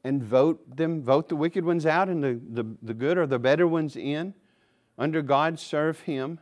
and 0.04 0.22
vote 0.22 0.76
them, 0.76 1.02
vote 1.02 1.28
the 1.28 1.36
wicked 1.36 1.64
ones 1.64 1.86
out 1.86 2.08
and 2.08 2.22
the, 2.22 2.40
the, 2.50 2.76
the 2.82 2.94
good 2.94 3.18
or 3.18 3.26
the 3.26 3.38
better 3.38 3.66
ones 3.66 3.96
in. 3.96 4.34
Under 4.98 5.22
God, 5.22 5.58
serve 5.58 6.00
Him. 6.00 6.38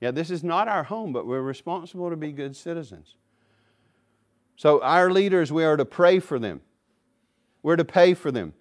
Yeah, 0.00 0.12
this 0.12 0.30
is 0.30 0.44
not 0.44 0.68
our 0.68 0.84
home, 0.84 1.12
but 1.12 1.26
we're 1.26 1.42
responsible 1.42 2.10
to 2.10 2.16
be 2.16 2.32
good 2.32 2.54
citizens. 2.56 3.16
So, 4.56 4.82
our 4.82 5.10
leaders, 5.10 5.52
we 5.52 5.64
are 5.64 5.76
to 5.76 5.84
pray 5.84 6.18
for 6.20 6.38
them. 6.38 6.60
We're 7.62 7.76
to 7.76 7.84
pay 7.84 8.14
for 8.14 8.30
them. 8.30 8.54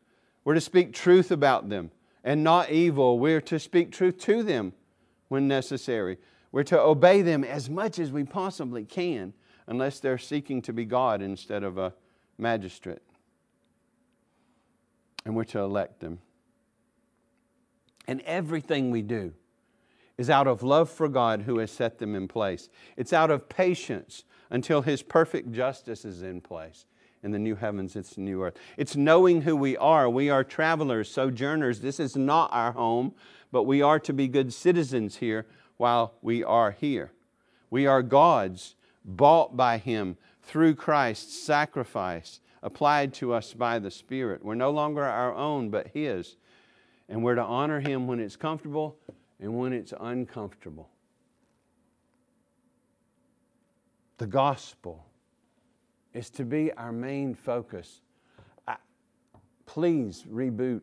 We're 0.43 0.55
to 0.55 0.61
speak 0.61 0.93
truth 0.93 1.31
about 1.31 1.69
them 1.69 1.91
and 2.23 2.43
not 2.43 2.71
evil. 2.71 3.19
We're 3.19 3.41
to 3.41 3.59
speak 3.59 3.91
truth 3.91 4.17
to 4.19 4.43
them 4.43 4.73
when 5.27 5.47
necessary. 5.47 6.17
We're 6.51 6.63
to 6.63 6.79
obey 6.79 7.21
them 7.21 7.43
as 7.43 7.69
much 7.69 7.99
as 7.99 8.11
we 8.11 8.23
possibly 8.23 8.85
can, 8.85 9.33
unless 9.67 9.99
they're 9.99 10.17
seeking 10.17 10.61
to 10.63 10.73
be 10.73 10.85
God 10.85 11.21
instead 11.21 11.63
of 11.63 11.77
a 11.77 11.93
magistrate. 12.37 13.01
And 15.25 15.35
we're 15.35 15.43
to 15.45 15.59
elect 15.59 15.99
them. 15.99 16.19
And 18.07 18.21
everything 18.21 18.91
we 18.91 19.01
do, 19.01 19.33
is 20.17 20.29
out 20.29 20.47
of 20.47 20.63
love 20.63 20.89
for 20.89 21.07
God 21.07 21.43
who 21.43 21.59
has 21.59 21.71
set 21.71 21.99
them 21.99 22.15
in 22.15 22.27
place. 22.27 22.69
It's 22.95 23.13
out 23.13 23.29
of 23.29 23.49
patience 23.49 24.23
until 24.49 24.81
His 24.81 25.03
perfect 25.03 25.51
justice 25.51 26.05
is 26.05 26.21
in 26.21 26.41
place. 26.41 26.85
In 27.23 27.31
the 27.31 27.39
new 27.39 27.55
heavens, 27.55 27.95
it's 27.95 28.15
the 28.15 28.21
new 28.21 28.43
earth. 28.43 28.55
It's 28.77 28.95
knowing 28.95 29.41
who 29.41 29.55
we 29.55 29.75
are. 29.77 30.09
We 30.09 30.29
are 30.29 30.43
travelers, 30.43 31.09
sojourners. 31.09 31.81
This 31.81 31.99
is 31.99 32.15
not 32.15 32.49
our 32.53 32.71
home, 32.71 33.13
but 33.51 33.63
we 33.63 33.81
are 33.81 33.99
to 33.99 34.13
be 34.13 34.27
good 34.27 34.53
citizens 34.53 35.17
here 35.17 35.45
while 35.77 36.13
we 36.21 36.43
are 36.43 36.71
here. 36.71 37.11
We 37.69 37.85
are 37.85 38.01
God's, 38.01 38.75
bought 39.03 39.57
by 39.57 39.77
Him 39.77 40.17
through 40.43 40.75
Christ's 40.75 41.37
sacrifice, 41.39 42.39
applied 42.63 43.13
to 43.15 43.33
us 43.33 43.53
by 43.53 43.79
the 43.79 43.91
Spirit. 43.91 44.45
We're 44.45 44.55
no 44.55 44.71
longer 44.71 45.03
our 45.03 45.35
own, 45.35 45.69
but 45.69 45.87
His. 45.87 46.37
And 47.09 47.23
we're 47.23 47.35
to 47.35 47.43
honor 47.43 47.79
Him 47.79 48.07
when 48.07 48.19
it's 48.19 48.35
comfortable 48.35 48.97
and 49.39 49.57
when 49.57 49.73
it's 49.73 49.93
uncomfortable. 49.99 50.89
The 54.17 54.27
gospel 54.27 55.05
is 56.13 56.29
to 56.31 56.43
be 56.43 56.71
our 56.73 56.91
main 56.91 57.35
focus. 57.35 58.01
I, 58.67 58.77
please 59.65 60.25
reboot. 60.31 60.81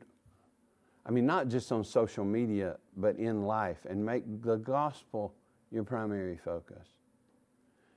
I 1.05 1.11
mean, 1.11 1.27
not 1.27 1.49
just 1.49 1.73
on 1.73 1.83
social 1.83 2.25
media, 2.25 2.77
but 2.97 3.17
in 3.17 3.43
life, 3.43 3.79
and 3.89 4.05
make 4.05 4.25
the 4.43 4.57
gospel 4.57 5.35
your 5.73 5.83
primary 5.83 6.39
focus. 6.43 6.87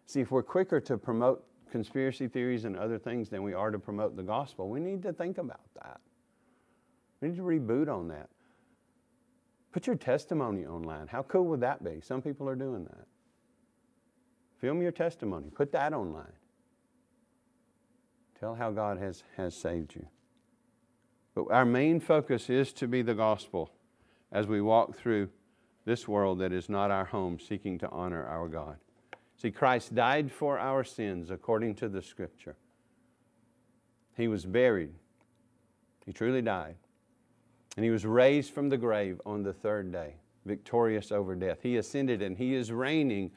See, 0.08 0.22
if 0.22 0.32
we're 0.32 0.43
quicker 0.43 0.80
to 0.82 0.97
promote 0.97 1.45
conspiracy 1.72 2.28
theories 2.28 2.66
and 2.66 2.76
other 2.76 2.97
things 2.97 3.30
than 3.30 3.43
we 3.43 3.53
are 3.53 3.70
to 3.70 3.78
promote 3.78 4.16
the 4.16 4.24
gospel, 4.24 4.70
we 4.70 4.80
need 4.80 5.03
to 5.03 5.14
think 5.14 5.38
about 5.38 5.62
that. 5.76 5.99
We 7.22 7.30
need 7.30 7.38
to 7.38 7.43
reboot 7.43 7.93
on 7.93 8.08
that. 8.08 8.30
Put 9.78 9.86
your 9.86 9.95
testimony 9.95 10.65
online. 10.65 11.05
How 11.05 11.21
cool 11.21 11.45
would 11.49 11.59
that 11.59 11.84
be? 11.84 12.01
Some 12.01 12.19
people 12.19 12.49
are 12.49 12.55
doing 12.55 12.86
that. 12.86 13.05
Film 14.59 14.82
your 14.82 14.91
testimony. 14.91 15.51
Put 15.53 15.71
that 15.73 15.93
online. 15.93 16.34
Tell 18.39 18.55
how 18.55 18.71
God 18.71 18.97
has, 18.97 19.23
has 19.36 19.55
saved 19.55 19.93
you. 19.93 20.07
But 21.36 21.51
our 21.51 21.63
main 21.63 21.99
focus 21.99 22.49
is 22.49 22.73
to 22.73 22.88
be 22.88 23.03
the 23.03 23.13
gospel 23.13 23.69
as 24.32 24.47
we 24.47 24.61
walk 24.61 24.97
through 24.97 25.30
this 25.86 26.07
world 26.07 26.39
that 26.39 26.51
is 26.51 26.69
not 26.69 26.89
our 26.89 27.05
home, 27.05 27.38
seeking 27.39 27.78
to 27.78 27.89
honor 27.91 28.25
our 28.25 28.47
God. 28.47 28.78
See, 29.36 29.51
Christ 29.51 29.93
died 29.93 30.32
for 30.32 30.57
our 30.57 30.84
sins 30.84 31.30
according 31.30 31.75
to 31.75 31.88
the 31.88 32.01
scripture. 32.01 32.55
He 34.15 34.28
was 34.28 34.43
buried. 34.43 34.95
He 36.03 36.13
truly 36.13 36.41
died. 36.41 36.78
And 37.78 37.86
he 37.86 37.91
was 37.91 38.05
raised 38.05 38.51
from 38.53 38.69
the 38.69 38.78
grave 38.78 39.21
on 39.25 39.43
the 39.43 39.53
third 39.53 39.91
day, 39.91 40.15
victorious 40.45 41.11
over 41.11 41.36
death. 41.36 41.59
He 41.61 41.78
ascended 41.78 42.21
and 42.23 42.36
he 42.36 42.55
is 42.55 42.71
reigning 42.71 43.32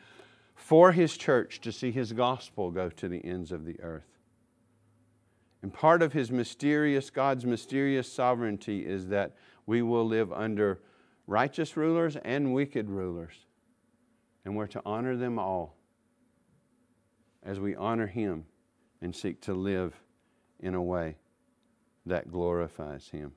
for 0.54 0.92
his 0.92 1.16
church 1.16 1.60
to 1.60 1.70
see 1.70 1.92
his 1.92 2.12
gospel 2.12 2.70
go 2.70 2.88
to 2.88 3.08
the 3.08 3.24
ends 3.24 3.52
of 3.52 3.64
the 3.64 3.78
earth. 3.80 4.18
And 5.62 5.72
part 5.72 6.00
of 6.00 6.14
his 6.14 6.30
mysterious, 6.30 7.10
God's 7.10 7.44
mysterious 7.44 8.10
sovereignty 8.10 8.86
is 8.86 9.08
that 9.08 9.36
we 9.66 9.82
will 9.82 10.06
live 10.06 10.32
under 10.32 10.80
righteous 11.26 11.76
rulers 11.76 12.16
and 12.16 12.54
wicked 12.54 12.88
rulers. 12.88 13.44
And 14.46 14.56
we're 14.56 14.66
to 14.68 14.82
honor 14.86 15.16
them 15.16 15.38
all 15.38 15.76
as 17.42 17.60
we 17.60 17.76
honor 17.76 18.06
him 18.06 18.46
and 19.02 19.14
seek 19.14 19.42
to 19.42 19.52
live 19.52 19.94
in 20.60 20.74
a 20.74 20.82
way 20.82 21.16
that 22.06 22.32
glorifies 22.32 23.08
him. 23.08 23.32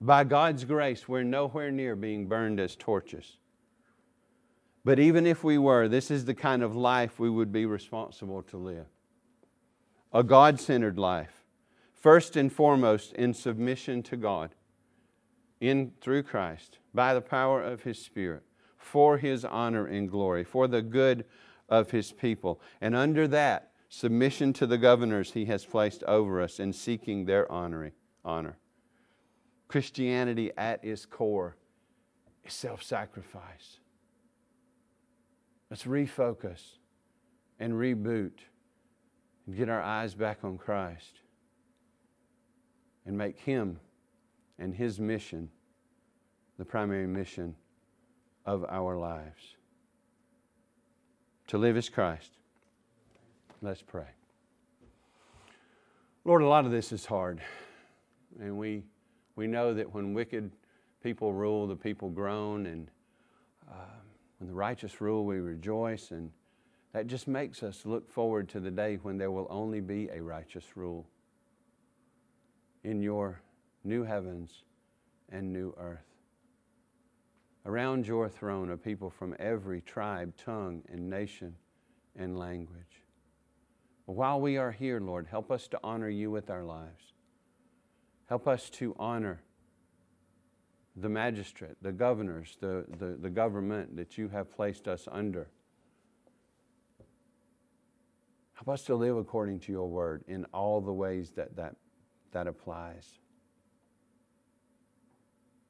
By 0.00 0.24
God's 0.24 0.64
grace, 0.64 1.06
we're 1.06 1.24
nowhere 1.24 1.70
near 1.70 1.94
being 1.94 2.26
burned 2.26 2.58
as 2.58 2.74
torches. 2.74 3.36
But 4.82 4.98
even 4.98 5.26
if 5.26 5.44
we 5.44 5.58
were, 5.58 5.88
this 5.88 6.10
is 6.10 6.24
the 6.24 6.34
kind 6.34 6.62
of 6.62 6.74
life 6.74 7.18
we 7.18 7.28
would 7.28 7.52
be 7.52 7.66
responsible 7.66 8.42
to 8.44 8.56
live 8.56 8.86
a 10.12 10.24
God 10.24 10.58
centered 10.58 10.98
life, 10.98 11.44
first 11.92 12.34
and 12.34 12.52
foremost 12.52 13.12
in 13.12 13.32
submission 13.32 14.02
to 14.02 14.16
God, 14.16 14.54
in, 15.60 15.92
through 16.00 16.24
Christ, 16.24 16.78
by 16.92 17.14
the 17.14 17.20
power 17.20 17.62
of 17.62 17.84
His 17.84 17.98
Spirit, 17.98 18.42
for 18.76 19.18
His 19.18 19.44
honor 19.44 19.86
and 19.86 20.10
glory, 20.10 20.42
for 20.42 20.66
the 20.66 20.82
good 20.82 21.24
of 21.68 21.92
His 21.92 22.10
people. 22.10 22.60
And 22.80 22.96
under 22.96 23.28
that, 23.28 23.70
submission 23.88 24.52
to 24.54 24.66
the 24.66 24.78
governors 24.78 25.32
He 25.32 25.44
has 25.44 25.64
placed 25.64 26.02
over 26.04 26.40
us 26.40 26.58
and 26.58 26.74
seeking 26.74 27.26
their 27.26 27.50
honor. 27.52 27.92
honor. 28.24 28.56
Christianity 29.70 30.50
at 30.58 30.84
its 30.84 31.06
core 31.06 31.54
is 32.44 32.52
self 32.52 32.82
sacrifice. 32.82 33.78
Let's 35.70 35.84
refocus 35.84 36.60
and 37.60 37.74
reboot 37.74 38.32
and 39.46 39.56
get 39.56 39.68
our 39.68 39.80
eyes 39.80 40.12
back 40.12 40.38
on 40.42 40.58
Christ 40.58 41.20
and 43.06 43.16
make 43.16 43.38
Him 43.38 43.78
and 44.58 44.74
His 44.74 44.98
mission 44.98 45.48
the 46.58 46.64
primary 46.64 47.06
mission 47.06 47.54
of 48.44 48.64
our 48.68 48.96
lives. 48.96 49.54
To 51.46 51.58
live 51.58 51.76
as 51.76 51.88
Christ. 51.88 52.32
Let's 53.62 53.82
pray. 53.82 54.10
Lord, 56.24 56.42
a 56.42 56.48
lot 56.48 56.64
of 56.64 56.72
this 56.72 56.90
is 56.90 57.06
hard, 57.06 57.40
and 58.40 58.58
we 58.58 58.82
we 59.40 59.46
know 59.46 59.72
that 59.72 59.94
when 59.94 60.12
wicked 60.12 60.50
people 61.02 61.32
rule, 61.32 61.66
the 61.66 61.74
people 61.74 62.10
groan, 62.10 62.66
and 62.66 62.90
uh, 63.70 63.96
when 64.36 64.46
the 64.46 64.54
righteous 64.54 65.00
rule, 65.00 65.24
we 65.24 65.36
rejoice. 65.36 66.10
And 66.10 66.30
that 66.92 67.06
just 67.06 67.26
makes 67.26 67.62
us 67.62 67.86
look 67.86 68.06
forward 68.06 68.50
to 68.50 68.60
the 68.60 68.70
day 68.70 68.98
when 69.02 69.16
there 69.16 69.30
will 69.30 69.46
only 69.48 69.80
be 69.80 70.10
a 70.12 70.20
righteous 70.22 70.76
rule 70.76 71.06
in 72.84 73.00
your 73.00 73.40
new 73.82 74.04
heavens 74.04 74.64
and 75.30 75.50
new 75.50 75.74
earth. 75.78 76.04
Around 77.64 78.06
your 78.06 78.28
throne 78.28 78.68
are 78.68 78.76
people 78.76 79.08
from 79.08 79.34
every 79.38 79.80
tribe, 79.80 80.34
tongue, 80.36 80.82
and 80.92 81.08
nation 81.08 81.56
and 82.14 82.38
language. 82.38 83.04
while 84.04 84.38
we 84.38 84.58
are 84.58 84.72
here, 84.72 85.00
Lord, 85.00 85.28
help 85.28 85.50
us 85.50 85.66
to 85.68 85.80
honor 85.82 86.10
you 86.10 86.30
with 86.30 86.50
our 86.50 86.62
lives. 86.62 87.14
Help 88.30 88.46
us 88.46 88.70
to 88.70 88.94
honor 88.96 89.42
the 90.94 91.08
magistrate, 91.08 91.76
the 91.82 91.90
governors, 91.90 92.56
the, 92.60 92.84
the, 92.98 93.18
the 93.20 93.28
government 93.28 93.96
that 93.96 94.16
you 94.16 94.28
have 94.28 94.48
placed 94.54 94.86
us 94.86 95.08
under. 95.10 95.48
Help 98.54 98.68
us 98.68 98.82
to 98.84 98.94
live 98.94 99.16
according 99.16 99.58
to 99.58 99.72
your 99.72 99.88
word 99.88 100.22
in 100.28 100.44
all 100.54 100.80
the 100.80 100.92
ways 100.92 101.30
that 101.30 101.56
that, 101.56 101.74
that 102.30 102.46
applies. 102.46 103.18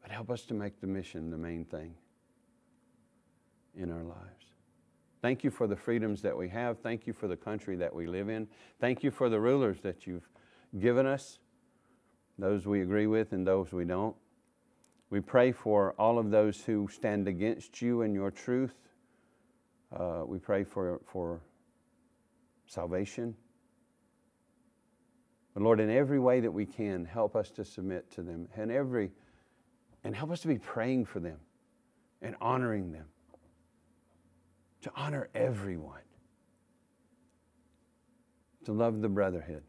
But 0.03 0.11
help 0.11 0.29
us 0.29 0.43
to 0.43 0.55
make 0.55 0.83
the 0.83 0.87
mission 0.87 1.31
the 1.31 1.39
main 1.39 1.65
thing 1.65 1.95
in 3.75 3.91
our 3.91 4.05
lives. 4.05 4.53
Thank 5.23 5.45
you 5.45 5.51
for 5.51 5.67
the 5.67 5.77
freedoms 5.77 6.21
that 6.21 6.37
we 6.37 6.51
have. 6.51 6.81
Thank 6.81 7.07
you 7.07 7.15
for 7.15 7.27
the 7.27 7.37
country 7.37 7.77
that 7.77 7.95
we 7.95 8.07
live 8.07 8.29
in. 8.29 8.49
Thank 8.81 9.03
you 9.03 9.11
for 9.11 9.31
the 9.31 9.41
rulers 9.41 9.81
that 9.81 10.07
you've 10.07 10.29
given 10.79 11.07
us, 11.07 11.39
those 12.41 12.67
we 12.67 12.83
agree 12.83 13.07
with 13.07 13.33
and 13.33 13.47
those 13.47 13.73
we 13.73 13.85
don't. 13.85 14.17
We 15.11 15.21
pray 15.21 15.53
for 15.53 15.95
all 15.99 16.19
of 16.19 16.31
those 16.31 16.63
who 16.63 16.89
stand 16.89 17.29
against 17.29 17.83
you 17.83 18.03
and 18.03 18.15
your 18.15 18.31
truth. 18.31 18.75
Uh, 19.95 20.23
we 20.25 20.39
pray 20.39 20.63
for, 20.65 21.01
for 21.05 21.41
salvation. 22.67 23.35
But 25.53 25.65
Lord, 25.65 25.81
in 25.81 25.91
every 25.91 26.21
way 26.21 26.41
that 26.41 26.53
we 26.53 26.65
can, 26.65 27.05
help 27.05 27.35
us 27.35 27.51
to 27.53 27.65
submit 27.65 28.11
to 28.13 28.23
them. 28.23 28.49
And 28.57 28.71
every 28.71 29.11
and 30.05 30.17
help 30.17 30.31
us 30.31 30.41
to 30.41 30.49
be 30.49 30.59
praying 30.59 31.05
for 31.05 31.21
them 31.21 31.39
and 32.23 32.35
honoring 32.41 32.93
them. 32.93 33.07
To 34.83 34.93
honor 34.97 35.29
everyone. 35.35 36.01
To 38.65 38.73
love 38.73 39.01
the 39.03 39.09
brotherhood. 39.09 39.63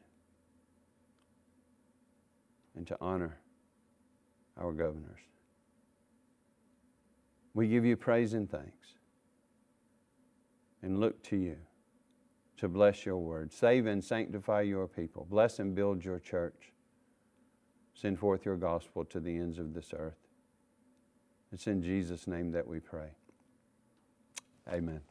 And 2.82 2.88
to 2.88 2.98
honor 3.00 3.38
our 4.60 4.72
governors. 4.72 5.20
We 7.54 7.68
give 7.68 7.86
you 7.86 7.96
praise 7.96 8.34
and 8.34 8.50
thanks 8.50 8.96
and 10.82 11.00
look 11.00 11.22
to 11.26 11.36
you 11.36 11.58
to 12.58 12.68
bless 12.68 13.06
your 13.06 13.20
word. 13.20 13.54
Save 13.54 13.86
and 13.86 14.04
sanctify 14.04 14.62
your 14.62 14.88
people. 14.88 15.28
Bless 15.30 15.60
and 15.60 15.76
build 15.76 16.04
your 16.04 16.18
church. 16.18 16.74
Send 17.94 18.18
forth 18.18 18.46
your 18.46 18.58
gospel 18.58 19.06
to 19.06 19.20
the 19.20 19.38
ends 19.38 19.60
of 19.60 19.76
this 19.76 19.94
earth. 19.96 20.18
It's 21.52 21.68
in 21.68 21.84
Jesus' 21.84 22.26
name 22.26 22.52
that 22.54 22.66
we 22.66 22.80
pray. 22.80 23.10
Amen. 24.68 25.02